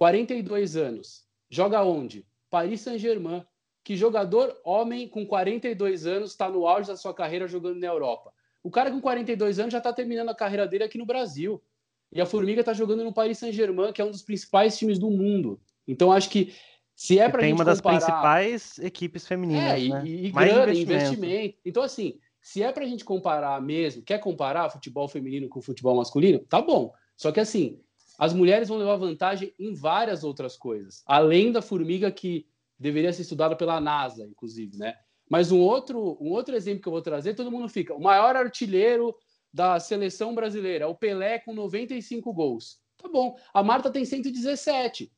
42 0.00 0.78
anos, 0.78 1.26
joga 1.50 1.84
onde? 1.84 2.26
Paris 2.48 2.80
Saint-Germain. 2.80 3.44
Que 3.84 3.94
jogador 3.98 4.58
homem 4.64 5.06
com 5.06 5.26
42 5.26 6.06
anos 6.06 6.30
está 6.30 6.48
no 6.48 6.66
auge 6.66 6.88
da 6.88 6.96
sua 6.96 7.12
carreira 7.12 7.46
jogando 7.46 7.78
na 7.78 7.86
Europa? 7.86 8.32
O 8.62 8.70
cara 8.70 8.90
com 8.90 8.98
42 8.98 9.58
anos 9.58 9.72
já 9.72 9.76
está 9.76 9.92
terminando 9.92 10.30
a 10.30 10.34
carreira 10.34 10.66
dele 10.66 10.84
aqui 10.84 10.96
no 10.96 11.04
Brasil. 11.04 11.62
E 12.10 12.18
a 12.18 12.24
Formiga 12.24 12.60
está 12.60 12.72
jogando 12.72 13.04
no 13.04 13.12
Paris 13.12 13.36
Saint-Germain, 13.36 13.92
que 13.92 14.00
é 14.00 14.04
um 14.04 14.10
dos 14.10 14.22
principais 14.22 14.78
times 14.78 14.98
do 14.98 15.10
mundo. 15.10 15.60
Então, 15.86 16.10
acho 16.10 16.30
que 16.30 16.54
se 16.96 17.18
é 17.18 17.28
para 17.28 17.42
Tem 17.42 17.52
uma 17.52 17.64
das 17.64 17.82
principais 17.82 18.78
equipes 18.78 19.26
femininas. 19.26 19.82
É, 19.82 19.86
né? 19.86 20.02
e, 20.06 20.26
e 20.28 20.30
grana, 20.30 20.72
investimento. 20.72 21.14
investimento. 21.14 21.58
Então, 21.62 21.82
assim, 21.82 22.18
se 22.40 22.62
é 22.62 22.72
para 22.72 22.84
a 22.84 22.88
gente 22.88 23.04
comparar 23.04 23.60
mesmo, 23.60 24.02
quer 24.02 24.18
comparar 24.18 24.70
futebol 24.70 25.06
feminino 25.08 25.46
com 25.46 25.60
futebol 25.60 25.94
masculino, 25.94 26.38
tá 26.38 26.62
bom. 26.62 26.90
Só 27.18 27.30
que, 27.30 27.40
assim, 27.40 27.78
as 28.20 28.34
mulheres 28.34 28.68
vão 28.68 28.76
levar 28.76 28.96
vantagem 28.96 29.54
em 29.58 29.72
várias 29.72 30.22
outras 30.22 30.54
coisas, 30.54 31.02
além 31.06 31.50
da 31.50 31.62
formiga 31.62 32.12
que 32.12 32.46
deveria 32.78 33.14
ser 33.14 33.22
estudada 33.22 33.56
pela 33.56 33.80
NASA, 33.80 34.26
inclusive, 34.26 34.76
né? 34.76 34.94
Mas 35.26 35.50
um 35.50 35.58
outro, 35.58 36.18
um 36.20 36.28
outro 36.28 36.54
exemplo 36.54 36.82
que 36.82 36.88
eu 36.88 36.92
vou 36.92 37.00
trazer, 37.00 37.32
todo 37.32 37.50
mundo 37.50 37.66
fica, 37.66 37.94
o 37.94 38.02
maior 38.02 38.36
artilheiro 38.36 39.16
da 39.50 39.80
seleção 39.80 40.34
brasileira, 40.34 40.86
o 40.86 40.94
Pelé 40.94 41.38
com 41.38 41.54
95 41.54 42.30
gols. 42.34 42.78
Tá 42.98 43.08
bom, 43.08 43.34
a 43.54 43.62
Marta 43.62 43.90
tem 43.90 44.04
117. 44.04 45.10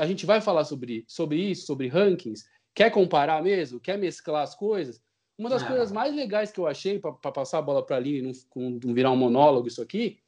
A 0.00 0.06
gente 0.06 0.26
vai 0.26 0.40
falar 0.40 0.64
sobre, 0.64 1.04
sobre 1.06 1.36
isso, 1.36 1.66
sobre 1.66 1.86
rankings. 1.86 2.44
Quer 2.74 2.90
comparar 2.90 3.40
mesmo? 3.44 3.78
Quer 3.78 3.96
mesclar 3.96 4.42
as 4.42 4.56
coisas? 4.56 5.00
Uma 5.38 5.50
das 5.50 5.62
ah. 5.62 5.68
coisas 5.68 5.92
mais 5.92 6.12
legais 6.12 6.50
que 6.50 6.58
eu 6.58 6.66
achei, 6.66 6.98
para 6.98 7.12
passar 7.30 7.58
a 7.58 7.62
bola 7.62 7.86
para 7.86 7.94
a 7.94 7.98
Aline 8.00 8.18
e 8.18 8.22
não, 8.22 8.70
não 8.82 8.92
virar 8.92 9.12
um 9.12 9.16
monólogo 9.16 9.68
isso 9.68 9.80
aqui, 9.80 10.18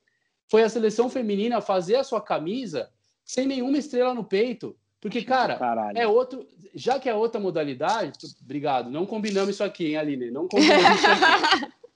foi 0.48 0.62
a 0.62 0.68
seleção 0.68 1.09
feminina 1.11 1.61
fazer 1.61 1.96
a 1.96 2.04
sua 2.04 2.20
camisa 2.20 2.90
sem 3.24 3.46
nenhuma 3.46 3.78
estrela 3.78 4.14
no 4.14 4.24
peito. 4.24 4.76
Porque, 5.00 5.22
cara, 5.22 5.56
Caralho. 5.56 5.98
é 5.98 6.06
outro. 6.06 6.46
Já 6.74 6.98
que 6.98 7.09
é 7.09 7.14
outra 7.14 7.40
modalidade, 7.40 8.18
obrigado. 8.42 8.90
Não 8.90 9.06
combinamos 9.06 9.54
isso 9.54 9.64
aqui, 9.64 9.87
hein, 9.87 9.96
Aline? 9.96 10.30
Não 10.30 10.48
combinamos 10.48 10.98
isso 10.98 11.06
aqui. 11.06 11.72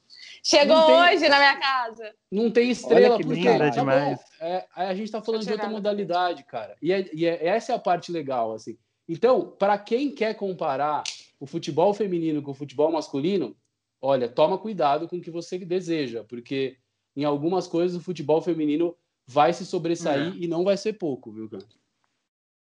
Chegou 0.43 0.87
tem, 0.87 0.95
hoje 0.95 1.29
na 1.29 1.39
minha 1.39 1.57
casa. 1.57 2.15
Não 2.31 2.51
tem 2.51 2.71
estrela, 2.71 3.19
porque 3.19 3.35
linda, 3.35 3.59
tá 3.59 3.69
demais. 3.69 4.21
É, 4.41 4.67
a 4.75 4.95
gente 4.95 5.05
está 5.05 5.21
falando 5.21 5.45
de 5.45 5.53
outra 5.53 5.69
modalidade, 5.69 6.45
cara. 6.45 6.77
E, 6.81 6.93
é, 6.93 7.11
e 7.13 7.27
é, 7.27 7.47
essa 7.47 7.73
é 7.73 7.75
a 7.75 7.79
parte 7.79 8.11
legal, 8.11 8.53
assim. 8.53 8.79
Então, 9.07 9.55
para 9.59 9.77
quem 9.77 10.11
quer 10.11 10.35
comparar 10.35 11.03
o 11.39 11.47
futebol 11.47 11.93
feminino 11.93 12.41
com 12.43 12.53
o 12.53 12.55
futebol 12.55 12.91
masculino, 12.91 13.55
olha, 14.01 14.29
toma 14.29 14.57
cuidado 14.57 15.07
com 15.09 15.17
o 15.17 15.21
que 15.21 15.31
você 15.31 15.59
deseja, 15.59 16.25
porque 16.25 16.77
em 17.17 17.25
algumas 17.25 17.67
coisas 17.67 17.97
o 17.97 18.05
futebol 18.05 18.41
feminino 18.41 18.97
vai 19.27 19.53
se 19.53 19.65
sobressair 19.65 20.33
é. 20.33 20.37
e 20.37 20.49
não 20.49 20.65
vai 20.65 20.77
ser 20.77 20.95
pouco, 20.95 21.31
viu, 21.31 21.49
cara? 21.49 21.65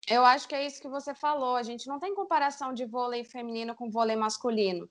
Eu 0.07 0.23
acho 0.23 0.47
que 0.47 0.53
é 0.53 0.65
isso 0.65 0.81
que 0.81 0.87
você 0.87 1.15
falou. 1.15 1.55
A 1.55 1.63
gente 1.63 1.87
não 1.87 1.99
tem 1.99 2.13
comparação 2.13 2.73
de 2.73 2.85
vôlei 2.85 3.23
feminino 3.23 3.73
com 3.73 3.89
vôlei 3.89 4.15
masculino. 4.15 4.87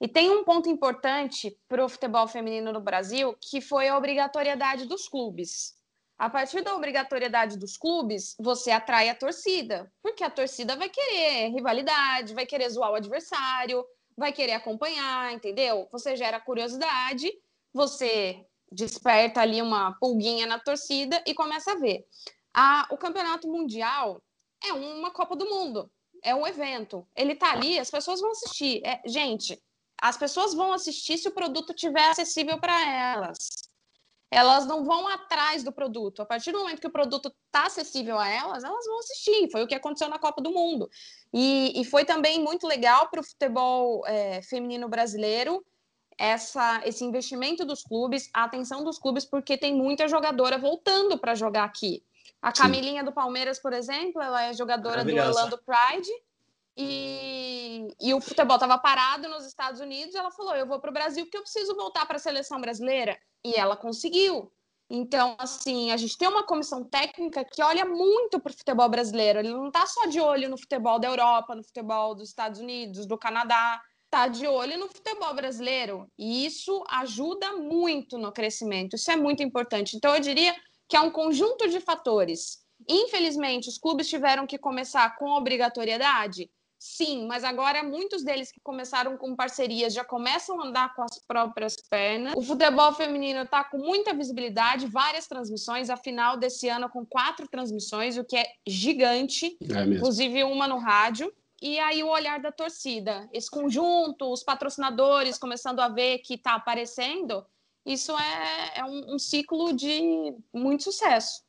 E 0.00 0.08
tem 0.08 0.28
um 0.28 0.44
ponto 0.44 0.68
importante 0.68 1.56
para 1.68 1.84
o 1.84 1.88
futebol 1.88 2.26
feminino 2.26 2.72
no 2.72 2.80
Brasil, 2.80 3.36
que 3.40 3.60
foi 3.60 3.88
a 3.88 3.96
obrigatoriedade 3.96 4.86
dos 4.86 5.08
clubes. 5.08 5.74
A 6.18 6.28
partir 6.28 6.62
da 6.62 6.74
obrigatoriedade 6.74 7.58
dos 7.58 7.76
clubes, 7.76 8.34
você 8.38 8.70
atrai 8.70 9.08
a 9.08 9.14
torcida, 9.14 9.90
porque 10.02 10.24
a 10.24 10.30
torcida 10.30 10.74
vai 10.74 10.88
querer 10.88 11.48
rivalidade, 11.48 12.34
vai 12.34 12.46
querer 12.46 12.68
zoar 12.70 12.90
o 12.90 12.94
adversário, 12.94 13.84
vai 14.16 14.32
querer 14.32 14.54
acompanhar, 14.54 15.32
entendeu? 15.32 15.86
Você 15.92 16.16
gera 16.16 16.40
curiosidade, 16.40 17.30
você 17.72 18.44
desperta 18.70 19.40
ali 19.40 19.62
uma 19.62 19.96
pulguinha 19.98 20.46
na 20.46 20.58
torcida 20.58 21.22
e 21.26 21.34
começa 21.34 21.72
a 21.72 21.76
ver. 21.76 22.04
A, 22.54 22.88
o 22.90 22.96
campeonato 22.96 23.48
mundial 23.48 24.22
é 24.64 24.72
uma 24.72 25.10
Copa 25.10 25.36
do 25.36 25.48
Mundo, 25.48 25.90
é 26.22 26.34
um 26.34 26.46
evento. 26.46 27.06
Ele 27.14 27.34
tá 27.34 27.52
ali, 27.52 27.78
as 27.78 27.90
pessoas 27.90 28.20
vão 28.20 28.30
assistir. 28.30 28.82
É, 28.84 29.00
gente, 29.06 29.62
as 30.00 30.16
pessoas 30.16 30.54
vão 30.54 30.72
assistir 30.72 31.18
se 31.18 31.28
o 31.28 31.32
produto 31.32 31.70
estiver 31.70 32.08
acessível 32.08 32.58
para 32.58 32.80
elas. 32.88 33.36
Elas 34.30 34.66
não 34.66 34.84
vão 34.84 35.06
atrás 35.06 35.62
do 35.62 35.72
produto. 35.72 36.20
A 36.20 36.26
partir 36.26 36.50
do 36.50 36.58
momento 36.58 36.80
que 36.80 36.86
o 36.86 36.92
produto 36.92 37.32
está 37.46 37.66
acessível 37.66 38.18
a 38.18 38.28
elas, 38.28 38.64
elas 38.64 38.84
vão 38.84 38.98
assistir. 38.98 39.48
Foi 39.50 39.62
o 39.62 39.66
que 39.66 39.74
aconteceu 39.74 40.08
na 40.08 40.18
Copa 40.18 40.42
do 40.42 40.50
Mundo. 40.50 40.90
E, 41.32 41.80
e 41.80 41.84
foi 41.84 42.04
também 42.04 42.42
muito 42.42 42.66
legal 42.66 43.08
para 43.08 43.20
o 43.20 43.24
futebol 43.24 44.04
é, 44.06 44.42
feminino 44.42 44.88
brasileiro 44.88 45.64
essa, 46.18 46.80
esse 46.84 47.04
investimento 47.04 47.64
dos 47.64 47.82
clubes, 47.82 48.30
a 48.32 48.44
atenção 48.44 48.82
dos 48.82 48.98
clubes, 48.98 49.24
porque 49.24 49.56
tem 49.56 49.74
muita 49.74 50.08
jogadora 50.08 50.58
voltando 50.58 51.18
para 51.18 51.34
jogar 51.34 51.64
aqui. 51.64 52.02
A 52.40 52.52
Camilinha 52.52 53.00
Sim. 53.00 53.06
do 53.06 53.12
Palmeiras, 53.12 53.58
por 53.58 53.72
exemplo, 53.72 54.20
ela 54.22 54.44
é 54.44 54.54
jogadora 54.54 55.04
do 55.04 55.14
Orlando 55.14 55.58
Pride. 55.58 56.10
E, 56.78 57.88
e 57.98 58.12
o 58.12 58.20
futebol 58.20 58.56
estava 58.56 58.76
parado 58.76 59.28
nos 59.28 59.46
Estados 59.46 59.80
Unidos. 59.80 60.14
Ela 60.14 60.30
falou: 60.30 60.54
Eu 60.54 60.66
vou 60.66 60.78
para 60.78 60.90
o 60.90 60.92
Brasil 60.92 61.24
porque 61.24 61.38
eu 61.38 61.42
preciso 61.42 61.74
voltar 61.74 62.04
para 62.06 62.16
a 62.16 62.20
seleção 62.20 62.60
brasileira. 62.60 63.18
E 63.42 63.54
ela 63.54 63.76
conseguiu. 63.76 64.52
Então, 64.88 65.34
assim, 65.38 65.90
a 65.90 65.96
gente 65.96 66.16
tem 66.16 66.28
uma 66.28 66.44
comissão 66.44 66.84
técnica 66.84 67.44
que 67.44 67.62
olha 67.62 67.84
muito 67.84 68.38
para 68.38 68.52
o 68.52 68.56
futebol 68.56 68.88
brasileiro. 68.88 69.40
Ele 69.40 69.52
não 69.52 69.68
está 69.68 69.86
só 69.86 70.06
de 70.06 70.20
olho 70.20 70.48
no 70.48 70.58
futebol 70.58 70.98
da 70.98 71.08
Europa, 71.08 71.56
no 71.56 71.64
futebol 71.64 72.14
dos 72.14 72.28
Estados 72.28 72.60
Unidos, 72.60 73.06
do 73.06 73.18
Canadá 73.18 73.82
está 74.16 74.28
de 74.28 74.46
olho 74.46 74.78
no 74.78 74.88
futebol 74.88 75.34
brasileiro. 75.34 76.10
E 76.18 76.46
isso 76.46 76.82
ajuda 76.88 77.52
muito 77.52 78.16
no 78.16 78.32
crescimento. 78.32 78.96
Isso 78.96 79.10
é 79.10 79.16
muito 79.16 79.42
importante. 79.42 79.94
Então, 79.94 80.14
eu 80.14 80.20
diria 80.20 80.54
que 80.88 80.96
é 80.96 81.00
um 81.00 81.10
conjunto 81.10 81.68
de 81.68 81.80
fatores. 81.80 82.64
Infelizmente, 82.88 83.68
os 83.68 83.76
clubes 83.76 84.08
tiveram 84.08 84.46
que 84.46 84.56
começar 84.56 85.16
com 85.16 85.30
obrigatoriedade. 85.32 86.50
Sim, 86.78 87.26
mas 87.26 87.42
agora 87.42 87.82
muitos 87.82 88.22
deles 88.22 88.52
que 88.52 88.60
começaram 88.62 89.16
com 89.16 89.34
parcerias 89.34 89.92
já 89.92 90.04
começam 90.04 90.60
a 90.60 90.66
andar 90.66 90.94
com 90.94 91.02
as 91.02 91.18
próprias 91.26 91.74
pernas. 91.90 92.34
O 92.36 92.42
futebol 92.42 92.92
feminino 92.92 93.42
está 93.42 93.64
com 93.64 93.78
muita 93.78 94.14
visibilidade, 94.14 94.86
várias 94.86 95.26
transmissões, 95.26 95.90
a 95.90 95.96
final 95.96 96.36
desse 96.36 96.68
ano 96.68 96.88
com 96.90 97.04
quatro 97.04 97.48
transmissões, 97.48 98.18
o 98.18 98.24
que 98.24 98.36
é 98.36 98.46
gigante, 98.66 99.56
é 99.62 99.84
inclusive 99.84 100.44
uma 100.44 100.68
no 100.68 100.78
rádio 100.78 101.32
e 101.60 101.78
aí 101.78 102.02
o 102.02 102.08
olhar 102.08 102.40
da 102.40 102.52
torcida, 102.52 103.28
esse 103.32 103.50
conjunto, 103.50 104.30
os 104.30 104.42
patrocinadores 104.42 105.38
começando 105.38 105.80
a 105.80 105.88
ver 105.88 106.18
que 106.18 106.34
está 106.34 106.54
aparecendo, 106.54 107.44
isso 107.84 108.12
é, 108.18 108.72
é 108.80 108.84
um, 108.84 109.14
um, 109.14 109.18
ciclo 109.18 109.72
de 109.72 110.34
muito 110.52 110.82
sucesso. 110.82 111.42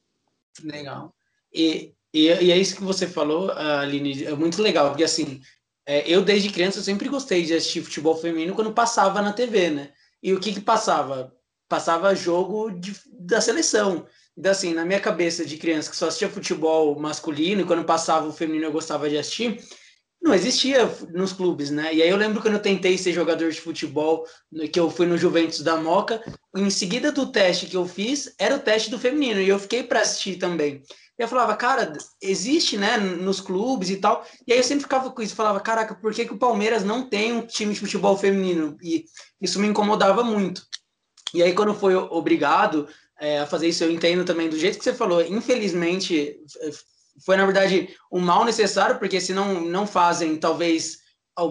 Legal. 0.64 1.14
E, 1.54 1.94
e, 2.14 2.28
e, 2.28 2.52
é 2.52 2.58
isso 2.58 2.76
que 2.76 2.84
você 2.84 3.08
falou, 3.08 3.52
Aline, 3.52 4.24
é 4.24 4.34
muito 4.34 4.62
legal, 4.62 4.90
porque 4.90 5.04
assim, 5.04 5.42
é, 5.86 6.08
eu 6.10 6.22
desde 6.22 6.52
criança 6.52 6.82
sempre 6.82 7.10
gostei 7.10 7.44
de 7.44 7.54
assistir 7.54 7.82
futebol 7.82 8.16
feminino 8.16 8.54
quando 8.54 8.74
passava 8.74 9.22
na 9.22 9.34
TV, 9.34 9.70
né? 9.72 9.94
E 10.22 10.34
o 10.34 10.40
que 10.40 10.54
que 10.54 10.62
passava? 10.62 11.36
Passava 11.68 12.16
jogo 12.16 12.70
de, 12.70 12.96
da 13.12 13.42
seleção. 13.42 14.08
Então, 14.38 14.52
assim, 14.52 14.74
na 14.74 14.86
minha 14.86 15.00
cabeça 15.00 15.44
de 15.44 15.58
criança 15.58 15.90
que 15.90 15.98
só 15.98 16.08
assistia 16.08 16.30
futebol 16.30 16.98
masculino, 17.00 17.62
e 17.62 17.66
quando 17.66 17.84
passava 17.84 18.28
o 18.28 18.34
feminino 18.34 18.66
eu 18.66 18.72
gostava 18.72 19.10
de 19.10 19.18
assistir, 19.18 19.60
não 20.22 20.34
existia 20.34 20.86
nos 21.14 21.32
clubes, 21.32 21.72
né? 21.72 21.94
E 21.94 22.02
aí 22.02 22.10
eu 22.10 22.18
lembro 22.18 22.42
quando 22.42 22.56
eu 22.56 22.62
tentei 22.62 22.98
ser 22.98 23.14
jogador 23.14 23.52
de 23.52 23.62
futebol, 23.62 24.26
que 24.72 24.80
eu 24.80 24.90
fui 24.90 25.06
no 25.06 25.18
Juventus 25.18 25.62
da 25.62 25.78
Moca, 25.78 26.22
em 26.56 26.70
seguida 26.70 27.12
do 27.12 27.32
teste 27.32 27.68
que 27.68 27.78
eu 27.78 27.88
fiz, 27.88 28.34
era 28.38 28.56
o 28.56 28.60
teste 28.60 28.90
do 28.90 29.00
feminino, 29.00 29.40
e 29.40 29.48
eu 29.48 29.60
fiquei 29.60 29.84
para 29.84 30.02
assistir 30.02 30.36
também. 30.38 30.84
E 31.18 31.24
eu 31.24 31.28
falava, 31.28 31.56
cara, 31.56 31.94
existe, 32.22 32.78
né, 32.78 32.98
nos 32.98 33.42
clubes 33.42 33.90
e 33.90 33.98
tal. 33.98 34.26
E 34.46 34.54
aí 34.54 34.60
eu 34.60 34.64
sempre 34.64 34.84
ficava 34.84 35.10
com 35.10 35.22
isso, 35.22 35.36
falava, 35.36 35.60
caraca, 35.60 35.96
por 35.96 36.14
que, 36.14 36.26
que 36.26 36.34
o 36.34 36.38
Palmeiras 36.38 36.84
não 36.84 37.10
tem 37.10 37.34
um 37.34 37.46
time 37.46 37.74
de 37.74 37.80
futebol 37.80 38.16
feminino? 38.18 38.78
E 38.84 39.06
isso 39.42 39.60
me 39.60 39.68
incomodava 39.68 40.24
muito. 40.24 40.62
E 41.34 41.42
aí 41.42 41.54
quando 41.54 41.74
foi 41.74 41.96
obrigado 41.96 42.88
é, 43.20 43.40
a 43.40 43.48
fazer 43.48 43.68
isso, 43.68 43.84
eu 43.84 43.92
entendo 43.92 44.24
também 44.26 44.48
do 44.48 44.60
jeito 44.60 44.78
que 44.78 44.84
você 44.84 44.94
falou. 44.94 45.22
Infelizmente, 45.22 46.40
foi, 47.26 47.38
na 47.38 47.46
verdade, 47.46 47.90
um 48.12 48.20
mal 48.20 48.46
necessário, 48.46 49.00
porque 49.00 49.20
se 49.20 49.34
não, 49.34 49.62
não 49.62 49.88
fazem, 49.88 50.38
talvez 50.38 51.00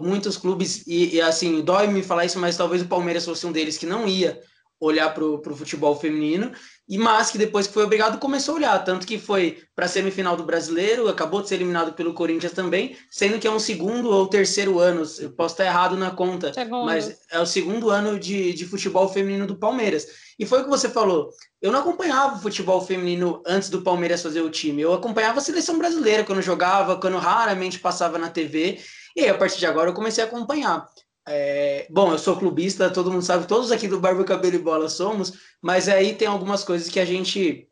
muitos 0.02 0.36
clubes, 0.36 0.84
e, 0.86 1.16
e, 1.16 1.20
assim, 1.20 1.60
dói 1.62 1.86
me 1.86 2.02
falar 2.02 2.24
isso, 2.24 2.38
mas 2.38 2.56
talvez 2.56 2.82
o 2.82 2.88
Palmeiras 2.88 3.24
fosse 3.24 3.46
um 3.46 3.52
deles 3.52 3.78
que 3.78 3.86
não 3.86 4.06
ia 4.06 4.40
olhar 4.80 5.14
para 5.14 5.24
o 5.24 5.56
futebol 5.56 5.96
feminino, 5.98 6.52
e 6.88 6.96
mas 6.96 7.30
que 7.30 7.38
depois 7.38 7.66
que 7.66 7.74
foi 7.74 7.84
obrigado 7.84 8.18
começou 8.18 8.54
a 8.54 8.58
olhar, 8.58 8.84
tanto 8.84 9.06
que 9.06 9.18
foi 9.18 9.62
para 9.74 9.86
a 9.86 9.88
semifinal 9.88 10.36
do 10.36 10.44
Brasileiro, 10.44 11.08
acabou 11.08 11.42
de 11.42 11.48
ser 11.48 11.56
eliminado 11.56 11.94
pelo 11.94 12.14
Corinthians 12.14 12.52
também, 12.52 12.96
sendo 13.10 13.38
que 13.38 13.46
é 13.46 13.50
um 13.50 13.58
segundo 13.58 14.10
ou 14.10 14.26
terceiro 14.28 14.78
ano, 14.78 15.02
eu 15.18 15.30
posso 15.32 15.54
estar 15.54 15.64
errado 15.64 15.96
na 15.96 16.10
conta, 16.10 16.52
segundo. 16.52 16.86
mas 16.86 17.18
é 17.30 17.40
o 17.40 17.46
segundo 17.46 17.90
ano 17.90 18.18
de, 18.18 18.52
de 18.52 18.64
futebol 18.64 19.08
feminino 19.08 19.46
do 19.46 19.56
Palmeiras. 19.56 20.06
E 20.38 20.46
foi 20.46 20.60
o 20.60 20.64
que 20.64 20.70
você 20.70 20.88
falou, 20.88 21.30
eu 21.60 21.72
não 21.72 21.80
acompanhava 21.80 22.36
o 22.36 22.40
futebol 22.40 22.80
feminino 22.80 23.42
antes 23.46 23.68
do 23.68 23.82
Palmeiras 23.82 24.22
fazer 24.22 24.42
o 24.42 24.50
time, 24.50 24.82
eu 24.82 24.92
acompanhava 24.92 25.38
a 25.38 25.42
seleção 25.42 25.78
brasileira 25.78 26.24
quando 26.24 26.40
jogava, 26.40 27.00
quando 27.00 27.18
raramente 27.18 27.78
passava 27.78 28.18
na 28.18 28.30
TV, 28.30 28.78
e 29.16 29.22
aí, 29.22 29.30
a 29.30 29.34
partir 29.34 29.58
de 29.58 29.66
agora 29.66 29.88
eu 29.88 29.94
comecei 29.94 30.22
a 30.22 30.26
acompanhar. 30.26 30.86
É, 31.28 31.86
bom, 31.90 32.12
eu 32.12 32.18
sou 32.18 32.36
clubista, 32.36 32.88
todo 32.88 33.10
mundo 33.10 33.22
sabe, 33.22 33.48
todos 33.48 33.72
aqui 33.72 33.88
do 33.88 33.98
Barba, 33.98 34.22
Cabelo 34.22 34.54
e 34.54 34.60
Bola 34.60 34.88
somos, 34.88 35.32
mas 35.60 35.88
aí 35.88 36.14
tem 36.14 36.28
algumas 36.28 36.62
coisas 36.62 36.88
que 36.88 37.00
a 37.00 37.04
gente 37.04 37.66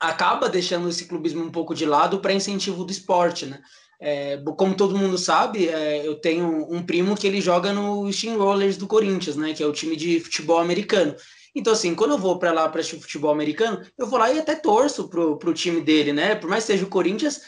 acaba 0.00 0.48
deixando 0.48 0.88
esse 0.88 1.04
clubismo 1.04 1.44
um 1.44 1.52
pouco 1.52 1.74
de 1.74 1.86
lado 1.86 2.20
para 2.20 2.32
incentivo 2.32 2.84
do 2.84 2.90
esporte, 2.90 3.46
né? 3.46 3.60
É, 4.02 4.42
como 4.56 4.74
todo 4.74 4.96
mundo 4.96 5.18
sabe, 5.18 5.68
é, 5.68 6.06
eu 6.06 6.14
tenho 6.14 6.66
um 6.72 6.82
primo 6.82 7.14
que 7.14 7.26
ele 7.26 7.40
joga 7.40 7.70
no 7.70 8.10
Steamrollers 8.10 8.78
do 8.78 8.86
Corinthians, 8.86 9.36
né? 9.36 9.52
Que 9.52 9.62
é 9.62 9.66
o 9.66 9.72
time 9.72 9.94
de 9.94 10.18
futebol 10.20 10.58
americano. 10.58 11.14
Então, 11.54 11.72
assim, 11.72 11.94
quando 11.94 12.12
eu 12.12 12.18
vou 12.18 12.38
para 12.38 12.52
lá 12.52 12.68
para 12.68 12.80
assistir 12.80 13.00
futebol 13.00 13.30
americano, 13.30 13.82
eu 13.98 14.06
vou 14.06 14.18
lá 14.18 14.32
e 14.32 14.38
até 14.38 14.54
torço 14.54 15.08
pro, 15.08 15.36
pro 15.36 15.54
time 15.54 15.80
dele, 15.80 16.12
né? 16.12 16.34
Por 16.34 16.48
mais 16.48 16.64
que 16.64 16.72
seja 16.72 16.84
o 16.84 16.88
Corinthians, 16.88 17.40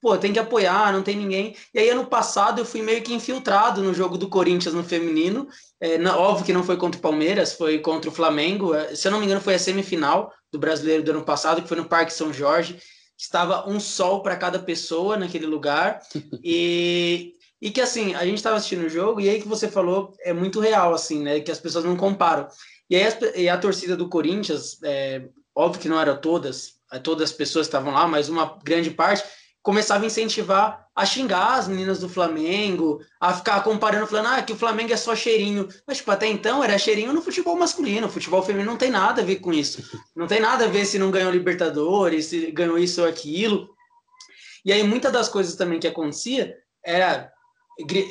pô, 0.00 0.16
tem 0.16 0.32
que 0.32 0.38
apoiar, 0.38 0.92
não 0.92 1.02
tem 1.02 1.16
ninguém. 1.16 1.54
E 1.72 1.78
aí, 1.78 1.90
ano 1.90 2.06
passado, 2.06 2.60
eu 2.60 2.64
fui 2.64 2.82
meio 2.82 3.02
que 3.02 3.14
infiltrado 3.14 3.82
no 3.82 3.94
jogo 3.94 4.18
do 4.18 4.28
Corinthians 4.28 4.74
no 4.74 4.82
feminino. 4.82 5.48
É, 5.80 5.98
não, 5.98 6.18
óbvio 6.18 6.44
que 6.44 6.52
não 6.52 6.64
foi 6.64 6.76
contra 6.76 6.98
o 6.98 7.02
Palmeiras, 7.02 7.52
foi 7.52 7.78
contra 7.78 8.10
o 8.10 8.12
Flamengo. 8.12 8.74
É, 8.74 8.94
se 8.94 9.06
eu 9.06 9.12
não 9.12 9.18
me 9.18 9.26
engano, 9.26 9.40
foi 9.40 9.54
a 9.54 9.58
semifinal 9.58 10.32
do 10.52 10.58
brasileiro 10.58 11.02
do 11.02 11.12
ano 11.12 11.24
passado, 11.24 11.62
que 11.62 11.68
foi 11.68 11.76
no 11.76 11.88
Parque 11.88 12.12
São 12.12 12.32
Jorge. 12.32 12.78
Estava 13.16 13.68
um 13.68 13.78
sol 13.78 14.22
para 14.22 14.36
cada 14.36 14.58
pessoa 14.58 15.16
naquele 15.16 15.46
lugar. 15.46 16.00
E, 16.42 17.34
e 17.60 17.70
que 17.70 17.80
assim, 17.80 18.14
a 18.14 18.24
gente 18.24 18.38
estava 18.38 18.56
assistindo 18.56 18.86
o 18.86 18.88
jogo, 18.88 19.20
e 19.20 19.28
aí 19.28 19.42
que 19.42 19.46
você 19.46 19.68
falou 19.68 20.14
é 20.20 20.32
muito 20.32 20.58
real, 20.58 20.94
assim, 20.94 21.22
né? 21.22 21.40
Que 21.40 21.50
as 21.50 21.60
pessoas 21.60 21.84
não 21.84 21.96
comparam. 21.96 22.48
E 22.90 22.96
aí 22.96 23.04
e 23.36 23.48
a 23.48 23.56
torcida 23.56 23.96
do 23.96 24.08
Corinthians, 24.08 24.78
é, 24.82 25.22
óbvio 25.54 25.80
que 25.80 25.88
não 25.88 26.00
eram 26.00 26.16
todas, 26.16 26.74
todas 27.04 27.30
as 27.30 27.36
pessoas 27.36 27.66
estavam 27.66 27.92
lá, 27.92 28.06
mas 28.08 28.28
uma 28.28 28.58
grande 28.64 28.90
parte, 28.90 29.24
começava 29.62 30.04
a 30.04 30.06
incentivar 30.06 30.88
a 30.94 31.06
xingar 31.06 31.54
as 31.54 31.68
meninas 31.68 32.00
do 32.00 32.08
Flamengo, 32.08 33.00
a 33.20 33.32
ficar 33.32 33.62
comparando, 33.62 34.06
falando 34.06 34.26
ah, 34.26 34.42
que 34.42 34.52
o 34.52 34.56
Flamengo 34.56 34.92
é 34.92 34.96
só 34.96 35.14
cheirinho. 35.14 35.68
Mas, 35.86 35.98
tipo, 35.98 36.10
até 36.10 36.26
então 36.26 36.64
era 36.64 36.78
cheirinho 36.78 37.12
no 37.12 37.22
futebol 37.22 37.56
masculino. 37.56 38.06
O 38.06 38.10
futebol 38.10 38.42
feminino 38.42 38.70
não 38.70 38.78
tem 38.78 38.90
nada 38.90 39.22
a 39.22 39.24
ver 39.24 39.36
com 39.36 39.52
isso. 39.52 39.98
Não 40.14 40.26
tem 40.26 40.40
nada 40.40 40.64
a 40.64 40.68
ver 40.68 40.84
se 40.84 40.98
não 40.98 41.10
ganhou 41.10 41.30
Libertadores, 41.30 42.26
se 42.26 42.50
ganhou 42.50 42.78
isso 42.78 43.02
ou 43.02 43.08
aquilo. 43.08 43.70
E 44.64 44.72
aí, 44.72 44.82
muitas 44.82 45.12
das 45.12 45.28
coisas 45.28 45.54
também 45.54 45.78
que 45.78 45.86
acontecia 45.86 46.54
era 46.84 47.30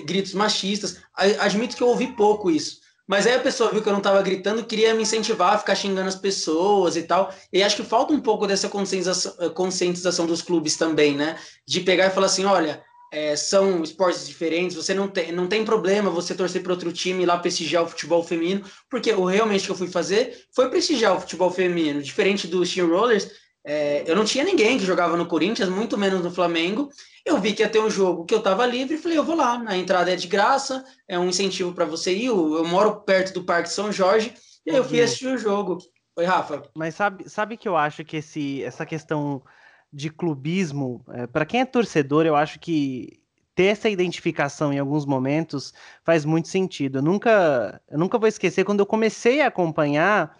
gritos 0.05 0.33
machistas. 0.33 1.01
Admito 1.39 1.75
que 1.75 1.83
eu 1.83 1.89
ouvi 1.89 2.07
pouco 2.15 2.49
isso. 2.49 2.79
Mas 3.09 3.25
aí 3.25 3.33
a 3.33 3.39
pessoa 3.39 3.71
viu 3.71 3.81
que 3.81 3.89
eu 3.89 3.91
não 3.91 3.97
estava 3.97 4.21
gritando, 4.21 4.63
queria 4.63 4.93
me 4.93 5.01
incentivar 5.01 5.55
a 5.55 5.57
ficar 5.57 5.73
xingando 5.73 6.07
as 6.07 6.15
pessoas 6.15 6.95
e 6.95 7.01
tal. 7.01 7.33
E 7.51 7.63
acho 7.63 7.75
que 7.75 7.81
falta 7.81 8.13
um 8.13 8.21
pouco 8.21 8.45
dessa 8.45 8.69
conscientização, 8.69 9.33
eh, 9.39 9.49
conscientização 9.49 10.27
dos 10.27 10.43
clubes 10.43 10.77
também, 10.77 11.15
né? 11.15 11.35
De 11.67 11.81
pegar 11.81 12.05
e 12.05 12.11
falar 12.11 12.27
assim: 12.27 12.45
olha, 12.45 12.83
é, 13.11 13.35
são 13.35 13.81
esportes 13.81 14.27
diferentes, 14.27 14.75
você 14.75 14.93
não 14.93 15.07
tem, 15.07 15.31
não 15.31 15.47
tem 15.47 15.65
problema 15.65 16.11
você 16.11 16.35
torcer 16.35 16.61
para 16.61 16.71
outro 16.71 16.93
time 16.93 17.25
lá 17.25 17.39
prestigiar 17.39 17.83
o 17.83 17.87
futebol 17.87 18.23
feminino, 18.23 18.63
porque 18.87 19.11
o 19.11 19.25
realmente 19.25 19.65
que 19.65 19.71
eu 19.71 19.75
fui 19.75 19.87
fazer 19.87 20.45
foi 20.53 20.69
prestigiar 20.69 21.17
o 21.17 21.19
futebol 21.19 21.49
feminino. 21.49 22.03
Diferente 22.03 22.45
dos 22.45 22.71
Team 22.71 22.89
Rollers, 22.89 23.27
é, 23.65 24.03
eu 24.05 24.15
não 24.15 24.25
tinha 24.25 24.43
ninguém 24.43 24.77
que 24.77 24.85
jogava 24.85 25.17
no 25.17 25.25
Corinthians, 25.25 25.69
muito 25.69 25.97
menos 25.97 26.23
no 26.23 26.31
Flamengo, 26.31 26.89
eu 27.25 27.39
vi 27.39 27.53
que 27.53 27.61
ia 27.61 27.69
ter 27.69 27.79
um 27.79 27.89
jogo 27.89 28.25
que 28.25 28.33
eu 28.33 28.39
estava 28.39 28.65
livre 28.65 28.95
e 28.95 28.97
falei, 28.97 29.17
eu 29.17 29.23
vou 29.23 29.35
lá. 29.35 29.61
A 29.67 29.77
entrada 29.77 30.11
é 30.11 30.15
de 30.15 30.27
graça, 30.27 30.83
é 31.07 31.19
um 31.19 31.27
incentivo 31.27 31.73
para 31.73 31.85
você 31.85 32.13
ir. 32.13 32.25
Eu, 32.25 32.55
eu, 32.57 32.65
moro 32.65 33.01
perto 33.01 33.33
do 33.33 33.43
Parque 33.43 33.69
São 33.69 33.91
Jorge 33.91 34.33
e 34.65 34.71
aí 34.71 34.77
eu 34.77 34.83
fui 34.83 35.01
assistir 35.01 35.27
o 35.27 35.37
jogo. 35.37 35.77
Oi, 36.15 36.25
Rafa. 36.25 36.63
Mas 36.75 36.95
sabe, 36.95 37.29
sabe 37.29 37.57
que 37.57 37.67
eu 37.67 37.77
acho 37.77 38.03
que 38.03 38.17
esse, 38.17 38.63
essa 38.63 38.85
questão 38.85 39.43
de 39.91 40.09
clubismo, 40.09 41.03
é, 41.09 41.27
para 41.27 41.45
quem 41.45 41.61
é 41.61 41.65
torcedor, 41.65 42.25
eu 42.25 42.35
acho 42.35 42.59
que 42.59 43.19
ter 43.55 43.65
essa 43.65 43.89
identificação 43.89 44.71
em 44.71 44.79
alguns 44.79 45.05
momentos 45.05 45.73
faz 46.03 46.25
muito 46.25 46.47
sentido. 46.47 46.99
Eu 46.99 47.03
nunca, 47.03 47.81
eu 47.89 47.99
nunca 47.99 48.17
vou 48.17 48.27
esquecer 48.27 48.63
quando 48.63 48.79
eu 48.79 48.85
comecei 48.85 49.41
a 49.41 49.47
acompanhar 49.47 50.37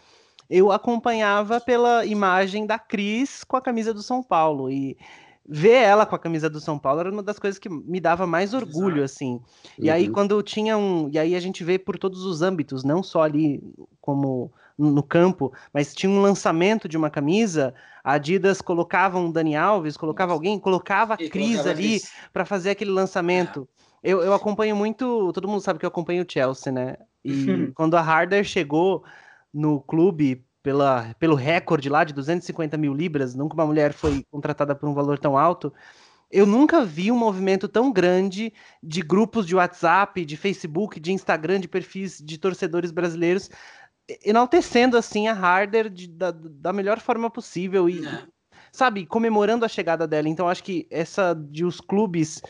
eu 0.50 0.72
acompanhava 0.72 1.62
pela 1.62 2.06
imagem 2.06 2.66
da 2.66 2.80
Cris 2.80 3.44
com 3.44 3.56
a 3.56 3.62
camisa 3.62 3.94
do 3.94 4.02
São 4.02 4.24
Paulo. 4.24 4.72
E 4.72 4.98
ver 5.48 5.74
ela 5.74 6.06
com 6.06 6.16
a 6.16 6.20
camisa 6.20 6.50
do 6.50 6.60
São 6.60 6.78
Paulo 6.78 7.02
era 7.02 7.12
uma 7.12 7.24
das 7.24 7.38
coisas 7.38 7.60
que 7.60 7.70
me 7.70 8.00
dava 8.00 8.26
mais 8.26 8.54
orgulho, 8.54 9.04
assim. 9.04 9.40
E 9.78 9.88
uhum. 9.88 9.94
aí, 9.94 10.10
quando 10.10 10.42
tinha 10.42 10.78
um. 10.78 11.10
E 11.12 11.20
aí 11.20 11.36
a 11.36 11.40
gente 11.40 11.64
vê 11.64 11.78
por 11.78 11.98
todos 11.98 12.24
os 12.24 12.42
âmbitos, 12.42 12.84
não 12.84 13.04
só 13.04 13.24
ali 13.24 13.62
como 14.02 14.52
no 14.78 15.04
campo, 15.04 15.52
mas 15.74 15.94
tinha 15.94 16.10
um 16.10 16.22
lançamento 16.22 16.88
de 16.88 16.96
uma 16.96 17.10
camisa, 17.10 17.74
a 18.02 18.14
Adidas 18.14 18.62
colocava 18.62 19.20
um 19.20 19.30
Dani 19.30 19.54
Alves, 19.56 19.98
colocava 19.98 20.32
alguém, 20.32 20.58
colocava 20.58 21.16
a 21.16 21.18
Cris 21.18 21.68
ali 21.68 22.02
para 22.32 22.46
fazer 22.46 22.70
aquele 22.70 22.92
lançamento. 22.92 23.68
Eu, 24.02 24.22
eu 24.22 24.34
acompanho 24.34 24.76
muito. 24.76 25.32
Todo 25.34 25.48
mundo 25.48 25.62
sabe 25.62 25.80
que 25.80 25.86
eu 25.86 25.90
acompanho 25.90 26.24
o 26.24 26.32
Chelsea, 26.32 26.72
né? 26.72 26.96
E 27.24 27.68
quando 27.76 27.98
a 27.98 28.02
Harder 28.02 28.44
chegou 28.46 29.04
no 29.54 29.82
clube 29.82 30.46
pela, 30.62 31.14
pelo 31.20 31.36
recorde 31.36 31.90
lá 31.90 32.04
de 32.04 32.14
250 32.14 32.78
mil 32.78 32.94
libras, 32.94 33.34
nunca 33.34 33.54
uma 33.54 33.66
mulher 33.66 33.94
foi 33.94 34.26
contratada 34.30 34.76
por 34.76 34.88
um 34.90 34.94
valor 34.94 35.18
tão 35.18 35.38
alto. 35.38 35.74
Eu 36.32 36.46
nunca 36.46 36.86
vi 36.86 37.12
um 37.12 37.18
movimento 37.18 37.68
tão 37.68 37.92
grande 37.92 38.54
de 38.84 39.02
grupos 39.02 39.48
de 39.48 39.56
WhatsApp, 39.56 40.24
de 40.24 40.38
Facebook, 40.38 41.00
de 41.00 41.12
Instagram, 41.12 41.60
de 41.60 41.68
perfis 41.68 42.22
de 42.24 42.38
torcedores 42.38 42.92
brasileiros, 42.92 43.50
enaltecendo 44.24 44.96
assim 44.96 45.28
a 45.28 45.34
Harder 45.34 45.90
de, 45.90 46.08
da, 46.08 46.32
da 46.32 46.72
melhor 46.72 47.00
forma 47.00 47.30
possível 47.30 47.90
e, 47.90 48.06
é. 48.06 48.24
sabe, 48.72 49.06
comemorando 49.08 49.66
a 49.66 49.70
chegada 49.70 50.08
dela. 50.08 50.30
Então 50.30 50.48
acho 50.48 50.64
que 50.64 50.88
essa 50.92 51.34
de 51.34 51.66
os 51.66 51.82
clubes 51.82 52.42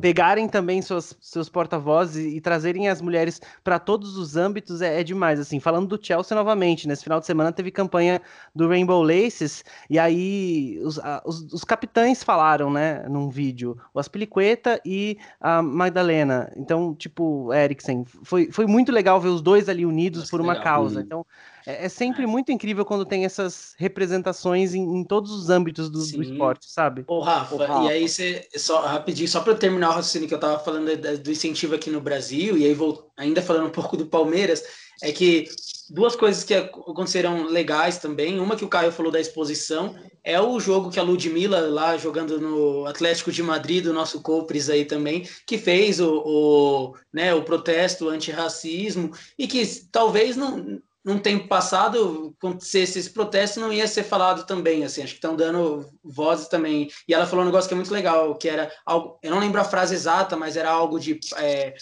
pegarem 0.00 0.48
também 0.48 0.82
suas, 0.82 1.16
seus 1.20 1.48
porta-vozes 1.48 2.24
e, 2.24 2.36
e, 2.36 2.40
trazerem 2.40 2.88
as 2.88 3.00
mulheres 3.00 3.40
para 3.62 3.78
todos 3.78 4.16
os 4.16 4.36
âmbitos 4.36 4.82
é, 4.82 5.00
é, 5.00 5.04
demais. 5.04 5.38
Assim, 5.38 5.60
falando 5.60 5.96
do 5.96 6.04
Chelsea 6.04 6.36
novamente, 6.36 6.88
nesse 6.88 7.04
final 7.04 7.20
de 7.20 7.26
semana 7.26 7.52
teve 7.52 7.70
campanha 7.70 8.20
do 8.54 8.68
Rainbow 8.68 9.02
Laces 9.02 9.64
e 9.88 9.98
aí 9.98 10.80
os, 10.82 10.98
a, 10.98 11.22
os, 11.24 11.52
os, 11.52 11.64
capitães 11.64 12.22
falaram, 12.22 12.70
né, 12.70 13.04
num 13.08 13.28
vídeo, 13.28 13.76
o 13.92 13.98
Aspilicueta 13.98 14.80
e 14.84 15.18
a 15.40 15.62
Magdalena. 15.62 16.52
Então, 16.56 16.94
tipo, 16.94 17.52
Eriksen, 17.52 18.04
foi, 18.22 18.50
foi 18.50 18.66
muito 18.66 18.92
legal 18.92 19.20
ver 19.20 19.28
os 19.28 19.42
dois 19.42 19.68
ali 19.68 19.84
unidos 19.86 20.20
Nossa, 20.20 20.30
por 20.30 20.40
uma 20.40 20.54
legal. 20.54 20.64
causa. 20.64 20.98
Uhum. 21.00 21.04
Então, 21.04 21.26
é, 21.66 21.86
é, 21.86 21.88
sempre 21.88 22.26
muito 22.26 22.52
incrível 22.52 22.84
quando 22.84 23.06
tem 23.06 23.24
essas 23.24 23.74
representações 23.78 24.74
em, 24.74 24.82
em 24.82 25.04
todos 25.04 25.30
os 25.30 25.48
âmbitos 25.48 25.88
do, 25.88 25.98
do, 25.98 26.22
esporte, 26.22 26.70
sabe? 26.70 27.04
Ô, 27.06 27.20
Rafa, 27.20 27.56
Rafa, 27.66 27.84
e 27.84 27.88
aí 27.88 28.08
você, 28.08 28.46
só 28.54 28.80
rapidinho, 28.80 29.28
só 29.28 29.40
para 29.40 29.54
terminar 29.54 29.83
o 29.88 29.92
raciocínio 29.92 30.28
que 30.28 30.34
eu 30.34 30.40
tava 30.40 30.58
falando 30.58 30.90
do 31.18 31.30
incentivo 31.30 31.74
aqui 31.74 31.90
no 31.90 32.00
Brasil, 32.00 32.56
e 32.56 32.64
aí 32.64 32.74
vou 32.74 33.10
ainda 33.16 33.42
falando 33.42 33.66
um 33.66 33.72
pouco 33.72 33.96
do 33.96 34.06
Palmeiras, 34.06 34.62
é 35.02 35.12
que 35.12 35.48
duas 35.90 36.16
coisas 36.16 36.44
que 36.44 36.54
aconteceram 36.54 37.46
legais 37.46 37.98
também. 37.98 38.38
Uma 38.38 38.56
que 38.56 38.64
o 38.64 38.68
Caio 38.68 38.92
falou 38.92 39.12
da 39.12 39.20
exposição 39.20 39.94
é 40.22 40.40
o 40.40 40.58
jogo 40.58 40.90
que 40.90 40.98
a 40.98 41.02
Ludmilla, 41.02 41.60
lá 41.60 41.96
jogando 41.96 42.40
no 42.40 42.86
Atlético 42.86 43.30
de 43.30 43.42
Madrid, 43.42 43.84
do 43.84 43.92
nosso 43.92 44.22
Copres 44.22 44.70
aí 44.70 44.84
também, 44.84 45.28
que 45.46 45.58
fez 45.58 46.00
o, 46.00 46.22
o, 46.24 46.96
né, 47.12 47.34
o 47.34 47.42
protesto 47.42 48.08
antirracismo 48.08 49.10
e 49.38 49.46
que 49.46 49.64
talvez 49.90 50.36
não 50.36 50.80
num 51.04 51.18
tempo 51.18 51.46
passado, 51.46 52.34
acontecesse 52.38 52.98
esse 52.98 53.10
protesto, 53.10 53.60
não 53.60 53.72
ia 53.72 53.86
ser 53.86 54.04
falado 54.04 54.46
também, 54.46 54.84
assim, 54.84 55.02
acho 55.02 55.12
que 55.12 55.18
estão 55.18 55.36
dando 55.36 55.86
vozes 56.02 56.48
também. 56.48 56.90
E 57.06 57.12
ela 57.12 57.26
falou 57.26 57.42
um 57.42 57.46
negócio 57.46 57.68
que 57.68 57.74
é 57.74 57.76
muito 57.76 57.92
legal, 57.92 58.34
que 58.36 58.48
era 58.48 58.72
algo, 58.86 59.18
eu 59.22 59.30
não 59.30 59.38
lembro 59.38 59.60
a 59.60 59.64
frase 59.64 59.94
exata, 59.94 60.34
mas 60.34 60.56
era 60.56 60.70
algo 60.70 60.98
de 60.98 61.20
é, 61.36 61.74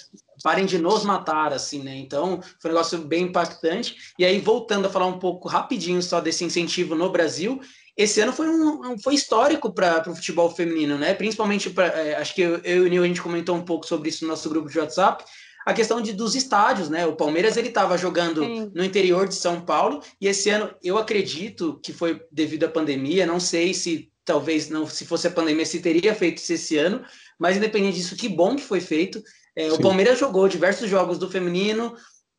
parem 0.42 0.66
de 0.66 0.76
nos 0.76 1.04
matar, 1.04 1.52
assim, 1.52 1.82
né? 1.82 1.94
Então, 1.96 2.40
foi 2.60 2.70
um 2.70 2.74
negócio 2.74 2.98
bem 2.98 3.24
impactante. 3.24 3.94
E 4.18 4.24
aí, 4.24 4.40
voltando 4.40 4.86
a 4.86 4.90
falar 4.90 5.06
um 5.06 5.20
pouco 5.20 5.48
rapidinho 5.48 6.02
só 6.02 6.20
desse 6.20 6.44
incentivo 6.44 6.96
no 6.96 7.08
Brasil, 7.08 7.60
esse 7.96 8.20
ano 8.20 8.32
foi, 8.32 8.48
um, 8.48 8.98
foi 8.98 9.14
histórico 9.14 9.72
para 9.72 10.10
o 10.10 10.14
futebol 10.14 10.50
feminino, 10.50 10.96
né? 10.96 11.14
Principalmente, 11.14 11.70
pra, 11.70 11.86
é, 11.86 12.16
acho 12.16 12.34
que 12.34 12.40
eu, 12.40 12.56
eu 12.64 12.84
e 12.84 12.86
o 12.86 12.88
Nil, 12.88 13.04
a 13.04 13.06
gente 13.06 13.22
comentou 13.22 13.54
um 13.54 13.64
pouco 13.64 13.86
sobre 13.86 14.08
isso 14.08 14.24
no 14.24 14.30
nosso 14.30 14.48
grupo 14.48 14.68
de 14.68 14.78
WhatsApp, 14.78 15.24
a 15.64 15.72
questão 15.72 16.00
de, 16.00 16.12
dos 16.12 16.34
estádios, 16.34 16.88
né? 16.88 17.06
O 17.06 17.16
Palmeiras 17.16 17.56
ele 17.56 17.68
estava 17.68 17.96
jogando 17.96 18.44
Sim. 18.44 18.70
no 18.74 18.84
interior 18.84 19.28
de 19.28 19.34
São 19.34 19.60
Paulo 19.60 20.02
e 20.20 20.26
esse 20.26 20.50
ano 20.50 20.74
eu 20.82 20.98
acredito 20.98 21.78
que 21.82 21.92
foi 21.92 22.20
devido 22.30 22.64
à 22.64 22.68
pandemia. 22.68 23.26
Não 23.26 23.38
sei 23.38 23.72
se 23.72 24.10
talvez 24.24 24.68
não, 24.68 24.86
se 24.86 25.04
fosse 25.04 25.26
a 25.26 25.30
pandemia, 25.30 25.66
se 25.66 25.80
teria 25.80 26.14
feito 26.14 26.38
isso 26.38 26.52
esse 26.52 26.76
ano, 26.76 27.04
mas 27.38 27.56
independente 27.56 27.96
disso, 27.96 28.16
que 28.16 28.28
bom 28.28 28.56
que 28.56 28.62
foi 28.62 28.80
feito. 28.80 29.22
É, 29.54 29.70
o 29.72 29.80
Palmeiras 29.80 30.18
jogou 30.18 30.48
diversos 30.48 30.88
jogos 30.88 31.18
do 31.18 31.30
feminino, 31.30 31.94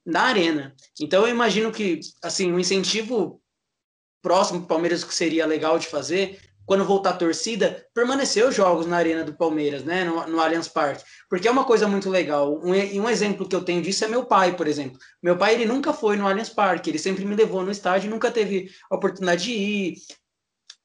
na 0.06 0.24
arena. 0.24 0.76
Então 1.00 1.24
eu 1.24 1.30
imagino 1.30 1.72
que 1.72 2.00
assim 2.22 2.52
um 2.52 2.60
incentivo 2.60 3.42
próximo 4.22 4.60
para 4.60 4.66
o 4.66 4.68
Palmeiras 4.68 5.04
que 5.04 5.14
seria 5.14 5.46
legal 5.46 5.78
de 5.78 5.88
fazer 5.88 6.40
quando 6.66 6.86
voltar 6.86 7.12
a 7.12 7.18
torcida, 7.18 7.86
os 8.48 8.56
jogos 8.56 8.86
na 8.86 8.98
arena 8.98 9.24
do 9.24 9.34
Palmeiras, 9.34 9.84
né, 9.84 10.04
no, 10.04 10.26
no 10.28 10.40
Allianz 10.40 10.68
Parque, 10.68 11.04
porque 11.30 11.48
é 11.48 11.52
uma 11.52 11.66
coisa 11.66 11.88
muito 11.88 12.10
legal. 12.10 12.60
Um, 12.64 12.72
um 12.72 13.10
exemplo 13.10 13.48
que 13.48 13.56
eu 13.56 13.64
tenho 13.64 13.82
disso 13.82 14.06
é 14.06 14.08
meu 14.08 14.26
pai, 14.26 14.56
por 14.56 14.68
exemplo. 14.68 14.98
Meu 15.22 15.38
pai 15.38 15.54
ele 15.56 15.66
nunca 15.66 15.94
foi 15.94 16.16
no 16.16 16.28
Allianz 16.28 16.50
Parque, 16.50 16.90
ele 16.90 17.00
sempre 17.00 17.26
me 17.26 17.36
levou 17.36 17.64
no 17.64 17.72
estádio, 17.72 18.10
nunca 18.10 18.32
teve 18.32 18.70
a 18.90 18.96
oportunidade 18.96 19.44
de 19.44 19.52
ir 19.52 19.96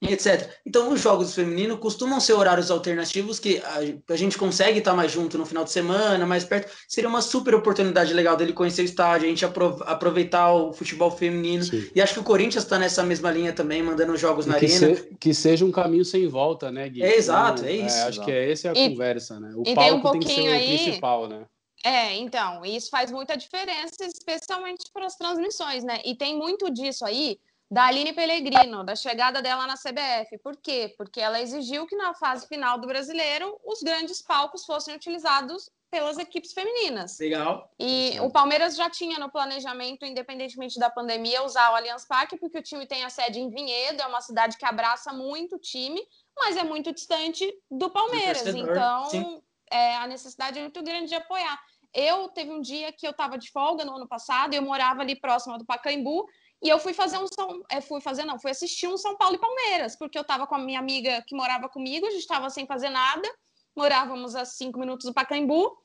etc. 0.01 0.49
Então, 0.65 0.93
os 0.93 1.01
jogos 1.01 1.35
femininos 1.35 1.79
costumam 1.79 2.21
ser 2.21 2.35
horários 2.35 2.71
alternativos 2.71 3.41
que 3.41 3.59
a, 3.59 4.13
a 4.13 4.17
gente 4.17 4.39
consegue 4.39 4.79
estar 4.79 4.95
mais 4.95 5.11
junto 5.11 5.37
no 5.37 5.45
final 5.45 5.65
de 5.65 5.73
semana, 5.73 6.25
mais 6.25 6.45
perto. 6.45 6.73
Seria 6.87 7.09
uma 7.09 7.21
super 7.21 7.55
oportunidade 7.55 8.15
legal 8.15 8.37
dele 8.37 8.53
conhecer 8.53 8.83
o 8.83 8.85
estádio, 8.85 9.27
a 9.27 9.29
gente 9.29 9.45
aproveitar 9.45 10.53
o 10.53 10.73
futebol 10.73 11.11
feminino. 11.11 11.65
Sim. 11.65 11.89
E 11.95 12.01
acho 12.01 12.15
que 12.15 12.21
o 12.21 12.25
Corinthians 12.25 12.65
está 12.65 12.79
nessa 12.79 13.03
mesma 13.03 13.31
linha 13.31 13.53
também, 13.53 13.83
mandando 13.83 14.17
jogos 14.17 14.47
e 14.47 14.49
na 14.49 14.59
que 14.59 14.67
arena. 14.67 14.97
Se, 14.97 15.17
que 15.19 15.35
seja 15.35 15.65
um 15.65 15.73
caminho 15.73 16.05
sem 16.05 16.29
volta, 16.29 16.71
né, 16.71 16.89
Gui? 16.89 17.03
É, 17.03 17.17
exato, 17.17 17.65
é 17.65 17.73
isso. 17.73 17.97
É, 17.97 18.03
acho 18.03 18.09
exato. 18.11 18.27
que 18.27 18.33
é 18.33 18.53
essa 18.53 18.69
é 18.69 18.71
a 18.71 18.75
e, 18.75 18.91
conversa, 18.91 19.41
né? 19.41 19.53
O 19.57 19.75
palco 19.75 19.75
tem, 19.75 19.93
um 19.93 20.13
tem 20.13 20.21
que 20.21 20.35
ser 20.35 20.49
aí... 20.49 20.75
o 20.75 20.79
principal, 20.79 21.29
né? 21.29 21.45
É, 21.85 22.17
então, 22.17 22.65
isso 22.65 22.91
faz 22.91 23.11
muita 23.11 23.37
diferença, 23.37 24.05
especialmente 24.05 24.91
para 24.93 25.07
as 25.07 25.17
transmissões, 25.17 25.85
né? 25.85 26.01
E 26.05 26.15
tem 26.15 26.37
muito 26.37 26.71
disso 26.71 27.05
aí 27.05 27.39
da 27.71 27.85
Aline 27.85 28.15
Pellegrino, 28.15 28.83
da 28.83 28.97
chegada 28.97 29.43
dela 29.43 29.67
na 29.67 29.75
CBF. 29.75 30.39
Por 30.43 30.57
quê? 30.57 30.95
Porque 30.97 31.21
ela 31.21 31.41
exigiu 31.41 31.87
que 31.87 31.97
na 31.97 32.15
fase 32.15 32.47
final 32.47 32.79
do 32.79 32.87
brasileiro 32.87 33.61
os 33.65 33.83
grandes 33.83 34.23
palcos 34.23 34.65
fossem 34.65 34.95
utilizados 34.95 35.71
pelas 35.91 36.19
equipes 36.19 36.53
femininas. 36.53 37.19
Legal. 37.19 37.71
E 37.79 38.19
o 38.21 38.31
Palmeiras 38.31 38.77
já 38.77 38.89
tinha 38.91 39.19
no 39.19 39.31
planejamento, 39.31 40.05
independentemente 40.05 40.79
da 40.79 40.91
pandemia, 40.91 41.43
usar 41.45 41.73
o 41.73 41.77
Allianz 41.77 42.07
Parque, 42.07 42.39
porque 42.39 42.59
o 42.59 42.63
time 42.63 42.87
tem 42.87 43.05
a 43.05 43.11
sede 43.11 43.41
em 43.41 43.51
Vinhedo, 43.51 44.03
é 44.03 44.07
uma 44.07 44.21
cidade 44.21 44.57
que 44.57 44.67
abraça 44.67 45.13
muito 45.13 45.57
o 45.57 45.59
time, 45.59 46.01
mas 46.37 46.57
é 46.57 46.63
muito 46.63 46.93
distante 46.93 47.51
do 47.71 47.91
Palmeiras. 47.91 48.47
Então, 48.47 49.43
é, 49.71 49.97
a 49.97 50.07
necessidade 50.07 50.59
é 50.59 50.63
muito 50.63 50.83
grande 50.83 51.09
de 51.09 51.15
apoiar. 51.15 51.59
Eu 51.95 52.29
teve 52.29 52.51
um 52.51 52.61
dia 52.61 52.93
que 52.93 53.07
eu 53.07 53.13
estava 53.13 53.39
de 53.39 53.51
folga 53.51 53.85
no 53.85 53.97
ano 53.97 54.07
passado, 54.07 54.53
eu 54.53 54.63
morava 54.63 55.01
ali 55.01 55.19
próximo 55.19 55.57
do 55.57 55.65
Pacaembu, 55.65 56.27
e 56.63 56.69
eu 56.69 56.79
fui 56.79 56.93
fazer 56.93 57.19
um 57.19 57.27
São, 57.27 57.63
é, 57.71 57.81
fui 57.81 58.01
fazer 58.01 58.25
não, 58.25 58.39
fui 58.39 58.51
assistir 58.51 58.89
um 58.89 58.97
São 58.97 59.17
Paulo 59.17 59.37
e 59.37 59.39
Palmeiras, 59.39 59.97
porque 59.97 60.19
eu 60.19 60.23
estava 60.23 60.47
com 60.47 60.57
a 60.57 60.59
minha 60.59 60.81
amiga 60.81 61.23
que 61.27 61.37
morava 61.37 61.69
comigo, 61.69 62.07
a 62.07 62.11
gente 62.11 62.21
estava 62.21 62.51
sem 62.51 62.67
fazer 62.67 62.91
nada, 62.91 63.29
morávamos 63.77 64.35
a 64.35 64.45
cinco 64.45 64.79
minutos 64.79 65.07
do 65.07 65.15
Pacaembu. 65.15 65.77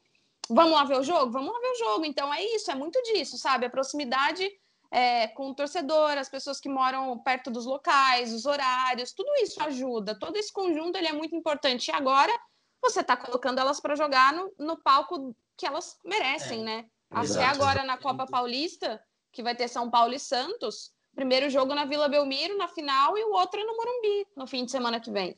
Vamos 0.49 0.74
lá 0.74 0.84
ver 0.84 0.99
o 0.99 1.03
jogo? 1.03 1.32
Vamos 1.32 1.53
lá 1.53 1.59
ver 1.59 1.71
o 1.71 1.76
jogo. 1.76 2.05
Então 2.05 2.34
é 2.34 2.43
isso, 2.43 2.69
é 2.69 2.76
muito 2.76 3.01
disso, 3.03 3.38
sabe? 3.38 3.65
A 3.65 3.69
proximidade 3.69 4.49
é, 4.91 5.28
com 5.30 5.49
o 5.49 5.55
torcedor, 5.55 6.17
as 6.17 6.28
pessoas 6.28 6.59
que 6.59 6.67
moram 6.67 7.17
perto 7.19 7.49
dos 7.49 7.65
locais, 7.65 8.34
os 8.34 8.45
horários, 8.45 9.13
tudo 9.13 9.30
isso 9.41 9.61
ajuda. 9.63 10.17
Todo 10.19 10.36
esse 10.36 10.51
conjunto 10.51 10.97
ele 10.97 11.07
é 11.07 11.13
muito 11.13 11.36
importante. 11.36 11.88
E 11.88 11.91
agora 11.91 12.34
você 12.82 12.99
está 12.99 13.15
colocando 13.15 13.59
elas 13.59 13.80
para 13.80 13.95
jogar 13.95 14.34
no, 14.34 14.53
no 14.59 14.78
palco 14.84 15.36
que 15.57 15.65
elas 15.65 15.97
merecem, 16.03 16.61
é, 16.61 16.63
né? 16.63 16.86
Até 17.09 17.45
agora 17.45 17.84
na 17.84 17.97
Copa 17.97 18.26
Paulista 18.26 18.99
que 19.34 19.44
vai 19.44 19.56
ter 19.56 19.68
São 19.68 19.90
Paulo 19.90 20.14
e 20.14 20.20
Santos. 20.20 20.94
Primeiro 21.16 21.50
jogo 21.50 21.76
na 21.76 21.86
Vila 21.86 22.08
Belmiro, 22.08 22.58
na 22.58 22.68
final, 22.68 23.18
e 23.18 23.24
o 23.24 23.34
outro 23.34 23.60
no 23.60 23.76
Morumbi, 23.76 24.28
no 24.38 24.48
fim 24.48 24.64
de 24.64 24.72
semana 24.72 25.00
que 25.00 25.12
vem. 25.12 25.36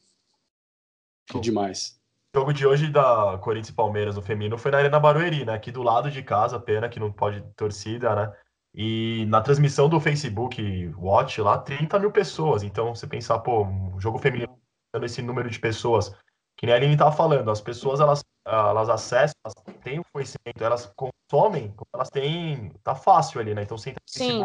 Que 1.25 1.39
demais. 1.39 1.99
O 2.33 2.39
jogo 2.39 2.53
de 2.53 2.67
hoje 2.67 2.89
da 2.89 3.39
Corinthians 3.41 3.69
e 3.69 3.73
Palmeiras 3.73 4.15
no 4.15 4.21
feminino 4.21 4.57
foi 4.57 4.69
na 4.69 4.77
Arena 4.77 4.99
Barueri, 4.99 5.45
né? 5.45 5.53
Aqui 5.53 5.71
do 5.71 5.81
lado 5.81 6.11
de 6.11 6.21
casa, 6.21 6.59
pena 6.59 6.89
que 6.89 6.99
não 6.99 7.11
pode 7.11 7.41
torcida, 7.55 8.13
né? 8.13 8.33
E 8.73 9.25
na 9.29 9.41
transmissão 9.41 9.87
do 9.87 10.01
Facebook 10.01 10.93
Watch 10.97 11.39
lá, 11.41 11.57
30 11.57 11.97
mil 11.97 12.11
pessoas. 12.11 12.61
Então, 12.61 12.93
você 12.93 13.07
pensar, 13.07 13.39
pô, 13.39 13.63
um 13.63 13.99
jogo 13.99 14.19
feminino 14.19 14.59
esse 15.03 15.21
número 15.21 15.49
de 15.49 15.59
pessoas, 15.59 16.13
que 16.57 16.65
nem 16.65 16.73
a 16.73 16.77
Aline 16.77 16.93
estava 16.93 17.11
falando, 17.11 17.51
as 17.51 17.61
pessoas 17.61 17.99
elas, 17.99 18.23
elas 18.45 18.89
acessam, 18.89 19.35
elas 19.43 19.55
têm 19.83 19.99
o 19.99 20.05
conhecimento, 20.11 20.63
elas 20.63 20.91
consomem, 20.95 21.73
elas 21.93 22.09
têm. 22.09 22.71
tá 22.83 22.95
fácil 22.95 23.41
ali, 23.41 23.53
né? 23.53 23.63
Então, 23.63 23.77
você 23.77 23.89
entra 23.89 24.01
Sim. 24.05 24.39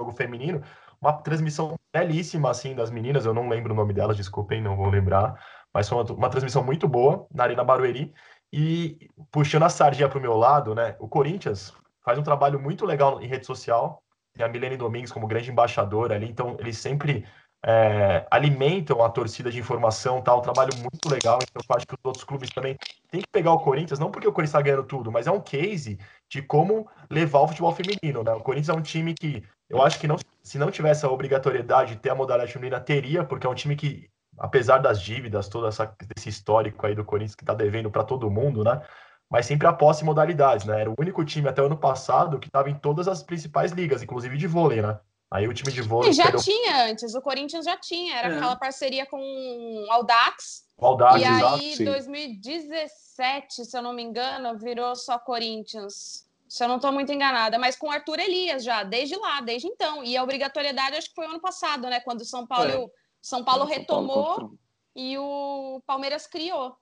jogo 0.00 0.12
feminino, 0.12 0.62
uma 1.00 1.12
transmissão 1.12 1.76
belíssima, 1.92 2.50
assim, 2.50 2.74
das 2.74 2.90
meninas, 2.90 3.26
eu 3.26 3.34
não 3.34 3.48
lembro 3.48 3.72
o 3.72 3.76
nome 3.76 3.92
delas, 3.92 4.16
desculpem, 4.16 4.62
não 4.62 4.76
vou 4.76 4.88
lembrar, 4.88 5.34
mas 5.74 5.88
foi 5.88 5.98
uma, 5.98 6.12
uma 6.12 6.30
transmissão 6.30 6.62
muito 6.62 6.88
boa 6.88 7.26
na 7.32 7.44
Arena 7.44 7.64
Barueri. 7.64 8.12
E 8.52 9.08
puxando 9.30 9.62
a 9.62 9.68
sardinha 9.68 10.08
para 10.08 10.18
o 10.18 10.20
meu 10.20 10.36
lado, 10.36 10.74
né? 10.74 10.94
O 10.98 11.08
Corinthians 11.08 11.72
faz 12.04 12.18
um 12.18 12.22
trabalho 12.22 12.60
muito 12.60 12.84
legal 12.84 13.20
em 13.22 13.26
rede 13.26 13.46
social. 13.46 14.02
Tem 14.34 14.44
a 14.44 14.48
Milene 14.48 14.76
Domingues 14.76 15.12
como 15.12 15.26
grande 15.26 15.50
embaixadora 15.50 16.14
ali, 16.14 16.28
então 16.28 16.56
eles 16.58 16.78
sempre 16.78 17.26
é, 17.64 18.26
alimentam 18.30 19.04
a 19.04 19.08
torcida 19.08 19.50
de 19.50 19.58
informação, 19.58 20.20
tá? 20.20 20.34
Um 20.34 20.40
trabalho 20.40 20.72
muito 20.76 21.08
legal. 21.08 21.38
Então, 21.42 21.62
eu 21.68 21.76
acho 21.76 21.86
que 21.86 21.94
os 21.94 22.00
outros 22.02 22.24
clubes 22.24 22.50
também 22.50 22.76
têm 23.10 23.20
que 23.20 23.28
pegar 23.30 23.52
o 23.52 23.60
Corinthians, 23.60 24.00
não 24.00 24.10
porque 24.10 24.26
o 24.26 24.32
Corinthians 24.32 24.50
está 24.50 24.60
ganhando 24.60 24.84
tudo, 24.84 25.12
mas 25.12 25.26
é 25.26 25.30
um 25.30 25.40
case 25.40 25.98
de 26.28 26.42
como 26.42 26.88
levar 27.08 27.40
o 27.40 27.48
futebol 27.48 27.72
feminino, 27.72 28.24
né? 28.24 28.32
O 28.32 28.40
Corinthians 28.40 28.68
é 28.68 28.78
um 28.78 28.82
time 28.82 29.14
que 29.14 29.44
eu 29.68 29.80
acho 29.80 29.98
que 29.98 30.08
não, 30.08 30.16
se 30.42 30.58
não 30.58 30.70
tivesse 30.70 31.06
a 31.06 31.10
obrigatoriedade 31.10 31.94
de 31.94 32.00
ter 32.00 32.10
a 32.10 32.14
modalidade 32.14 32.52
feminina, 32.52 32.80
teria, 32.80 33.24
porque 33.24 33.46
é 33.46 33.50
um 33.50 33.54
time 33.54 33.76
que, 33.76 34.10
apesar 34.38 34.78
das 34.78 35.00
dívidas, 35.00 35.48
todo 35.48 35.66
essa, 35.68 35.94
esse 36.16 36.28
histórico 36.28 36.84
aí 36.86 36.94
do 36.94 37.04
Corinthians 37.04 37.36
que 37.36 37.42
está 37.44 37.54
devendo 37.54 37.90
para 37.90 38.04
todo 38.04 38.30
mundo, 38.30 38.64
né? 38.64 38.82
Mas 39.30 39.46
sempre 39.46 39.66
aposta 39.66 40.02
em 40.02 40.06
modalidades, 40.06 40.66
né? 40.66 40.80
Era 40.82 40.90
o 40.90 40.94
único 40.98 41.24
time 41.24 41.48
até 41.48 41.62
o 41.62 41.66
ano 41.66 41.76
passado 41.78 42.38
que 42.38 42.48
estava 42.48 42.68
em 42.68 42.74
todas 42.74 43.08
as 43.08 43.22
principais 43.22 43.72
ligas, 43.72 44.02
inclusive 44.02 44.36
de 44.36 44.46
vôlei, 44.46 44.82
né? 44.82 44.98
Aí 45.32 45.48
o 45.48 45.54
time 45.54 45.72
de 45.72 45.80
vôlei. 45.80 46.10
E 46.10 46.12
já 46.12 46.24
perdeu... 46.24 46.42
tinha 46.42 46.84
antes, 46.84 47.14
o 47.14 47.22
Corinthians 47.22 47.64
já 47.64 47.74
tinha, 47.74 48.16
era 48.16 48.28
é. 48.28 48.36
aquela 48.36 48.54
parceria 48.54 49.06
com 49.06 49.18
o 49.18 49.90
Audax. 49.90 50.66
O 50.76 50.84
Audax, 50.84 51.20
e 51.20 51.24
aí, 51.24 51.72
em 51.72 51.84
2017, 51.84 53.64
se 53.64 53.76
eu 53.76 53.80
não 53.80 53.94
me 53.94 54.02
engano, 54.02 54.58
virou 54.58 54.94
só 54.94 55.18
Corinthians. 55.18 56.28
Se 56.46 56.62
eu 56.62 56.68
não 56.68 56.76
estou 56.76 56.92
muito 56.92 57.10
enganada, 57.10 57.58
mas 57.58 57.76
com 57.76 57.86
o 57.86 57.90
Arthur 57.90 58.20
Elias 58.20 58.62
já, 58.62 58.82
desde 58.82 59.16
lá, 59.16 59.40
desde 59.40 59.66
então. 59.66 60.04
E 60.04 60.14
a 60.18 60.22
obrigatoriedade 60.22 60.96
acho 60.96 61.08
que 61.08 61.14
foi 61.14 61.24
ano 61.24 61.40
passado, 61.40 61.88
né? 61.88 61.98
Quando 62.00 62.20
o 62.20 62.26
São 62.26 62.46
Paulo, 62.46 62.70
é. 62.70 62.86
São 63.22 63.42
Paulo 63.42 63.64
retomou 63.64 64.24
São 64.24 64.36
Paulo 64.36 64.58
e 64.94 65.16
o 65.16 65.82
Palmeiras 65.86 66.26
criou. 66.26 66.76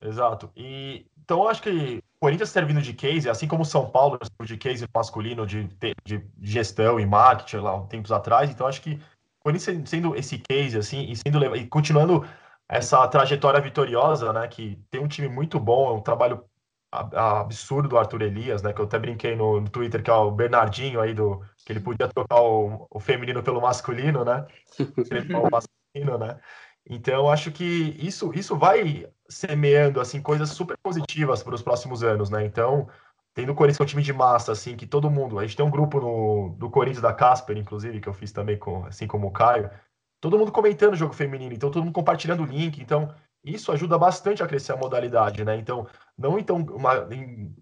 Exato. 0.00 0.50
E 0.56 1.06
então 1.28 1.42
eu 1.42 1.48
acho 1.50 1.60
que 1.60 1.98
o 2.16 2.20
Corinthians 2.20 2.48
servindo 2.48 2.80
de 2.80 2.94
case, 2.94 3.28
assim 3.28 3.46
como 3.46 3.62
São 3.62 3.90
Paulo 3.90 4.18
de 4.42 4.56
case 4.56 4.88
masculino 4.94 5.46
de, 5.46 5.68
de, 6.02 6.24
gestão 6.40 6.98
e 6.98 7.04
marketing 7.04 7.58
lá 7.58 7.78
tempos 7.82 8.10
atrás, 8.10 8.50
então 8.50 8.66
acho 8.66 8.80
que 8.80 8.94
o 8.94 9.44
Corinthians 9.44 9.90
sendo 9.90 10.16
esse 10.16 10.38
case 10.38 10.78
assim 10.78 11.02
e 11.10 11.14
sendo 11.14 11.54
e 11.54 11.66
continuando 11.66 12.26
essa 12.66 13.06
trajetória 13.08 13.60
vitoriosa, 13.60 14.32
né, 14.32 14.48
que 14.48 14.82
tem 14.90 15.02
um 15.02 15.06
time 15.06 15.28
muito 15.28 15.60
bom, 15.60 15.90
é 15.90 15.92
um 15.92 16.00
trabalho 16.00 16.42
absurdo 16.90 17.90
do 17.90 17.98
Arthur 17.98 18.22
Elias, 18.22 18.62
né, 18.62 18.72
que 18.72 18.80
eu 18.80 18.86
até 18.86 18.98
brinquei 18.98 19.36
no, 19.36 19.60
no 19.60 19.68
Twitter 19.68 20.02
que 20.02 20.08
é 20.08 20.14
o 20.14 20.30
Bernardinho 20.30 20.98
aí 20.98 21.12
do 21.12 21.42
que 21.58 21.72
ele 21.72 21.80
podia 21.80 22.08
trocar 22.08 22.40
o, 22.40 22.86
o 22.90 22.98
feminino 22.98 23.42
pelo 23.42 23.60
masculino, 23.60 24.24
né? 24.24 24.46
o 24.80 25.50
masculino, 25.50 26.16
né? 26.16 26.40
Então, 26.88 27.30
acho 27.30 27.52
que 27.52 27.94
isso, 28.00 28.32
isso 28.34 28.56
vai 28.56 29.06
semeando 29.28 30.00
assim 30.00 30.22
coisas 30.22 30.50
super 30.50 30.76
positivas 30.78 31.42
para 31.42 31.54
os 31.54 31.62
próximos 31.62 32.02
anos, 32.02 32.30
né? 32.30 32.44
Então, 32.44 32.88
tendo 33.34 33.52
o 33.52 33.54
Corinthians 33.54 33.76
que 33.76 33.82
é 33.82 33.84
um 33.84 33.88
time 33.88 34.02
de 34.02 34.12
massa, 34.12 34.52
assim, 34.52 34.76
que 34.76 34.86
todo 34.86 35.10
mundo. 35.10 35.38
A 35.38 35.42
gente 35.46 35.56
tem 35.56 35.64
um 35.64 35.70
grupo 35.70 36.00
no, 36.00 36.56
do 36.58 36.70
Corinthians 36.70 37.02
da 37.02 37.12
Casper, 37.12 37.56
inclusive, 37.56 38.00
que 38.00 38.08
eu 38.08 38.14
fiz 38.14 38.32
também, 38.32 38.58
com, 38.58 38.84
assim 38.86 39.06
como 39.06 39.28
o 39.28 39.30
Caio. 39.30 39.70
Todo 40.20 40.38
mundo 40.38 40.50
comentando 40.50 40.94
o 40.94 40.96
jogo 40.96 41.14
feminino, 41.14 41.54
então 41.54 41.70
todo 41.70 41.84
mundo 41.84 41.94
compartilhando 41.94 42.42
o 42.42 42.46
link. 42.46 42.80
Então, 42.80 43.14
isso 43.44 43.70
ajuda 43.70 43.96
bastante 43.98 44.42
a 44.42 44.46
crescer 44.46 44.72
a 44.72 44.76
modalidade, 44.76 45.44
né? 45.44 45.56
Então, 45.56 45.86
não 46.16 46.38
então 46.38 46.56
uma, 46.56 47.06
em, 47.14 47.54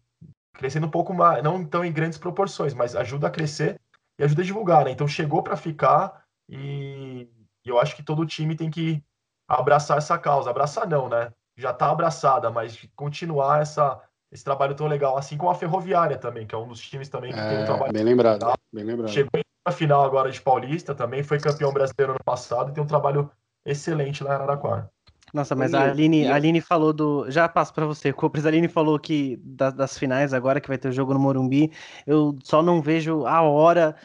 crescendo 0.54 0.86
um 0.86 0.90
pouco 0.90 1.12
mais, 1.12 1.42
não 1.42 1.60
então 1.60 1.84
em 1.84 1.92
grandes 1.92 2.18
proporções, 2.18 2.72
mas 2.74 2.96
ajuda 2.96 3.26
a 3.26 3.30
crescer 3.30 3.78
e 4.18 4.24
ajuda 4.24 4.42
a 4.42 4.44
divulgar, 4.44 4.84
né? 4.84 4.90
Então 4.90 5.06
chegou 5.06 5.42
para 5.42 5.56
ficar 5.56 6.24
e, 6.48 7.28
e 7.64 7.68
eu 7.68 7.78
acho 7.78 7.94
que 7.94 8.02
todo 8.02 8.26
time 8.26 8.56
tem 8.56 8.70
que 8.70 9.02
abraçar 9.46 9.98
essa 9.98 10.18
causa. 10.18 10.50
Abraçar 10.50 10.88
não, 10.88 11.08
né? 11.08 11.32
Já 11.56 11.70
está 11.70 11.90
abraçada, 11.90 12.50
mas 12.50 12.78
continuar 12.94 13.62
essa, 13.62 14.00
esse 14.30 14.44
trabalho 14.44 14.74
tão 14.74 14.86
legal, 14.86 15.16
assim 15.16 15.36
como 15.36 15.50
a 15.50 15.54
Ferroviária 15.54 16.18
também, 16.18 16.46
que 16.46 16.54
é 16.54 16.58
um 16.58 16.68
dos 16.68 16.80
times 16.80 17.08
também 17.08 17.32
que 17.32 17.38
é, 17.38 17.48
tem 17.48 17.62
um 17.62 17.64
trabalho. 17.64 17.92
Bem 17.92 18.04
lembrado, 18.04 18.52
bem 18.72 18.84
lembrado. 18.84 19.10
Chegou 19.10 19.40
na 19.66 19.72
final 19.72 20.04
agora 20.04 20.30
de 20.30 20.40
Paulista, 20.40 20.94
também 20.94 21.22
foi 21.22 21.40
campeão 21.40 21.72
brasileiro 21.72 22.12
no 22.12 22.24
passado 22.24 22.70
e 22.70 22.74
tem 22.74 22.82
um 22.82 22.86
trabalho 22.86 23.30
excelente 23.64 24.22
lá 24.22 24.30
em 24.30 24.34
Araraquara. 24.34 24.90
Nossa, 25.34 25.56
mas 25.56 25.74
a 25.74 25.90
Aline, 25.90 26.28
a 26.28 26.36
Aline 26.36 26.60
falou 26.60 26.92
do. 26.92 27.28
Já 27.30 27.48
passo 27.48 27.74
para 27.74 27.84
você, 27.84 28.12
Copres. 28.12 28.46
A 28.46 28.48
Aline 28.48 28.68
falou 28.68 28.98
que 28.98 29.36
das, 29.42 29.74
das 29.74 29.98
finais 29.98 30.32
agora, 30.32 30.60
que 30.60 30.68
vai 30.68 30.78
ter 30.78 30.88
o 30.88 30.92
jogo 30.92 31.12
no 31.12 31.18
Morumbi. 31.18 31.72
Eu 32.06 32.38
só 32.44 32.62
não 32.62 32.80
vejo 32.80 33.26
a 33.26 33.42
hora 33.42 33.96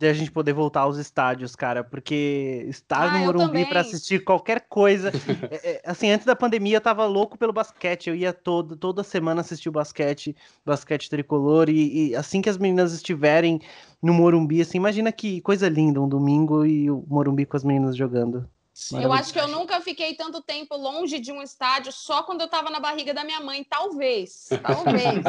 de 0.00 0.06
a 0.06 0.14
gente 0.14 0.32
poder 0.32 0.54
voltar 0.54 0.80
aos 0.80 0.96
estádios, 0.96 1.54
cara, 1.54 1.84
porque 1.84 2.64
estar 2.68 3.02
Ah, 3.02 3.18
no 3.18 3.26
Morumbi 3.26 3.66
para 3.66 3.80
assistir 3.80 4.24
qualquer 4.24 4.62
coisa. 4.66 5.12
é, 5.50 5.72
é, 5.72 5.82
assim, 5.84 6.10
antes 6.10 6.24
da 6.24 6.34
pandemia 6.34 6.78
eu 6.78 6.80
tava 6.80 7.04
louco 7.04 7.36
pelo 7.36 7.52
basquete, 7.52 8.08
eu 8.08 8.16
ia 8.16 8.32
todo, 8.32 8.76
toda 8.76 9.02
semana 9.04 9.42
assistir 9.42 9.68
o 9.68 9.72
basquete, 9.72 10.34
basquete 10.64 11.10
tricolor, 11.10 11.68
e, 11.68 12.12
e 12.12 12.16
assim 12.16 12.40
que 12.40 12.48
as 12.48 12.56
meninas 12.56 12.94
estiverem 12.94 13.60
no 14.02 14.14
Morumbi, 14.14 14.62
assim, 14.62 14.78
imagina 14.78 15.12
que 15.12 15.42
coisa 15.42 15.68
linda, 15.68 16.00
um 16.00 16.08
domingo 16.08 16.64
e 16.64 16.90
o 16.90 17.04
Morumbi 17.06 17.44
com 17.44 17.58
as 17.58 17.64
meninas 17.64 17.94
jogando. 17.94 18.48
Eu 18.92 19.12
acho 19.12 19.32
que 19.32 19.38
eu 19.38 19.48
nunca 19.48 19.80
fiquei 19.80 20.14
tanto 20.14 20.40
tempo 20.40 20.76
longe 20.76 21.18
de 21.18 21.30
um 21.30 21.42
estádio 21.42 21.92
só 21.92 22.22
quando 22.22 22.40
eu 22.40 22.46
estava 22.46 22.70
na 22.70 22.80
barriga 22.80 23.12
da 23.12 23.24
minha 23.24 23.40
mãe. 23.40 23.62
Talvez, 23.62 24.48
talvez. 24.62 25.22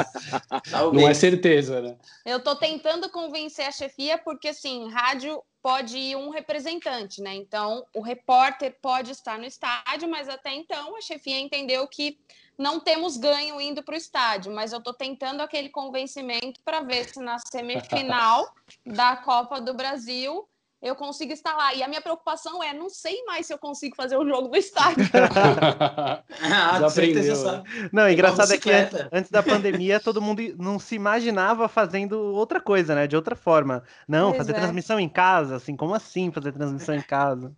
Talvez. 0.70 1.04
Não 1.04 1.10
é 1.10 1.14
certeza, 1.14 1.82
né? 1.82 1.98
Eu 2.26 2.38
estou 2.38 2.56
tentando 2.56 3.10
convencer 3.10 3.66
a 3.66 3.72
chefia, 3.72 4.18
porque 4.18 4.50
assim, 4.50 4.90
rádio 4.90 5.42
pode 5.62 5.98
ir 5.98 6.16
um 6.16 6.30
representante, 6.30 7.22
né? 7.22 7.36
Então, 7.36 7.86
o 7.94 8.02
repórter 8.02 8.76
pode 8.82 9.12
estar 9.12 9.38
no 9.38 9.46
estádio, 9.46 10.10
mas 10.10 10.28
até 10.28 10.54
então 10.54 10.96
a 10.96 11.02
chefia 11.02 11.40
entendeu 11.40 11.88
que 11.88 12.18
não 12.58 12.80
temos 12.80 13.18
ganho 13.18 13.60
indo 13.60 13.84
para 13.84 13.94
o 13.94 13.98
estádio. 13.98 14.52
Mas 14.52 14.72
eu 14.72 14.80
estou 14.80 14.94
tentando 14.94 15.42
aquele 15.42 15.70
convencimento 15.70 16.60
para 16.64 16.82
ver 16.82 17.10
se 17.10 17.20
na 17.20 17.38
semifinal 17.40 18.54
da 18.86 19.16
Copa 19.18 19.60
do 19.60 19.74
Brasil 19.74 20.48
eu 20.82 20.96
consigo 20.96 21.32
estar 21.32 21.56
lá. 21.56 21.74
E 21.76 21.84
a 21.84 21.88
minha 21.88 22.02
preocupação 22.02 22.62
é, 22.64 22.74
não 22.74 22.90
sei 22.90 23.24
mais 23.26 23.46
se 23.46 23.54
eu 23.54 23.58
consigo 23.60 23.96
fazer 23.96 24.18
o 24.18 24.28
jogo 24.28 24.48
no 24.50 24.56
estádio. 24.56 25.06
Ah, 26.44 26.80
Já 26.80 26.88
aprendeu, 26.88 27.36
sabe. 27.36 27.70
Não, 27.92 28.04
o 28.04 28.10
Igual 28.10 28.10
engraçado 28.10 28.52
é 28.54 28.58
que 28.58 28.72
an- 28.72 28.90
bicicleta. 28.90 29.10
antes 29.12 29.30
da 29.32 29.44
pandemia 29.44 30.00
todo 30.02 30.22
mundo 30.22 30.42
não 30.58 30.80
se 30.80 30.96
imaginava 30.96 31.68
fazendo 31.68 32.20
outra 32.20 32.60
coisa, 32.60 32.96
né? 32.96 33.08
De 33.08 33.16
outra 33.16 33.36
forma. 33.36 33.84
Não, 34.08 34.34
Pois 34.34 34.38
fazer 34.38 34.52
é. 34.52 34.56
transmissão 34.56 35.00
em 35.00 35.10
casa, 35.10 35.56
assim, 35.56 35.76
como 35.76 35.94
assim 35.94 36.32
fazer 36.32 36.52
transmissão 36.52 36.96
em 36.96 37.02
casa? 37.02 37.56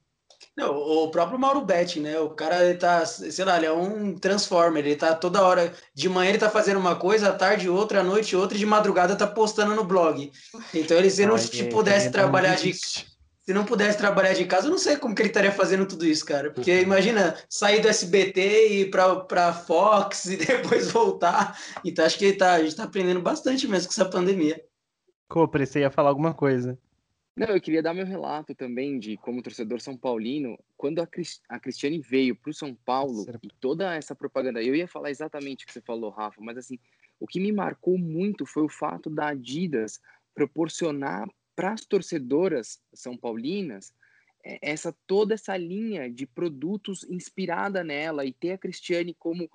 Não, 0.56 0.76
o 0.76 1.10
próprio 1.10 1.40
Mauro 1.40 1.62
Betti, 1.62 2.00
né? 2.00 2.20
O 2.20 2.30
cara, 2.30 2.64
ele 2.66 2.78
tá, 2.78 3.04
sei 3.06 3.44
lá, 3.44 3.58
ele 3.58 3.66
é 3.66 3.72
um 3.72 4.16
transformer, 4.16 4.86
ele 4.86 4.96
tá 4.96 5.16
toda 5.16 5.42
hora, 5.42 5.74
de 5.96 6.08
manhã 6.10 6.30
ele 6.30 6.38
tá 6.38 6.50
fazendo 6.50 6.80
uma 6.80 6.96
coisa, 6.96 7.30
à 7.30 7.34
tarde 7.34 7.70
outra, 7.70 8.02
à 8.02 8.04
noite 8.04 8.36
outra, 8.36 8.56
e 8.56 8.60
de 8.60 8.66
madrugada 8.66 9.16
tá 9.16 9.26
postando 9.26 9.74
no 9.74 9.84
blog. 9.84 10.32
Então 10.74 10.98
ele, 10.98 11.10
se 11.10 11.26
não 11.26 11.36
Ai, 11.36 11.70
pudesse 11.72 12.06
não 12.08 12.12
trabalhar 12.12 12.56
de. 12.56 12.72
Se 13.46 13.54
não 13.54 13.66
pudesse 13.66 13.98
trabalhar 13.98 14.34
de 14.34 14.46
casa, 14.46 14.68
eu 14.68 14.72
não 14.72 14.78
sei 14.78 14.96
como 14.96 15.14
que 15.14 15.22
ele 15.22 15.30
estaria 15.30 15.52
fazendo 15.52 15.86
tudo 15.86 16.06
isso, 16.06 16.26
cara. 16.26 16.50
Porque 16.52 16.82
imagina, 16.82 17.36
sair 17.50 17.82
do 17.82 17.90
SBT 17.90 18.40
e 18.70 18.82
ir 18.82 18.90
pra, 18.90 19.18
pra 19.22 19.54
Fox 19.54 20.26
e 20.32 20.38
depois 20.38 20.92
voltar. 20.92 21.60
Então 21.84 22.06
acho 22.06 22.18
que 22.18 22.26
ele 22.26 22.38
tá, 22.38 22.54
a 22.54 22.64
gente 22.64 22.76
tá 22.76 22.86
aprendendo 22.86 23.22
bastante 23.22 23.68
mesmo 23.68 23.88
com 23.90 23.94
essa 23.94 24.10
pandemia. 24.10 24.64
Copre, 25.28 25.66
você 25.66 25.82
ia 25.82 25.92
falar 25.92 26.10
alguma 26.10 26.34
coisa. 26.34 26.80
Não, 27.36 27.48
eu 27.48 27.60
queria 27.60 27.82
dar 27.82 27.94
meu 27.96 28.06
relato 28.06 28.54
também 28.54 29.00
de 29.00 29.18
como 29.18 29.42
torcedor 29.42 29.82
são 29.82 29.98
paulino, 29.98 30.58
quando 30.78 31.00
a, 31.00 31.08
Cris- 31.08 31.42
a 31.50 31.60
Cristiane 31.60 32.00
veio 32.00 32.36
para 32.36 32.52
o 32.52 32.54
São 32.54 32.76
Paulo 32.86 33.24
Será- 33.24 33.40
e 33.42 33.50
toda 33.60 33.94
essa 33.96 34.14
propaganda, 34.16 34.62
eu 34.62 34.76
ia 34.76 34.88
falar 34.88 35.10
exatamente 35.10 35.64
o 35.64 35.68
que 35.68 35.74
você 35.74 35.82
falou, 35.82 36.12
Rafa, 36.12 36.40
mas 36.40 36.58
assim, 36.60 36.78
o 37.20 37.26
que 37.26 37.40
me 37.40 37.52
marcou 37.52 37.98
muito 37.98 38.46
foi 38.46 38.64
o 38.64 38.70
fato 38.70 39.10
da 39.10 39.30
Adidas 39.30 40.00
proporcionar 40.36 41.28
para 41.56 41.74
as 41.74 41.86
torcedoras 41.86 42.80
são 42.94 43.18
paulinas 43.18 43.94
eh, 44.46 44.60
essa 44.62 44.96
toda 45.08 45.34
essa 45.34 45.56
linha 45.58 46.12
de 46.12 46.26
produtos 46.28 47.04
inspirada 47.10 47.84
nela 47.84 48.26
e 48.26 48.34
ter 48.34 48.52
a 48.54 48.58
Cristiane 48.58 49.14
como 49.14 49.50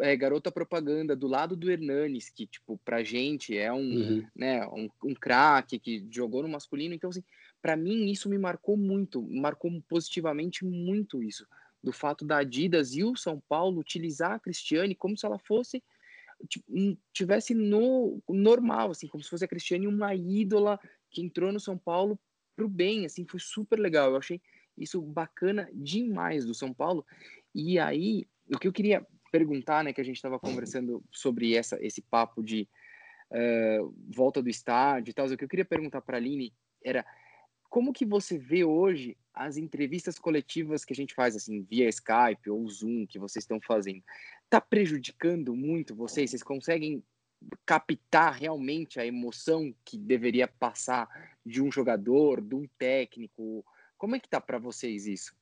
eh, 0.00 0.16
garota 0.16 0.52
propaganda 0.52 1.16
do 1.16 1.26
lado 1.26 1.56
do 1.56 1.70
Hernanes, 1.70 2.30
que 2.30 2.46
tipo 2.46 2.78
pra 2.84 3.02
gente 3.02 3.56
é 3.56 3.72
um 3.72 3.80
Uhum. 3.90 4.30
né, 4.34 4.66
um, 4.68 4.88
um 5.04 5.14
craque 5.14 5.78
que 5.78 6.06
jogou 6.10 6.42
no 6.42 6.48
masculino. 6.48 6.94
Então, 6.94 7.10
assim, 7.10 7.24
para 7.60 7.76
mim 7.76 8.06
isso 8.10 8.28
me 8.28 8.38
marcou 8.38 8.76
muito, 8.76 9.22
marcou 9.22 9.70
positivamente 9.88 10.64
muito 10.64 11.22
isso, 11.22 11.46
do 11.82 11.92
fato 11.92 12.24
da 12.24 12.38
Adidas 12.38 12.94
e 12.94 13.02
o 13.04 13.16
São 13.16 13.40
Paulo 13.48 13.80
utilizar 13.80 14.32
a 14.32 14.38
Cristiane 14.40 14.94
como 14.94 15.16
se 15.16 15.26
ela 15.26 15.38
fosse 15.38 15.82
ti- 16.48 16.62
um- 16.68 16.96
tivesse 17.12 17.54
no 17.54 18.22
normal, 18.28 18.90
assim, 18.90 19.06
como 19.08 19.22
se 19.22 19.30
fosse 19.30 19.44
a 19.44 19.48
Cristiane 19.48 19.86
uma 19.86 20.14
ídola 20.14 20.78
que 21.14 21.22
entrou 21.22 21.52
no 21.52 21.60
São 21.60 21.78
Paulo 21.78 22.18
pro 22.56 22.68
bem, 22.68 23.06
assim, 23.06 23.24
foi 23.26 23.40
super 23.40 23.78
legal. 23.78 24.10
Eu 24.10 24.16
achei 24.16 24.40
isso 24.76 25.00
bacana 25.00 25.68
demais 25.72 26.44
do 26.44 26.54
São 26.54 26.74
Paulo. 26.74 27.06
E 27.54 27.78
aí, 27.78 28.26
o 28.52 28.58
que 28.58 28.68
eu 28.68 28.72
queria 28.72 29.06
perguntar, 29.30 29.82
né, 29.82 29.92
que 29.92 30.00
a 30.00 30.04
gente 30.04 30.16
estava 30.16 30.38
conversando 30.38 31.02
sobre 31.10 31.54
essa 31.54 31.76
esse 31.84 32.02
papo 32.02 32.42
de 32.42 32.68
eh, 33.32 33.80
volta 34.14 34.40
do 34.40 34.48
estádio 34.48 35.10
e 35.10 35.14
tal. 35.14 35.26
O 35.26 35.36
que 35.36 35.44
eu 35.44 35.48
queria 35.48 35.64
perguntar 35.64 36.00
para 36.00 36.16
a 36.16 36.20
Aline 36.20 36.52
era 36.84 37.04
como 37.68 37.92
que 37.92 38.04
você 38.04 38.38
vê 38.38 38.62
hoje 38.62 39.16
as 39.32 39.56
entrevistas 39.56 40.20
coletivas 40.20 40.84
que 40.84 40.92
a 40.92 40.96
gente 40.96 41.14
faz 41.14 41.34
assim 41.34 41.62
via 41.62 41.88
Skype 41.88 42.48
ou 42.48 42.68
Zoom 42.68 43.06
que 43.08 43.18
vocês 43.18 43.42
estão 43.42 43.60
fazendo? 43.60 44.04
Tá 44.48 44.60
prejudicando 44.60 45.56
muito 45.56 45.96
vocês? 45.96 46.30
Vocês 46.30 46.44
conseguem 46.44 47.02
captar 47.66 48.32
realmente 48.34 48.98
a 49.00 49.06
emoção 49.06 49.74
que 49.84 49.96
deveria 49.98 50.46
passar 50.48 51.08
de 51.44 51.62
um 51.62 51.70
jogador, 51.70 52.40
de 52.40 52.54
um 52.54 52.66
técnico? 52.78 53.64
Como 53.98 54.16
é 54.16 54.20
que 54.20 54.28
tá 54.28 54.40
para 54.40 54.58
vocês 54.58 55.06
isso? 55.06 55.34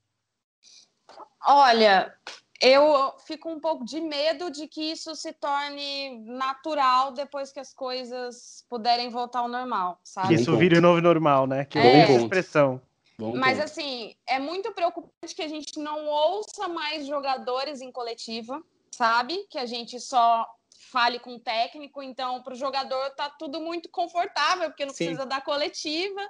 Olha, 1.46 2.14
eu 2.60 3.14
fico 3.26 3.48
um 3.50 3.58
pouco 3.58 3.84
de 3.84 4.00
medo 4.00 4.50
de 4.50 4.68
que 4.68 4.92
isso 4.92 5.14
se 5.16 5.32
torne 5.32 6.18
natural 6.24 7.10
depois 7.12 7.50
que 7.50 7.58
as 7.58 7.74
coisas 7.74 8.64
puderem 8.68 9.10
voltar 9.10 9.40
ao 9.40 9.48
normal, 9.48 9.96
Que 10.02 10.08
sabe? 10.08 10.34
isso 10.34 10.46
ponto. 10.46 10.58
vire 10.58 10.78
o 10.78 10.80
novo 10.80 11.00
normal, 11.00 11.46
né? 11.46 11.64
Que 11.64 11.78
É. 11.78 11.98
essa 12.02 12.12
ponto. 12.12 12.22
expressão. 12.22 12.80
Bom 13.18 13.36
Mas 13.36 13.58
ponto. 13.58 13.64
assim, 13.64 14.14
é 14.26 14.38
muito 14.38 14.72
preocupante 14.72 15.34
que 15.34 15.42
a 15.42 15.48
gente 15.48 15.78
não 15.78 16.06
ouça 16.06 16.68
mais 16.68 17.06
jogadores 17.06 17.80
em 17.80 17.90
coletiva, 17.90 18.62
sabe? 18.92 19.44
Que 19.50 19.58
a 19.58 19.66
gente 19.66 19.98
só 19.98 20.46
fale 20.92 21.18
com 21.18 21.36
o 21.36 21.40
técnico, 21.40 22.02
então 22.02 22.42
para 22.42 22.52
o 22.52 22.56
jogador 22.56 23.10
tá 23.16 23.30
tudo 23.30 23.60
muito 23.60 23.88
confortável, 23.90 24.68
porque 24.68 24.84
não 24.84 24.92
Sim. 24.92 25.06
precisa 25.06 25.26
da 25.26 25.40
coletiva. 25.40 26.20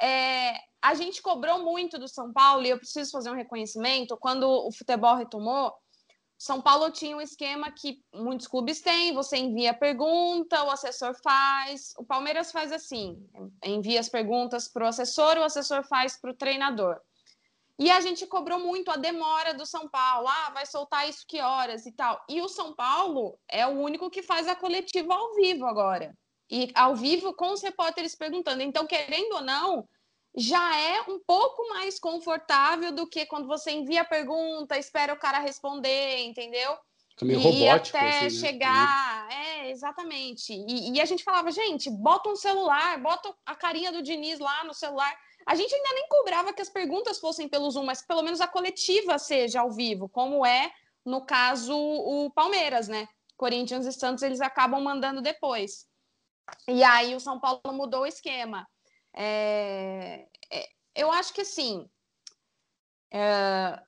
É, 0.00 0.54
a 0.82 0.94
gente 0.94 1.22
cobrou 1.22 1.64
muito 1.64 1.98
do 1.98 2.06
São 2.06 2.32
Paulo, 2.32 2.64
e 2.64 2.68
eu 2.68 2.78
preciso 2.78 3.10
fazer 3.10 3.30
um 3.30 3.34
reconhecimento, 3.34 4.16
quando 4.18 4.44
o 4.44 4.70
futebol 4.70 5.16
retomou, 5.16 5.72
São 6.38 6.60
Paulo 6.60 6.90
tinha 6.90 7.16
um 7.16 7.20
esquema 7.20 7.72
que 7.72 7.98
muitos 8.12 8.46
clubes 8.46 8.82
têm, 8.82 9.14
você 9.14 9.38
envia 9.38 9.70
a 9.70 9.74
pergunta, 9.74 10.62
o 10.64 10.70
assessor 10.70 11.14
faz. 11.22 11.94
O 11.98 12.04
Palmeiras 12.04 12.52
faz 12.52 12.70
assim: 12.72 13.16
envia 13.64 13.98
as 13.98 14.10
perguntas 14.10 14.68
para 14.68 14.84
o 14.84 14.88
assessor, 14.88 15.38
o 15.38 15.44
assessor 15.44 15.82
faz 15.84 16.20
para 16.20 16.30
o 16.30 16.36
treinador. 16.36 17.00
E 17.78 17.90
a 17.90 18.00
gente 18.00 18.26
cobrou 18.26 18.58
muito 18.58 18.90
a 18.90 18.96
demora 18.96 19.52
do 19.52 19.66
São 19.66 19.88
Paulo. 19.88 20.28
Ah, 20.28 20.50
vai 20.50 20.64
soltar 20.64 21.08
isso 21.08 21.26
que 21.28 21.40
horas 21.40 21.84
e 21.84 21.92
tal. 21.92 22.24
E 22.28 22.40
o 22.40 22.48
São 22.48 22.74
Paulo 22.74 23.38
é 23.48 23.66
o 23.66 23.70
único 23.70 24.08
que 24.08 24.22
faz 24.22 24.48
a 24.48 24.56
coletiva 24.56 25.14
ao 25.14 25.34
vivo 25.34 25.66
agora. 25.66 26.16
E 26.50 26.70
ao 26.74 26.96
vivo 26.96 27.34
com 27.34 27.52
os 27.52 27.62
repórteres 27.62 28.14
perguntando. 28.14 28.62
Então, 28.62 28.86
querendo 28.86 29.34
ou 29.34 29.42
não, 29.42 29.86
já 30.34 30.76
é 30.78 31.02
um 31.02 31.18
pouco 31.18 31.68
mais 31.68 31.98
confortável 31.98 32.92
do 32.92 33.06
que 33.06 33.26
quando 33.26 33.46
você 33.46 33.72
envia 33.72 34.02
a 34.02 34.06
pergunta, 34.06 34.78
espera 34.78 35.12
o 35.12 35.18
cara 35.18 35.38
responder, 35.38 36.20
entendeu? 36.24 36.78
Fica 37.10 37.24
meio 37.24 37.40
e 37.40 37.42
robótico, 37.42 37.96
até 37.96 38.26
assim, 38.26 38.40
né? 38.40 38.48
chegar, 38.48 39.28
é, 39.30 39.70
exatamente. 39.70 40.52
E, 40.52 40.92
e 40.92 41.00
a 41.00 41.04
gente 41.06 41.24
falava, 41.24 41.50
gente, 41.50 41.90
bota 41.90 42.28
um 42.28 42.36
celular, 42.36 43.00
bota 43.00 43.34
a 43.46 43.54
carinha 43.54 43.90
do 43.90 44.02
Diniz 44.02 44.38
lá 44.38 44.64
no 44.64 44.74
celular. 44.74 45.14
A 45.46 45.54
gente 45.54 45.72
ainda 45.72 45.94
nem 45.94 46.08
cobrava 46.08 46.52
que 46.52 46.60
as 46.60 46.68
perguntas 46.68 47.20
fossem 47.20 47.48
pelo 47.48 47.70
Zoom, 47.70 47.84
mas 47.84 48.02
pelo 48.02 48.22
menos 48.22 48.40
a 48.40 48.48
coletiva 48.48 49.16
seja 49.18 49.60
ao 49.60 49.70
vivo, 49.70 50.08
como 50.08 50.44
é, 50.44 50.72
no 51.04 51.24
caso, 51.24 51.72
o 51.76 52.30
Palmeiras, 52.32 52.88
né? 52.88 53.08
Corinthians 53.36 53.86
e 53.86 53.92
Santos, 53.92 54.24
eles 54.24 54.40
acabam 54.40 54.82
mandando 54.82 55.22
depois. 55.22 55.86
E 56.66 56.82
aí 56.82 57.14
o 57.14 57.20
São 57.20 57.38
Paulo 57.38 57.60
mudou 57.72 58.02
o 58.02 58.06
esquema. 58.06 58.66
É, 59.14 60.26
é, 60.50 60.68
eu 60.94 61.12
acho 61.12 61.32
que 61.32 61.42
assim, 61.42 61.88
é, 63.12 63.82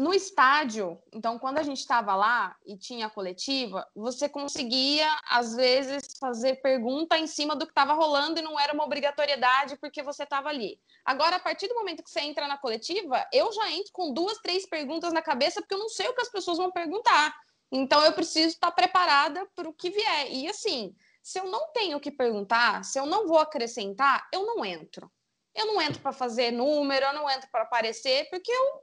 no 0.00 0.14
estádio, 0.14 0.98
então, 1.12 1.38
quando 1.38 1.58
a 1.58 1.62
gente 1.62 1.78
estava 1.78 2.14
lá 2.16 2.56
e 2.66 2.76
tinha 2.76 3.06
a 3.06 3.10
coletiva, 3.10 3.86
você 3.94 4.28
conseguia, 4.28 5.06
às 5.28 5.54
vezes, 5.54 6.16
fazer 6.18 6.56
pergunta 6.62 7.18
em 7.18 7.26
cima 7.26 7.54
do 7.54 7.66
que 7.66 7.72
estava 7.72 7.92
rolando 7.92 8.38
e 8.38 8.42
não 8.42 8.58
era 8.58 8.72
uma 8.72 8.84
obrigatoriedade 8.84 9.76
porque 9.76 10.02
você 10.02 10.24
estava 10.24 10.48
ali. 10.48 10.80
Agora, 11.04 11.36
a 11.36 11.40
partir 11.40 11.68
do 11.68 11.74
momento 11.74 12.02
que 12.02 12.10
você 12.10 12.20
entra 12.20 12.48
na 12.48 12.58
coletiva, 12.58 13.24
eu 13.32 13.52
já 13.52 13.70
entro 13.70 13.92
com 13.92 14.12
duas, 14.12 14.38
três 14.38 14.66
perguntas 14.66 15.12
na 15.12 15.22
cabeça 15.22 15.60
porque 15.60 15.74
eu 15.74 15.78
não 15.78 15.88
sei 15.88 16.08
o 16.08 16.14
que 16.14 16.22
as 16.22 16.30
pessoas 16.30 16.58
vão 16.58 16.72
perguntar. 16.72 17.34
Então, 17.70 18.02
eu 18.02 18.12
preciso 18.12 18.48
estar 18.48 18.72
preparada 18.72 19.46
para 19.54 19.68
o 19.68 19.72
que 19.72 19.90
vier. 19.90 20.32
E 20.32 20.48
assim, 20.48 20.94
se 21.22 21.38
eu 21.38 21.44
não 21.44 21.72
tenho 21.72 21.98
o 21.98 22.00
que 22.00 22.10
perguntar, 22.10 22.84
se 22.84 22.98
eu 22.98 23.06
não 23.06 23.26
vou 23.26 23.38
acrescentar, 23.38 24.26
eu 24.32 24.44
não 24.46 24.64
entro. 24.64 25.10
Eu 25.54 25.66
não 25.66 25.82
entro 25.82 26.00
para 26.00 26.12
fazer 26.12 26.50
número, 26.50 27.06
eu 27.06 27.12
não 27.12 27.30
entro 27.30 27.48
para 27.50 27.62
aparecer, 27.62 28.28
porque 28.30 28.50
eu 28.50 28.82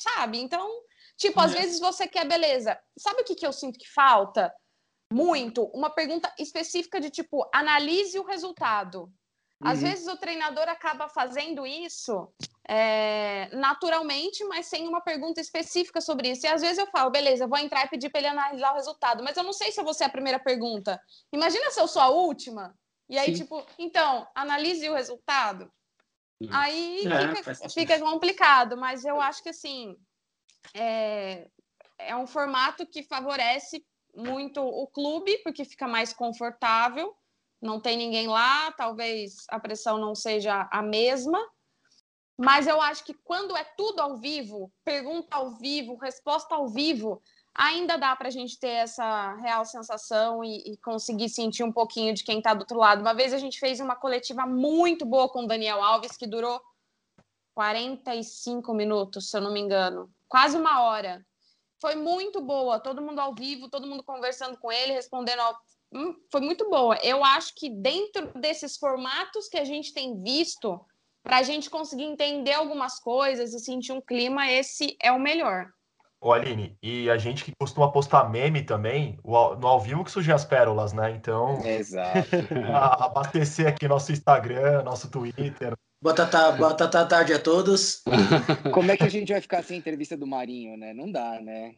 sabe? 0.00 0.38
Então, 0.40 0.68
tipo, 1.16 1.38
às 1.40 1.54
É. 1.54 1.60
vezes 1.60 1.78
você 1.80 2.06
quer, 2.08 2.26
beleza. 2.26 2.78
Sabe 2.98 3.22
o 3.22 3.24
que, 3.24 3.34
que 3.34 3.46
eu 3.46 3.52
sinto 3.52 3.78
que 3.78 3.88
falta? 3.88 4.52
Muito? 5.12 5.64
Uma 5.74 5.90
pergunta 5.90 6.32
específica 6.38 7.00
de 7.00 7.10
tipo, 7.10 7.48
analise 7.52 8.18
o 8.18 8.24
resultado. 8.24 9.12
Às 9.62 9.82
vezes 9.82 10.06
o 10.06 10.16
treinador 10.16 10.66
acaba 10.70 11.06
fazendo 11.06 11.66
isso 11.66 12.32
é, 12.66 13.50
naturalmente, 13.54 14.42
mas 14.44 14.66
sem 14.66 14.88
uma 14.88 15.02
pergunta 15.02 15.38
específica 15.38 16.00
sobre 16.00 16.30
isso. 16.30 16.46
E 16.46 16.48
às 16.48 16.62
vezes 16.62 16.78
eu 16.78 16.86
falo, 16.86 17.10
beleza, 17.10 17.44
eu 17.44 17.48
vou 17.48 17.58
entrar 17.58 17.84
e 17.84 17.88
pedir 17.90 18.08
para 18.08 18.20
ele 18.20 18.28
analisar 18.28 18.72
o 18.72 18.76
resultado, 18.76 19.22
mas 19.22 19.36
eu 19.36 19.42
não 19.42 19.52
sei 19.52 19.70
se 19.70 19.78
eu 19.78 19.84
vou 19.84 19.92
ser 19.92 20.04
a 20.04 20.08
primeira 20.08 20.38
pergunta. 20.38 20.98
Imagina 21.30 21.70
se 21.70 21.78
eu 21.78 21.86
sou 21.86 22.00
a 22.00 22.08
última. 22.08 22.74
E 23.06 23.18
aí, 23.18 23.36
Sim. 23.36 23.42
tipo, 23.42 23.62
então, 23.78 24.26
analise 24.34 24.88
o 24.88 24.94
resultado. 24.94 25.70
Aí 26.50 27.06
é, 27.06 27.34
fica, 27.34 27.68
fica, 27.68 28.00
complicado, 28.00 28.76
mas 28.76 29.04
eu 29.04 29.20
acho 29.20 29.42
que 29.42 29.50
assim 29.50 29.94
é, 30.74 31.46
é 31.98 32.16
um 32.16 32.26
formato 32.26 32.86
que 32.86 33.02
favorece 33.02 33.84
muito 34.14 34.60
o 34.62 34.86
clube, 34.86 35.36
porque 35.42 35.64
fica 35.64 35.86
mais 35.86 36.12
confortável, 36.12 37.14
não 37.60 37.78
tem 37.78 37.96
ninguém 37.96 38.26
lá, 38.26 38.72
talvez 38.72 39.44
a 39.48 39.60
pressão 39.60 39.98
não 39.98 40.14
seja 40.14 40.68
a 40.72 40.82
mesma. 40.82 41.38
Mas 42.38 42.66
eu 42.66 42.80
acho 42.80 43.04
que 43.04 43.12
quando 43.12 43.54
é 43.54 43.62
tudo 43.76 44.00
ao 44.00 44.16
vivo, 44.16 44.72
pergunta 44.82 45.36
ao 45.36 45.50
vivo, 45.58 45.96
resposta 45.96 46.54
ao 46.54 46.68
vivo, 46.68 47.22
ainda 47.54 47.96
dá 47.96 48.14
para 48.14 48.28
a 48.28 48.30
gente 48.30 48.58
ter 48.58 48.68
essa 48.68 49.34
real 49.36 49.64
sensação 49.64 50.44
e, 50.44 50.72
e, 50.72 50.76
conseguir 50.78 51.28
sentir 51.28 51.64
um 51.64 51.72
pouquinho 51.72 52.14
de 52.14 52.24
quem 52.24 52.38
está 52.38 52.54
do 52.54 52.60
outro 52.60 52.78
lado. 52.78 53.00
Uma 53.00 53.14
vez 53.14 53.32
a 53.32 53.38
gente 53.38 53.58
fez 53.58 53.80
uma 53.80 53.96
coletiva 53.96 54.46
muito 54.46 55.04
boa 55.04 55.28
com 55.28 55.44
o 55.44 55.46
Daniel 55.46 55.82
Alves, 55.82 56.16
que 56.16 56.26
durou 56.26 56.60
45 57.54 58.72
minutos, 58.72 59.30
se 59.30 59.36
eu 59.36 59.40
não 59.40 59.52
me 59.52 59.60
engano, 59.60 60.10
quase 60.28 60.56
uma 60.56 60.82
hora. 60.82 61.24
Foi 61.80 61.94
muito 61.94 62.40
boa, 62.40 62.78
todo 62.78 63.02
mundo 63.02 63.18
ao 63.18 63.34
vivo, 63.34 63.68
todo 63.68 63.86
mundo 63.86 64.02
conversando 64.02 64.56
com 64.58 64.70
ele, 64.70 64.92
respondendo. 64.92 65.40
Ao... 65.40 65.58
Hum, 65.92 66.14
foi 66.30 66.40
muito 66.40 66.68
boa. 66.70 66.96
Eu 67.02 67.24
acho 67.24 67.54
que 67.54 67.68
dentro 67.68 68.28
desses 68.38 68.76
formatos 68.76 69.48
que 69.48 69.58
a 69.58 69.64
gente 69.64 69.92
tem 69.92 70.22
visto, 70.22 70.80
para 71.22 71.38
a 71.38 71.42
gente 71.42 71.68
conseguir 71.68 72.04
entender 72.04 72.52
algumas 72.52 72.98
coisas 73.00 73.52
e 73.52 73.58
sentir 73.58 73.92
um 73.92 74.00
clima, 74.00 74.50
esse 74.50 74.96
é 75.02 75.10
o 75.10 75.18
melhor. 75.18 75.70
Ô, 76.22 76.34
Aline, 76.34 76.76
e 76.82 77.08
a 77.08 77.16
gente 77.16 77.42
que 77.42 77.52
costuma 77.58 77.90
postar 77.90 78.28
meme 78.28 78.62
também, 78.62 79.18
no 79.24 79.66
ao 79.66 79.80
vivo 79.80 80.04
que 80.04 80.10
surgem 80.10 80.34
as 80.34 80.44
pérolas, 80.44 80.92
né? 80.92 81.10
Então. 81.12 81.64
Exato. 81.64 82.28
abastecer 83.00 83.66
aqui 83.66 83.88
nosso 83.88 84.12
Instagram, 84.12 84.82
nosso 84.82 85.10
Twitter. 85.10 85.72
Boa, 86.02 86.14
tata, 86.14 86.52
boa 86.52 86.74
tata 86.74 87.06
tarde 87.06 87.32
a 87.32 87.38
todos. 87.38 88.02
Como 88.72 88.90
é 88.90 88.96
que 88.96 89.04
a 89.04 89.08
gente 89.08 89.32
vai 89.32 89.40
ficar 89.40 89.62
sem 89.62 89.78
entrevista 89.78 90.16
do 90.16 90.26
Marinho, 90.26 90.76
né? 90.76 90.92
Não 90.92 91.10
dá, 91.10 91.40
né? 91.40 91.74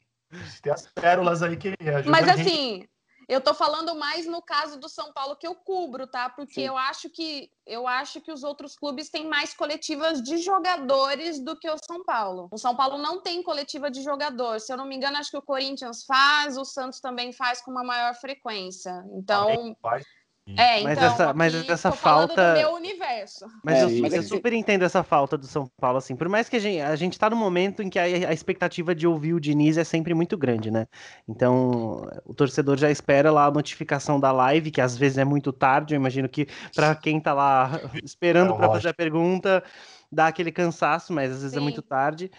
Tem 0.60 0.72
as 0.72 0.86
pérolas 0.86 1.42
aí 1.42 1.56
que 1.56 1.74
ajudam. 1.80 2.10
Mas 2.10 2.28
assim, 2.28 2.84
eu 3.28 3.40
tô 3.40 3.54
falando 3.54 3.94
mais 3.94 4.26
no 4.26 4.42
caso 4.42 4.78
do 4.78 4.88
São 4.88 5.12
Paulo 5.12 5.36
que 5.36 5.46
eu 5.46 5.54
cubro, 5.54 6.06
tá? 6.06 6.28
Porque 6.28 6.54
Sim. 6.54 6.66
eu 6.66 6.76
acho 6.76 7.08
que 7.10 7.50
eu 7.64 7.86
acho 7.86 8.20
que 8.20 8.32
os 8.32 8.42
outros 8.42 8.74
clubes 8.74 9.08
têm 9.08 9.28
mais 9.28 9.54
coletivas 9.54 10.20
de 10.20 10.38
jogadores 10.38 11.38
do 11.38 11.56
que 11.56 11.70
o 11.70 11.76
São 11.78 12.04
Paulo. 12.04 12.48
O 12.50 12.58
São 12.58 12.74
Paulo 12.74 12.98
não 12.98 13.20
tem 13.20 13.42
coletiva 13.42 13.88
de 13.90 14.02
jogador. 14.02 14.60
Se 14.60 14.72
eu 14.72 14.76
não 14.76 14.84
me 14.84 14.96
engano, 14.96 15.16
acho 15.16 15.30
que 15.30 15.36
o 15.36 15.42
Corinthians 15.42 16.04
faz, 16.04 16.58
o 16.58 16.64
Santos 16.64 17.00
também 17.00 17.32
faz 17.32 17.62
com 17.62 17.70
uma 17.70 17.84
maior 17.84 18.14
frequência. 18.14 19.04
Então, 19.12 19.76
faz 19.80 20.04
é, 20.44 20.80
então, 20.80 20.94
mas 20.94 21.02
essa, 21.02 21.34
mas 21.34 21.68
essa 21.68 21.92
falta. 21.92 22.54
meu 22.54 22.72
universo. 22.74 23.46
Mas 23.62 23.78
é, 23.78 23.84
eu, 23.84 24.02
mas 24.02 24.12
eu 24.12 24.22
super 24.24 24.52
entendo 24.52 24.82
essa 24.82 25.04
falta 25.04 25.38
do 25.38 25.46
São 25.46 25.70
Paulo, 25.80 25.98
assim. 25.98 26.16
Por 26.16 26.28
mais 26.28 26.48
que 26.48 26.56
a 26.56 26.58
gente, 26.58 26.80
a 26.80 26.96
gente 26.96 27.16
tá 27.16 27.30
no 27.30 27.36
momento 27.36 27.80
em 27.80 27.88
que 27.88 27.98
a, 27.98 28.02
a, 28.02 28.32
expectativa 28.32 28.92
de 28.92 29.06
ouvir 29.06 29.34
o 29.34 29.40
Diniz 29.40 29.78
é 29.78 29.84
sempre 29.84 30.14
muito 30.14 30.36
grande, 30.36 30.68
né? 30.68 30.88
Então, 31.28 32.08
o 32.24 32.34
torcedor 32.34 32.76
já 32.76 32.90
espera 32.90 33.30
lá 33.30 33.46
a 33.46 33.50
notificação 33.52 34.18
da 34.18 34.32
live, 34.32 34.72
que 34.72 34.80
às 34.80 34.96
vezes 34.96 35.16
é 35.16 35.24
muito 35.24 35.52
tarde. 35.52 35.94
Eu 35.94 36.00
imagino 36.00 36.28
que 36.28 36.48
para 36.74 36.94
quem 36.96 37.20
tá 37.20 37.32
lá 37.32 37.70
esperando 38.02 38.56
para 38.56 38.68
fazer 38.68 38.88
a 38.88 38.94
pergunta, 38.94 39.62
dá 40.10 40.26
aquele 40.26 40.50
cansaço, 40.50 41.12
mas 41.12 41.30
às 41.30 41.38
vezes 41.38 41.52
Sim. 41.52 41.58
é 41.58 41.62
muito 41.62 41.82
tarde. 41.82 42.30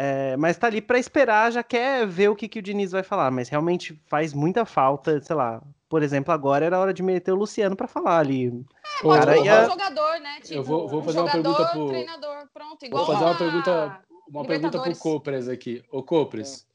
É, 0.00 0.36
mas 0.36 0.56
tá 0.56 0.68
ali 0.68 0.80
para 0.80 0.96
esperar, 0.96 1.50
já 1.50 1.62
quer 1.64 2.06
ver 2.06 2.28
o 2.28 2.36
que, 2.36 2.46
que 2.46 2.60
o 2.60 2.62
Diniz 2.62 2.92
vai 2.92 3.02
falar, 3.02 3.32
mas 3.32 3.48
realmente 3.48 4.00
faz 4.06 4.32
muita 4.32 4.64
falta, 4.64 5.20
sei 5.20 5.34
lá, 5.34 5.60
por 5.88 6.02
exemplo, 6.02 6.32
agora 6.32 6.66
era 6.66 6.78
hora 6.78 6.92
de 6.92 7.02
meter 7.02 7.32
o 7.32 7.36
Luciano 7.36 7.74
para 7.74 7.88
falar 7.88 8.18
ali. 8.18 8.46
É, 8.48 9.02
pode 9.02 9.18
cara 9.18 9.38
ia... 9.38 9.64
jogador, 9.64 10.20
né? 10.20 10.40
Tipo, 10.42 10.54
eu 10.54 10.62
vou, 10.62 10.88
vou 10.88 11.02
fazer 11.02 11.20
uma 11.20 11.30
pergunta 11.30 11.64
pro 11.66 11.88
treinador, 11.88 12.48
pronto, 12.52 12.84
igual 12.84 13.06
Vou 13.06 13.14
fazer 13.14 13.24
uma 13.24 13.38
pergunta, 13.38 14.00
uma 14.28 14.44
pergunta 14.44 14.82
pro 14.82 14.98
Copres 14.98 15.48
aqui. 15.48 15.82
Ô 15.90 16.02
Copres, 16.02 16.66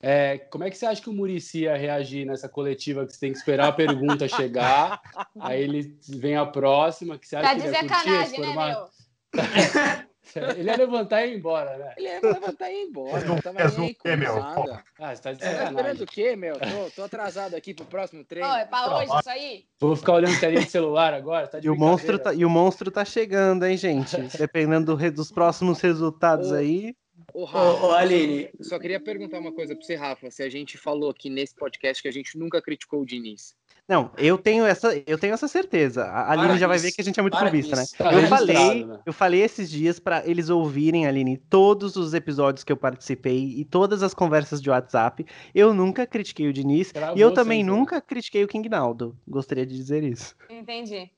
é. 0.00 0.34
é. 0.34 0.38
como 0.38 0.64
é 0.64 0.70
que 0.70 0.78
você 0.78 0.86
acha 0.86 1.02
que 1.02 1.10
o 1.10 1.12
Murici 1.12 1.60
ia 1.60 1.76
reagir 1.76 2.24
nessa 2.26 2.48
coletiva 2.48 3.04
que 3.04 3.12
você 3.12 3.20
tem 3.20 3.32
que 3.32 3.38
esperar 3.38 3.68
a 3.68 3.72
pergunta 3.72 4.26
chegar, 4.26 5.00
aí 5.40 5.62
ele 5.62 5.98
vem 6.08 6.36
a 6.36 6.46
próxima, 6.46 7.18
que 7.18 7.28
você 7.28 7.36
acha 7.36 7.50
pra 7.50 7.60
que 7.60 7.66
ele 7.66 7.76
ia 7.76 7.88
curtir 7.88 8.22
esse 8.22 8.40
né, 8.40 8.46
formato? 8.46 8.90
Né, 9.34 10.06
Ele 10.56 10.68
ia 10.68 10.76
levantar 10.76 11.26
e 11.26 11.32
ir 11.32 11.38
embora, 11.38 11.76
né? 11.76 11.94
Ele 11.96 12.08
ia 12.08 12.20
levantar 12.20 12.70
e 12.70 12.74
ir 12.74 12.86
embora. 12.86 13.24
Não 13.24 13.40
tava 13.40 13.58
nem 13.78 13.86
aí 13.86 13.94
com 13.94 14.08
nada. 14.08 14.84
Ah, 14.98 15.14
você 15.14 15.22
tá 15.22 15.32
de 15.32 15.44
é. 15.44 15.54
Tá 15.54 15.64
esperando 15.64 16.00
o 16.02 16.06
quê, 16.06 16.36
meu? 16.36 16.58
Tô, 16.58 16.90
tô 16.96 17.02
atrasado 17.02 17.54
aqui 17.54 17.74
pro 17.74 17.84
próximo 17.84 18.24
treino. 18.24 18.48
Oh, 18.48 18.56
é 18.56 18.64
pra 18.64 18.96
hoje 18.96 19.18
isso 19.18 19.30
aí? 19.30 19.64
Vou 19.80 19.96
ficar 19.96 20.14
olhando 20.14 20.38
telinha 20.40 20.62
de 20.62 20.70
celular 20.70 21.12
agora, 21.12 21.46
tá 21.46 21.60
e 21.62 21.68
o 21.68 21.76
monstro 21.76 22.18
tá 22.18 22.34
E 22.34 22.44
o 22.44 22.50
monstro 22.50 22.90
tá 22.90 23.04
chegando, 23.04 23.64
hein, 23.64 23.76
gente? 23.76 24.16
Dependendo 24.38 24.96
do, 24.96 25.10
dos 25.10 25.30
próximos 25.30 25.80
resultados 25.80 26.50
ô, 26.50 26.54
aí... 26.54 26.96
Ô, 27.32 27.44
Rafa, 27.44 27.86
ô, 27.86 27.92
Aline. 27.92 28.48
Só 28.60 28.78
queria 28.78 29.00
perguntar 29.00 29.40
uma 29.40 29.52
coisa 29.52 29.74
pra 29.74 29.84
você, 29.84 29.94
Rafa. 29.94 30.30
Se 30.30 30.42
a 30.42 30.48
gente 30.48 30.78
falou 30.78 31.10
aqui 31.10 31.28
nesse 31.28 31.54
podcast 31.54 32.02
que 32.02 32.08
a 32.08 32.12
gente 32.12 32.38
nunca 32.38 32.62
criticou 32.62 33.02
o 33.02 33.06
Diniz. 33.06 33.56
Não, 33.86 34.10
eu 34.16 34.38
tenho 34.38 34.64
essa, 34.64 34.96
eu 35.06 35.18
tenho 35.18 35.34
essa 35.34 35.46
certeza. 35.46 36.04
A 36.04 36.32
Aline 36.32 36.58
já 36.58 36.66
vai 36.66 36.78
ver 36.78 36.90
que 36.90 37.02
a 37.02 37.04
gente 37.04 37.20
é 37.20 37.22
muito 37.22 37.36
clubista, 37.36 37.76
né? 37.76 37.84
Tá 37.98 38.14
eu 38.14 38.26
falei, 38.26 38.84
né? 38.86 38.98
eu 39.04 39.12
falei 39.12 39.42
esses 39.42 39.70
dias 39.70 39.98
para 39.98 40.26
eles 40.26 40.48
ouvirem, 40.48 41.06
Aline, 41.06 41.36
todos 41.36 41.94
os 41.94 42.14
episódios 42.14 42.64
que 42.64 42.72
eu 42.72 42.78
participei 42.78 43.54
e 43.58 43.64
todas 43.64 44.02
as 44.02 44.14
conversas 44.14 44.62
de 44.62 44.70
WhatsApp. 44.70 45.26
Eu 45.54 45.74
nunca 45.74 46.06
critiquei 46.06 46.48
o 46.48 46.52
Diniz 46.52 46.92
e 47.14 47.20
eu 47.20 47.32
também 47.34 47.62
nunca 47.62 48.00
critiquei 48.00 48.42
o 48.42 48.48
King 48.48 48.70
Naldo. 48.70 49.14
Gostaria 49.28 49.66
de 49.66 49.76
dizer 49.76 50.02
isso. 50.02 50.34
Entendi. 50.48 51.10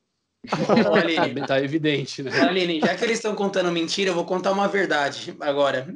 Ô, 0.51 0.93
Aline, 0.95 1.41
tá, 1.41 1.47
tá 1.47 1.61
evidente, 1.61 2.21
né? 2.21 2.31
Aline, 2.41 2.81
já 2.81 2.95
que 2.95 3.03
eles 3.05 3.17
estão 3.17 3.33
contando 3.33 3.71
mentira, 3.71 4.11
eu 4.11 4.15
vou 4.15 4.25
contar 4.25 4.51
uma 4.51 4.67
verdade 4.67 5.33
agora. 5.39 5.95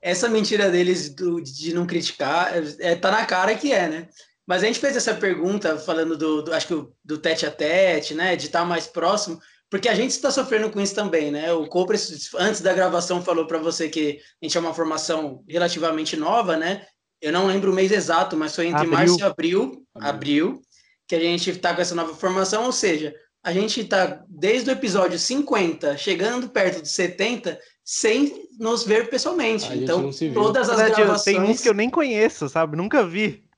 Essa 0.00 0.28
mentira 0.28 0.70
deles 0.70 1.12
do, 1.12 1.40
de 1.42 1.74
não 1.74 1.86
criticar, 1.86 2.52
é, 2.78 2.94
tá 2.94 3.10
na 3.10 3.26
cara 3.26 3.54
que 3.54 3.72
é, 3.72 3.88
né? 3.88 4.08
Mas 4.50 4.64
a 4.64 4.66
gente 4.66 4.80
fez 4.80 4.96
essa 4.96 5.14
pergunta 5.14 5.78
falando 5.78 6.18
do, 6.18 6.42
do 6.42 6.52
acho 6.52 6.66
que 6.66 6.84
do 7.04 7.18
tete 7.18 7.46
a 7.46 7.52
tete, 7.52 8.14
né? 8.14 8.34
De 8.34 8.46
estar 8.46 8.64
mais 8.64 8.84
próximo, 8.84 9.38
porque 9.70 9.88
a 9.88 9.94
gente 9.94 10.10
está 10.10 10.28
sofrendo 10.28 10.68
com 10.70 10.80
isso 10.80 10.92
também, 10.92 11.30
né? 11.30 11.52
O 11.52 11.68
Copres, 11.68 12.34
antes 12.34 12.60
da 12.60 12.74
gravação, 12.74 13.22
falou 13.22 13.46
para 13.46 13.58
você 13.58 13.88
que 13.88 14.18
a 14.42 14.44
gente 14.44 14.56
é 14.56 14.60
uma 14.60 14.74
formação 14.74 15.44
relativamente 15.48 16.16
nova, 16.16 16.56
né? 16.56 16.84
Eu 17.22 17.32
não 17.32 17.46
lembro 17.46 17.70
o 17.70 17.74
mês 17.74 17.92
exato, 17.92 18.36
mas 18.36 18.56
foi 18.56 18.66
entre 18.66 18.78
abril. 18.78 18.92
março 18.92 19.20
e 19.20 19.22
abril, 19.22 19.86
abril, 19.94 20.60
que 21.06 21.14
a 21.14 21.20
gente 21.20 21.48
está 21.50 21.72
com 21.72 21.82
essa 21.82 21.94
nova 21.94 22.12
formação, 22.16 22.64
ou 22.64 22.72
seja, 22.72 23.14
a 23.44 23.52
gente 23.52 23.82
está 23.82 24.20
desde 24.28 24.68
o 24.68 24.72
episódio 24.72 25.16
50, 25.16 25.96
chegando 25.96 26.48
perto 26.48 26.82
de 26.82 26.88
70, 26.88 27.56
sem 27.84 28.48
nos 28.58 28.82
ver 28.82 29.08
pessoalmente. 29.08 29.72
Então, 29.72 30.10
todas 30.34 30.68
as 30.68 30.76
gravações... 30.76 31.22
Tem 31.22 31.40
uns 31.40 31.60
que 31.60 31.68
eu 31.68 31.74
nem 31.74 31.88
conheço, 31.88 32.48
sabe? 32.48 32.76
Nunca 32.76 33.06
vi. 33.06 33.48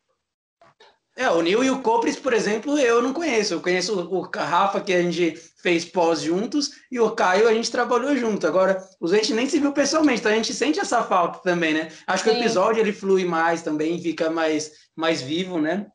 É, 1.22 1.30
o 1.30 1.40
Nil 1.40 1.62
e 1.62 1.70
o 1.70 1.80
Copres, 1.82 2.16
por 2.18 2.32
exemplo, 2.32 2.76
eu 2.76 3.00
não 3.00 3.12
conheço. 3.12 3.54
Eu 3.54 3.62
conheço 3.62 4.08
o 4.08 4.22
Rafa, 4.22 4.80
que 4.80 4.92
a 4.92 5.00
gente 5.00 5.36
fez 5.62 5.84
pós 5.84 6.20
juntos, 6.20 6.70
e 6.90 6.98
o 6.98 7.12
Caio 7.12 7.48
a 7.48 7.54
gente 7.54 7.70
trabalhou 7.70 8.16
junto. 8.16 8.44
Agora, 8.44 8.84
os 9.00 9.12
a 9.12 9.16
gente 9.18 9.32
nem 9.32 9.48
se 9.48 9.60
viu 9.60 9.72
pessoalmente, 9.72 10.18
então 10.18 10.32
a 10.32 10.34
gente 10.34 10.52
sente 10.52 10.80
essa 10.80 11.00
falta 11.04 11.38
também, 11.38 11.74
né? 11.74 11.92
Acho 12.08 12.24
Sim. 12.24 12.30
que 12.30 12.36
o 12.36 12.40
episódio 12.40 12.80
ele 12.80 12.92
flui 12.92 13.24
mais 13.24 13.62
também, 13.62 14.02
fica 14.02 14.30
mais, 14.30 14.72
mais 14.96 15.22
vivo, 15.22 15.60
né? 15.60 15.86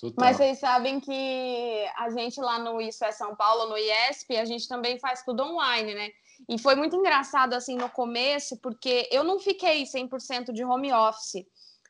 Total. 0.00 0.14
Mas 0.18 0.38
vocês 0.38 0.58
sabem 0.58 1.00
que 1.00 1.86
a 1.98 2.08
gente 2.08 2.40
lá 2.40 2.58
no 2.58 2.80
Isso 2.80 3.04
é 3.04 3.12
São 3.12 3.36
Paulo, 3.36 3.68
no 3.68 3.76
IESP, 3.76 4.38
a 4.38 4.46
gente 4.46 4.66
também 4.66 4.98
faz 4.98 5.22
tudo 5.22 5.42
online, 5.42 5.94
né? 5.94 6.08
E 6.48 6.58
foi 6.58 6.74
muito 6.74 6.96
engraçado 6.96 7.52
assim 7.52 7.76
no 7.76 7.90
começo, 7.90 8.58
porque 8.62 9.06
eu 9.12 9.22
não 9.22 9.38
fiquei 9.38 9.84
100% 9.84 10.50
de 10.50 10.64
home 10.64 10.92
office 10.94 11.44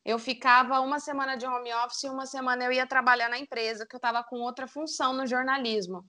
eu 0.05 0.19
ficava 0.19 0.81
uma 0.81 1.01
semana 1.01 1.37
de 1.37 1.47
home 1.47 1.73
office 1.75 2.03
e 2.03 2.09
uma 2.09 2.27
semana 2.27 2.65
eu 2.65 2.73
ia 2.73 2.87
trabalhar 2.87 3.29
na 3.29 3.39
empresa, 3.39 3.87
que 3.87 3.95
eu 3.95 3.99
estava 3.99 4.23
com 4.23 4.37
outra 4.37 4.67
função 4.67 5.13
no 5.13 5.27
jornalismo. 5.27 6.05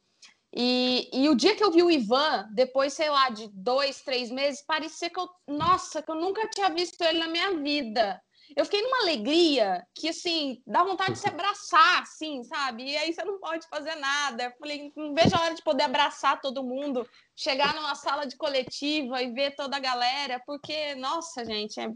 E, 0.54 1.10
e, 1.12 1.28
o 1.28 1.36
dia 1.36 1.56
que 1.56 1.64
eu 1.64 1.72
vi 1.72 1.84
o 1.84 1.92
Ivan, 1.92 2.48
depois, 2.54 2.94
sei 2.94 3.10
lá, 3.10 3.30
de 3.30 3.50
dois, 3.52 4.02
três 4.02 4.32
meses, 4.32 4.64
parecia 4.66 5.10
que 5.10 5.20
eu, 5.20 5.28
nossa, 5.48 6.02
que 6.02 6.10
eu 6.10 6.16
nunca 6.16 6.48
tinha 6.50 6.70
visto 6.70 7.02
ele 7.02 7.20
na 7.20 7.28
minha 7.28 7.58
vida. 7.60 8.22
Eu 8.56 8.64
fiquei 8.64 8.82
numa 8.82 9.02
alegria 9.02 9.86
que, 9.94 10.10
assim, 10.10 10.62
dá 10.66 10.84
vontade 10.84 11.14
de 11.14 11.20
se 11.20 11.28
abraçar, 11.28 12.04
assim, 12.04 12.44
sabe? 12.44 12.92
E 12.92 12.96
aí 12.98 13.12
você 13.12 13.24
não 13.26 13.40
pode 13.40 13.68
fazer 13.68 13.96
nada. 13.96 14.44
Eu 14.44 14.52
falei, 14.60 14.94
não 14.96 15.14
vejo 15.14 15.36
a 15.36 15.42
hora 15.42 15.56
de 15.56 15.64
poder 15.64 15.84
abraçar 15.84 16.40
todo 16.40 16.64
mundo, 16.64 17.08
chegar 17.36 17.74
numa 17.74 17.96
sala 17.96 18.26
de 18.26 18.38
coletiva 18.38 19.22
e 19.22 19.34
ver 19.34 19.56
toda 19.56 19.76
a 19.76 19.80
galera, 19.80 20.42
porque, 20.46 20.96
nossa, 20.96 21.44
gente, 21.44 21.80
é 21.80 21.88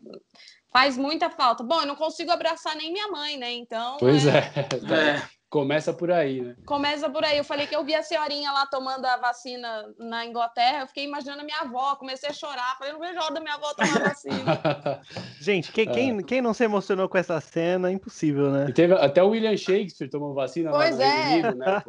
Faz 0.71 0.97
muita 0.97 1.29
falta. 1.29 1.63
Bom, 1.63 1.81
eu 1.81 1.87
não 1.87 1.95
consigo 1.95 2.31
abraçar 2.31 2.75
nem 2.75 2.91
minha 2.91 3.07
mãe, 3.07 3.37
né? 3.37 3.51
Então. 3.51 3.97
Pois 3.99 4.25
é. 4.25 4.51
é. 4.55 5.17
é. 5.17 5.39
Começa 5.49 5.91
por 5.91 6.11
aí, 6.11 6.41
né? 6.41 6.55
Começa 6.63 7.09
por 7.09 7.25
aí. 7.25 7.35
Eu 7.39 7.43
falei 7.43 7.65
que 7.65 7.75
eu 7.75 7.83
vi 7.83 7.95
a 7.95 8.03
senhorinha 8.03 8.51
lá 8.51 8.67
tomando 8.67 9.03
a 9.03 9.17
vacina 9.17 9.91
na 9.97 10.23
Inglaterra. 10.23 10.81
Eu 10.81 10.87
fiquei 10.87 11.05
imaginando 11.05 11.41
a 11.41 11.43
minha 11.43 11.61
avó. 11.61 11.95
Comecei 11.95 12.29
a 12.29 12.33
chorar. 12.33 12.77
Falei, 12.77 12.93
não 12.93 12.99
vejo 12.99 13.17
a 13.17 13.23
hora 13.23 13.33
da 13.33 13.39
minha 13.39 13.55
avó 13.55 13.73
tomar 13.73 13.97
vacina. 14.13 15.01
Gente, 15.41 15.71
quem, 15.71 15.87
quem, 15.87 16.21
quem 16.21 16.39
não 16.39 16.53
se 16.53 16.63
emocionou 16.63 17.09
com 17.09 17.17
essa 17.17 17.41
cena? 17.41 17.89
É 17.89 17.93
impossível, 17.93 18.51
né? 18.51 18.67
E 18.69 18.73
teve 18.73 18.93
até 18.93 19.23
o 19.23 19.29
William 19.29 19.57
Shakespeare 19.57 20.07
tomou 20.07 20.35
vacina 20.35 20.69
pois 20.69 20.91
lá 20.91 20.97
no 20.97 21.01
é. 21.01 21.23
Reino 21.23 21.47
Unido, 21.47 21.57
né? 21.57 21.83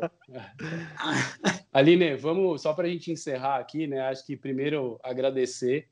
Aline, 1.70 2.16
vamos 2.16 2.62
só 2.62 2.72
para 2.72 2.86
a 2.86 2.90
gente 2.90 3.12
encerrar 3.12 3.56
aqui, 3.56 3.86
né? 3.86 4.00
Acho 4.08 4.24
que 4.24 4.38
primeiro 4.38 4.98
agradecer, 5.02 5.86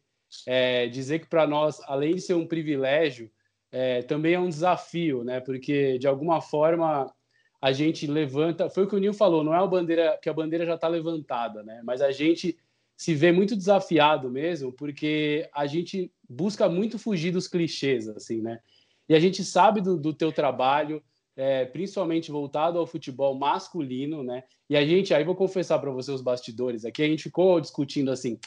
é, 0.47 0.87
dizer 0.89 1.21
que 1.21 1.27
para 1.27 1.47
nós, 1.47 1.81
além 1.87 2.15
de 2.15 2.21
ser 2.21 2.35
um 2.35 2.47
privilégio, 2.47 3.31
é, 3.71 4.03
também 4.03 4.35
é 4.35 4.41
um 4.41 4.49
desafio, 4.49 5.25
né? 5.25 5.41
Porque 5.41 5.99
de 5.99 6.07
alguma 6.07 6.41
forma 6.41 7.13
a 7.61 7.73
gente 7.73 8.07
levanta, 8.07 8.71
foi 8.71 8.85
o 8.85 8.89
que 8.89 8.95
o 8.95 8.99
Nil 8.99 9.13
falou, 9.13 9.43
não 9.43 9.53
é 9.53 9.59
a 9.59 9.67
bandeira 9.67 10.19
que 10.23 10.29
a 10.29 10.33
bandeira 10.33 10.65
já 10.65 10.75
está 10.75 10.89
levantada, 10.89 11.63
né? 11.63 11.81
Mas 11.85 12.01
a 12.01 12.11
gente 12.11 12.57
se 12.97 13.15
vê 13.15 13.31
muito 13.31 13.57
desafiado 13.57 14.31
mesmo, 14.31 14.73
porque 14.73 15.49
a 15.55 15.67
gente 15.67 16.13
busca 16.29 16.69
muito 16.69 16.99
fugir 16.99 17.31
dos 17.31 17.47
clichês, 17.47 18.09
assim, 18.09 18.41
né? 18.41 18.61
E 19.09 19.15
a 19.15 19.21
gente 19.21 19.45
sabe 19.45 19.81
do, 19.81 19.97
do 19.97 20.13
teu 20.13 20.33
trabalho, 20.33 21.03
é, 21.37 21.65
principalmente 21.65 22.31
voltado 22.31 22.79
ao 22.79 22.87
futebol 22.87 23.35
masculino, 23.37 24.23
né? 24.23 24.43
E 24.69 24.77
a 24.77 24.85
gente, 24.85 25.15
aí 25.15 25.25
vou 25.25 25.37
confessar 25.37 25.79
para 25.79 25.91
você 25.91 26.11
os 26.11 26.21
bastidores 26.21 26.85
aqui, 26.85 27.03
a 27.03 27.07
gente 27.07 27.23
ficou 27.23 27.61
discutindo 27.61 28.11
assim, 28.11 28.39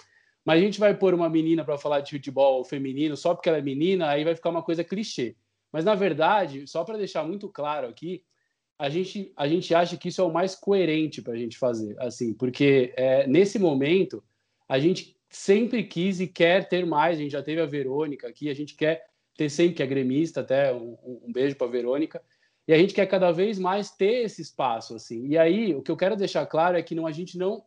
mas 0.46 0.60
a 0.60 0.64
gente 0.64 0.80
vai 0.80 0.96
pôr 0.96 1.14
uma 1.14 1.30
menina 1.30 1.64
para 1.64 1.78
falar 1.78 2.02
de 2.02 2.12
futebol 2.12 2.64
feminino 2.64 3.16
só 3.16 3.34
porque 3.34 3.50
ela 3.50 3.60
é 3.60 3.62
menina, 3.62 4.10
aí 4.10 4.24
vai 4.24 4.36
ficar 4.36 4.50
uma 4.50 4.64
coisa 4.64 4.84
clichê. 4.84 5.36
Mas 5.72 5.86
na 5.86 5.96
verdade, 5.96 6.68
só 6.68 6.84
para 6.84 6.98
deixar 6.98 7.24
muito 7.24 7.48
claro 7.50 7.88
aqui, 7.88 8.24
a 8.78 8.90
gente, 8.90 9.32
a 9.38 9.48
gente 9.48 9.76
acha 9.76 9.96
que 9.96 10.10
isso 10.10 10.22
é 10.22 10.24
o 10.24 10.34
mais 10.34 10.56
coerente 10.56 11.22
para 11.22 11.34
a 11.34 11.38
gente 11.38 11.58
fazer, 11.58 11.96
assim, 12.00 12.34
porque 12.34 12.94
é, 12.98 13.28
nesse 13.28 13.60
momento 13.60 14.24
a 14.68 14.80
gente 14.80 15.16
sempre 15.32 15.84
quis 15.84 16.20
e 16.20 16.28
quer 16.28 16.68
ter 16.68 16.86
mais. 16.86 17.18
A 17.18 17.22
gente 17.22 17.32
já 17.32 17.42
teve 17.42 17.62
a 17.62 17.66
Verônica 17.66 18.28
aqui, 18.28 18.50
a 18.50 18.54
gente 18.54 18.76
quer 18.76 19.06
ter 19.36 19.50
sempre 19.50 19.76
que 19.76 19.84
é 19.84 19.88
gremista, 19.88 20.42
até 20.42 20.74
um, 20.74 20.98
um 21.04 21.32
beijo 21.32 21.56
para 21.56 21.68
a 21.68 21.72
Verônica. 21.72 22.22
E 22.68 22.74
a 22.74 22.78
gente 22.78 22.94
quer 22.94 23.08
cada 23.08 23.32
vez 23.32 23.58
mais 23.58 23.92
ter 23.92 24.26
esse 24.26 24.42
espaço, 24.42 24.96
assim. 24.96 25.28
E 25.28 25.38
aí, 25.38 25.74
o 25.74 25.82
que 25.82 25.90
eu 25.90 25.98
quero 25.98 26.16
deixar 26.16 26.46
claro 26.46 26.78
é 26.78 26.84
que 26.84 26.94
não, 26.94 27.08
a 27.08 27.12
gente 27.12 27.38
não 27.38 27.64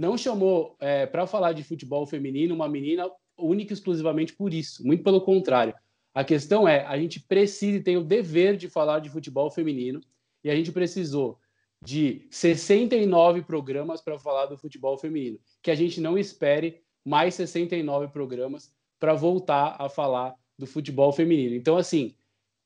não 0.00 0.16
chamou 0.16 0.76
é, 0.80 1.06
para 1.06 1.26
falar 1.26 1.52
de 1.52 1.62
futebol 1.62 2.06
feminino 2.06 2.54
uma 2.54 2.68
menina 2.68 3.10
única 3.38 3.72
e 3.72 3.74
exclusivamente 3.74 4.34
por 4.34 4.52
isso. 4.52 4.86
Muito 4.86 5.02
pelo 5.02 5.20
contrário. 5.20 5.74
A 6.14 6.24
questão 6.24 6.68
é, 6.68 6.84
a 6.84 6.98
gente 6.98 7.20
precisa 7.20 7.78
e 7.78 7.82
tem 7.82 7.96
o 7.96 8.04
dever 8.04 8.56
de 8.56 8.68
falar 8.68 9.00
de 9.00 9.08
futebol 9.08 9.50
feminino 9.50 10.00
e 10.44 10.50
a 10.50 10.56
gente 10.56 10.72
precisou 10.72 11.38
de 11.82 12.26
69 12.30 13.42
programas 13.42 14.00
para 14.00 14.18
falar 14.18 14.46
do 14.46 14.56
futebol 14.56 14.96
feminino. 14.98 15.38
Que 15.62 15.70
a 15.70 15.74
gente 15.74 16.00
não 16.00 16.18
espere 16.18 16.82
mais 17.04 17.34
69 17.34 18.08
programas 18.08 18.72
para 19.00 19.14
voltar 19.14 19.76
a 19.78 19.88
falar 19.88 20.34
do 20.58 20.66
futebol 20.66 21.12
feminino. 21.12 21.56
Então, 21.56 21.76
assim, 21.76 22.14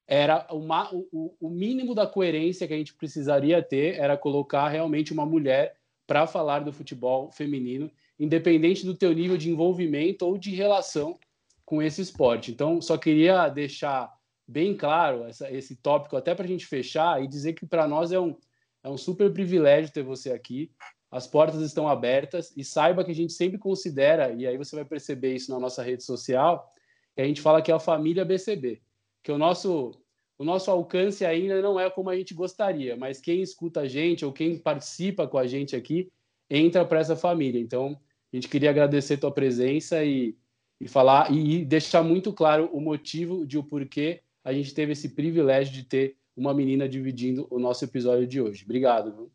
era 0.07 0.47
uma, 0.51 0.95
o, 0.95 1.35
o 1.41 1.49
mínimo 1.49 1.95
da 1.95 2.07
coerência 2.07 2.67
que 2.67 2.75
a 2.75 2.77
gente 2.77 2.95
precisaria 2.95 3.63
ter 3.63 3.95
era 3.95 4.17
colocar 4.17 4.69
realmente 4.69 5.13
uma 5.13 5.25
mulher 5.25 5.77
para 6.07 6.27
falar 6.27 6.61
do 6.61 6.73
futebol 6.73 7.31
feminino, 7.31 7.91
independente 8.19 8.85
do 8.85 8.95
teu 8.95 9.13
nível 9.13 9.37
de 9.37 9.51
envolvimento 9.51 10.25
ou 10.25 10.39
de 10.39 10.55
relação 10.55 11.19
com 11.65 11.83
esse 11.83 12.01
esporte. 12.01 12.53
Então, 12.53 12.81
só 12.81 12.97
queria 12.97 13.49
deixar 13.49 14.15
bem 14.47 14.77
claro 14.77 15.25
essa, 15.25 15.51
esse 15.51 15.77
tópico 15.77 16.17
até 16.17 16.35
para 16.35 16.45
a 16.45 16.49
gente 16.49 16.67
fechar 16.67 17.23
e 17.23 17.27
dizer 17.27 17.55
que 17.55 17.67
para 17.67 17.89
nós 17.89 18.13
é 18.13 18.21
um, 18.21 18.37
é 18.85 18.89
um 18.89 18.97
super 18.97 19.33
privilégio 19.33 19.93
ter 19.93 20.03
você 20.03 20.33
aqui. 20.33 20.71
As 21.11 21.27
portas 21.27 21.61
estão 21.61 21.89
abertas 21.89 22.53
e 22.57 22.65
saiba 22.65 23.05
que 23.05 23.11
a 23.11 23.15
gente 23.15 23.33
sempre 23.33 23.59
considera, 23.59 24.33
e 24.33 24.47
aí 24.47 24.57
você 24.57 24.77
vai 24.77 24.85
perceber 24.85 25.35
isso 25.35 25.51
na 25.51 25.59
nossa 25.59 25.83
rede 25.83 26.05
social, 26.05 26.71
que 27.15 27.21
a 27.21 27.25
gente 27.25 27.41
fala 27.41 27.63
que 27.63 27.71
é 27.71 27.75
a 27.75 27.81
família 27.81 28.25
BCB, 28.25 28.81
que 29.23 29.33
o 29.33 29.39
nosso 29.39 29.93
o 30.39 30.45
nosso 30.45 30.71
alcance 30.71 31.25
ainda 31.25 31.63
não 31.63 31.79
é 31.81 31.89
como 31.89 32.11
a 32.11 32.17
gente 32.17 32.35
gostaria, 32.35 32.97
mas 32.97 33.21
quem 33.21 33.41
escuta 33.41 33.81
a 33.81 33.89
gente 33.89 34.25
ou 34.25 34.33
quem 34.33 34.59
participa 34.59 35.27
com 35.27 35.39
a 35.39 35.47
gente 35.47 35.75
aqui 35.75 36.11
entra 36.51 36.85
para 36.85 37.01
essa 37.01 37.17
família. 37.17 37.61
Então, 37.61 37.99
a 38.33 38.37
gente 38.37 38.49
queria 38.49 38.71
agradecer 38.71 39.17
tua 39.17 39.33
presença 39.33 40.05
e, 40.05 40.37
e 40.81 40.87
falar 40.87 41.33
e 41.33 41.65
deixar 41.65 42.03
muito 42.03 42.33
claro 42.33 42.69
o 42.73 42.81
motivo 42.81 43.47
de 43.47 43.57
o 43.57 43.65
porquê 43.65 44.23
a 44.45 44.53
gente 44.53 44.75
teve 44.75 44.93
esse 44.93 45.09
privilégio 45.09 45.73
de 45.73 45.83
ter 45.83 46.17
uma 46.37 46.53
menina 46.53 46.89
dividindo 46.89 47.47
o 47.51 47.59
nosso 47.59 47.85
episódio 47.85 48.27
de 48.27 48.41
hoje. 48.41 48.63
Obrigado. 48.65 49.13
Viu? 49.13 49.33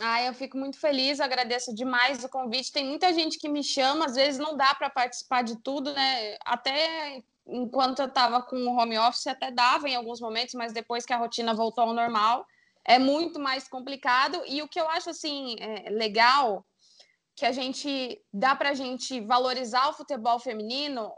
Ah, 0.00 0.22
eu 0.22 0.32
fico 0.32 0.56
muito 0.56 0.78
feliz, 0.78 1.18
agradeço 1.18 1.74
demais 1.74 2.22
o 2.22 2.28
convite. 2.28 2.72
Tem 2.72 2.86
muita 2.86 3.12
gente 3.12 3.38
que 3.38 3.48
me 3.48 3.64
chama, 3.64 4.06
às 4.06 4.14
vezes 4.14 4.38
não 4.38 4.56
dá 4.56 4.74
para 4.74 4.88
participar 4.88 5.42
de 5.42 5.56
tudo, 5.60 5.92
né? 5.92 6.36
Até 6.44 7.22
enquanto 7.48 8.00
eu 8.00 8.06
estava 8.06 8.42
com 8.42 8.56
o 8.56 8.76
home 8.78 8.98
office, 8.98 9.26
até 9.26 9.50
dava 9.50 9.88
em 9.88 9.96
alguns 9.96 10.20
momentos, 10.20 10.54
mas 10.54 10.72
depois 10.72 11.04
que 11.04 11.12
a 11.12 11.16
rotina 11.16 11.54
voltou 11.54 11.84
ao 11.84 11.94
normal, 11.94 12.46
é 12.84 12.98
muito 12.98 13.40
mais 13.40 13.68
complicado. 13.68 14.42
E 14.46 14.62
o 14.62 14.68
que 14.68 14.80
eu 14.80 14.88
acho 14.88 15.10
assim 15.10 15.56
é, 15.58 15.90
legal 15.90 16.64
que 17.34 17.46
a 17.46 17.52
gente 17.52 18.20
dá 18.32 18.54
para 18.54 18.70
a 18.70 18.74
gente 18.74 19.20
valorizar 19.20 19.88
o 19.88 19.92
futebol 19.92 20.38
feminino, 20.38 21.12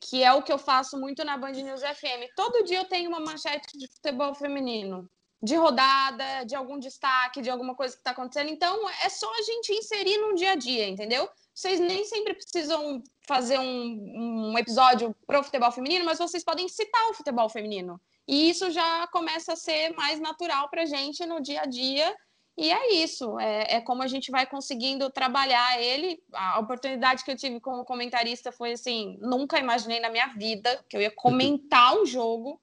que 0.00 0.22
é 0.22 0.32
o 0.32 0.42
que 0.42 0.52
eu 0.52 0.58
faço 0.58 0.98
muito 0.98 1.24
na 1.24 1.36
Band 1.36 1.52
News 1.52 1.80
FM. 1.80 2.30
Todo 2.36 2.64
dia 2.64 2.78
eu 2.78 2.84
tenho 2.84 3.08
uma 3.08 3.20
manchete 3.20 3.78
de 3.78 3.88
futebol 3.88 4.34
feminino, 4.34 5.08
de 5.42 5.56
rodada, 5.56 6.44
de 6.44 6.54
algum 6.54 6.78
destaque, 6.78 7.40
de 7.40 7.50
alguma 7.50 7.74
coisa 7.74 7.94
que 7.94 8.00
está 8.00 8.10
acontecendo. 8.10 8.50
Então 8.50 8.88
é 9.04 9.08
só 9.08 9.30
a 9.32 9.42
gente 9.42 9.72
inserir 9.72 10.18
no 10.18 10.34
dia 10.34 10.52
a 10.52 10.54
dia, 10.54 10.88
entendeu? 10.88 11.28
Vocês 11.54 11.78
nem 11.78 12.04
sempre 12.04 12.34
precisam 12.34 13.00
fazer 13.28 13.58
um, 13.60 14.50
um 14.50 14.58
episódio 14.58 15.14
pro 15.24 15.42
futebol 15.42 15.70
feminino, 15.70 16.04
mas 16.04 16.18
vocês 16.18 16.42
podem 16.42 16.68
citar 16.68 17.08
o 17.10 17.14
futebol 17.14 17.48
feminino. 17.48 18.00
E 18.26 18.50
isso 18.50 18.70
já 18.72 19.06
começa 19.06 19.52
a 19.52 19.56
ser 19.56 19.94
mais 19.94 20.18
natural 20.18 20.68
para 20.68 20.82
a 20.82 20.86
gente 20.86 21.24
no 21.24 21.40
dia 21.40 21.62
a 21.62 21.66
dia. 21.66 22.14
E 22.56 22.70
é 22.70 22.94
isso, 22.94 23.38
é, 23.38 23.76
é, 23.76 23.80
como 23.80 24.02
a 24.02 24.06
gente 24.06 24.30
vai 24.30 24.46
conseguindo 24.46 25.10
trabalhar 25.10 25.80
ele. 25.80 26.22
A 26.32 26.58
oportunidade 26.58 27.24
que 27.24 27.30
eu 27.30 27.36
tive 27.36 27.60
como 27.60 27.84
comentarista 27.84 28.50
foi 28.50 28.72
assim: 28.72 29.16
nunca 29.20 29.58
imaginei 29.58 30.00
na 30.00 30.10
minha 30.10 30.28
vida 30.28 30.84
que 30.88 30.96
eu 30.96 31.00
ia 31.00 31.10
comentar 31.10 31.96
um 31.96 32.04
jogo 32.04 32.60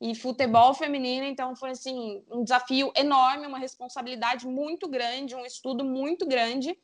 e 0.00 0.14
futebol 0.14 0.74
feminino. 0.74 1.24
Então 1.24 1.54
foi 1.56 1.70
assim 1.70 2.24
um 2.30 2.42
desafio 2.44 2.92
enorme, 2.96 3.46
uma 3.46 3.58
responsabilidade 3.58 4.46
muito 4.46 4.88
grande, 4.88 5.34
um 5.34 5.46
estudo 5.46 5.84
muito 5.84 6.26
grande. 6.26 6.76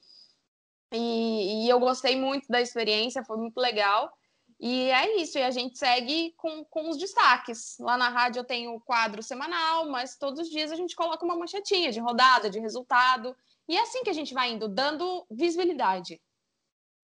E, 0.92 1.66
e, 1.66 1.68
eu 1.68 1.78
gostei 1.78 2.16
muito 2.16 2.48
da 2.48 2.60
experiência, 2.60 3.24
foi 3.24 3.36
muito 3.36 3.58
legal. 3.58 4.12
E 4.58 4.90
é 4.90 5.22
isso, 5.22 5.38
e 5.38 5.42
a 5.42 5.50
gente 5.50 5.78
segue 5.78 6.34
com, 6.36 6.64
com 6.64 6.90
os 6.90 6.98
destaques. 6.98 7.76
Lá 7.78 7.96
na 7.96 8.10
rádio 8.10 8.40
eu 8.40 8.44
tenho 8.44 8.74
o 8.74 8.80
quadro 8.80 9.22
semanal, 9.22 9.88
mas 9.88 10.18
todos 10.18 10.40
os 10.40 10.50
dias 10.50 10.70
a 10.70 10.76
gente 10.76 10.94
coloca 10.94 11.24
uma 11.24 11.36
manchetinha 11.36 11.90
de 11.90 11.98
rodada, 11.98 12.50
de 12.50 12.58
resultado. 12.58 13.34
E 13.66 13.76
é 13.76 13.82
assim 13.82 14.02
que 14.02 14.10
a 14.10 14.14
gente 14.14 14.34
vai 14.34 14.52
indo, 14.52 14.68
dando 14.68 15.24
visibilidade. 15.30 16.20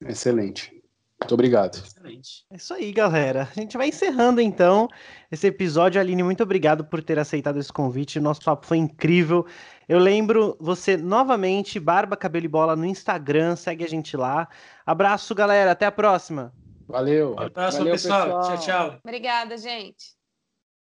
Excelente. 0.03 0.71
Muito 1.19 1.33
obrigado. 1.33 1.77
Excelente. 1.79 2.45
É 2.51 2.57
isso 2.57 2.75
aí, 2.75 2.93
galera. 2.93 3.49
A 3.51 3.61
gente 3.61 3.77
vai 3.77 3.89
encerrando 3.89 4.39
então 4.39 4.87
esse 5.33 5.47
episódio. 5.47 5.99
Aline, 5.99 6.23
muito 6.23 6.43
obrigado 6.43 6.85
por 6.85 7.03
ter 7.03 7.19
aceitado 7.19 7.59
esse 7.59 7.73
convite. 7.73 8.21
Nosso 8.21 8.43
papo 8.43 8.67
foi 8.67 8.77
incrível. 8.77 9.47
Eu 9.89 9.99
lembro 9.99 10.57
você 10.59 10.97
novamente, 10.97 11.79
Barba 11.79 12.17
Cabelo 12.17 12.47
e 12.47 12.49
Bola 12.49 12.75
no 12.75 12.85
Instagram. 12.85 13.55
Segue 13.55 13.85
a 13.85 13.89
gente 13.89 14.17
lá. 14.17 14.49
Abraço, 14.85 15.35
galera. 15.35 15.71
Até 15.71 15.87
a 15.87 15.93
próxima. 15.93 16.53
Valeu. 16.89 17.35
Até 17.35 17.47
a 17.47 17.51
próxima, 17.51 17.85
pessoal. 17.85 18.25
pessoal. 18.25 18.43
Tchau, 18.43 18.59
tchau. 18.59 19.01
Obrigada, 19.05 19.57
gente. 19.57 20.16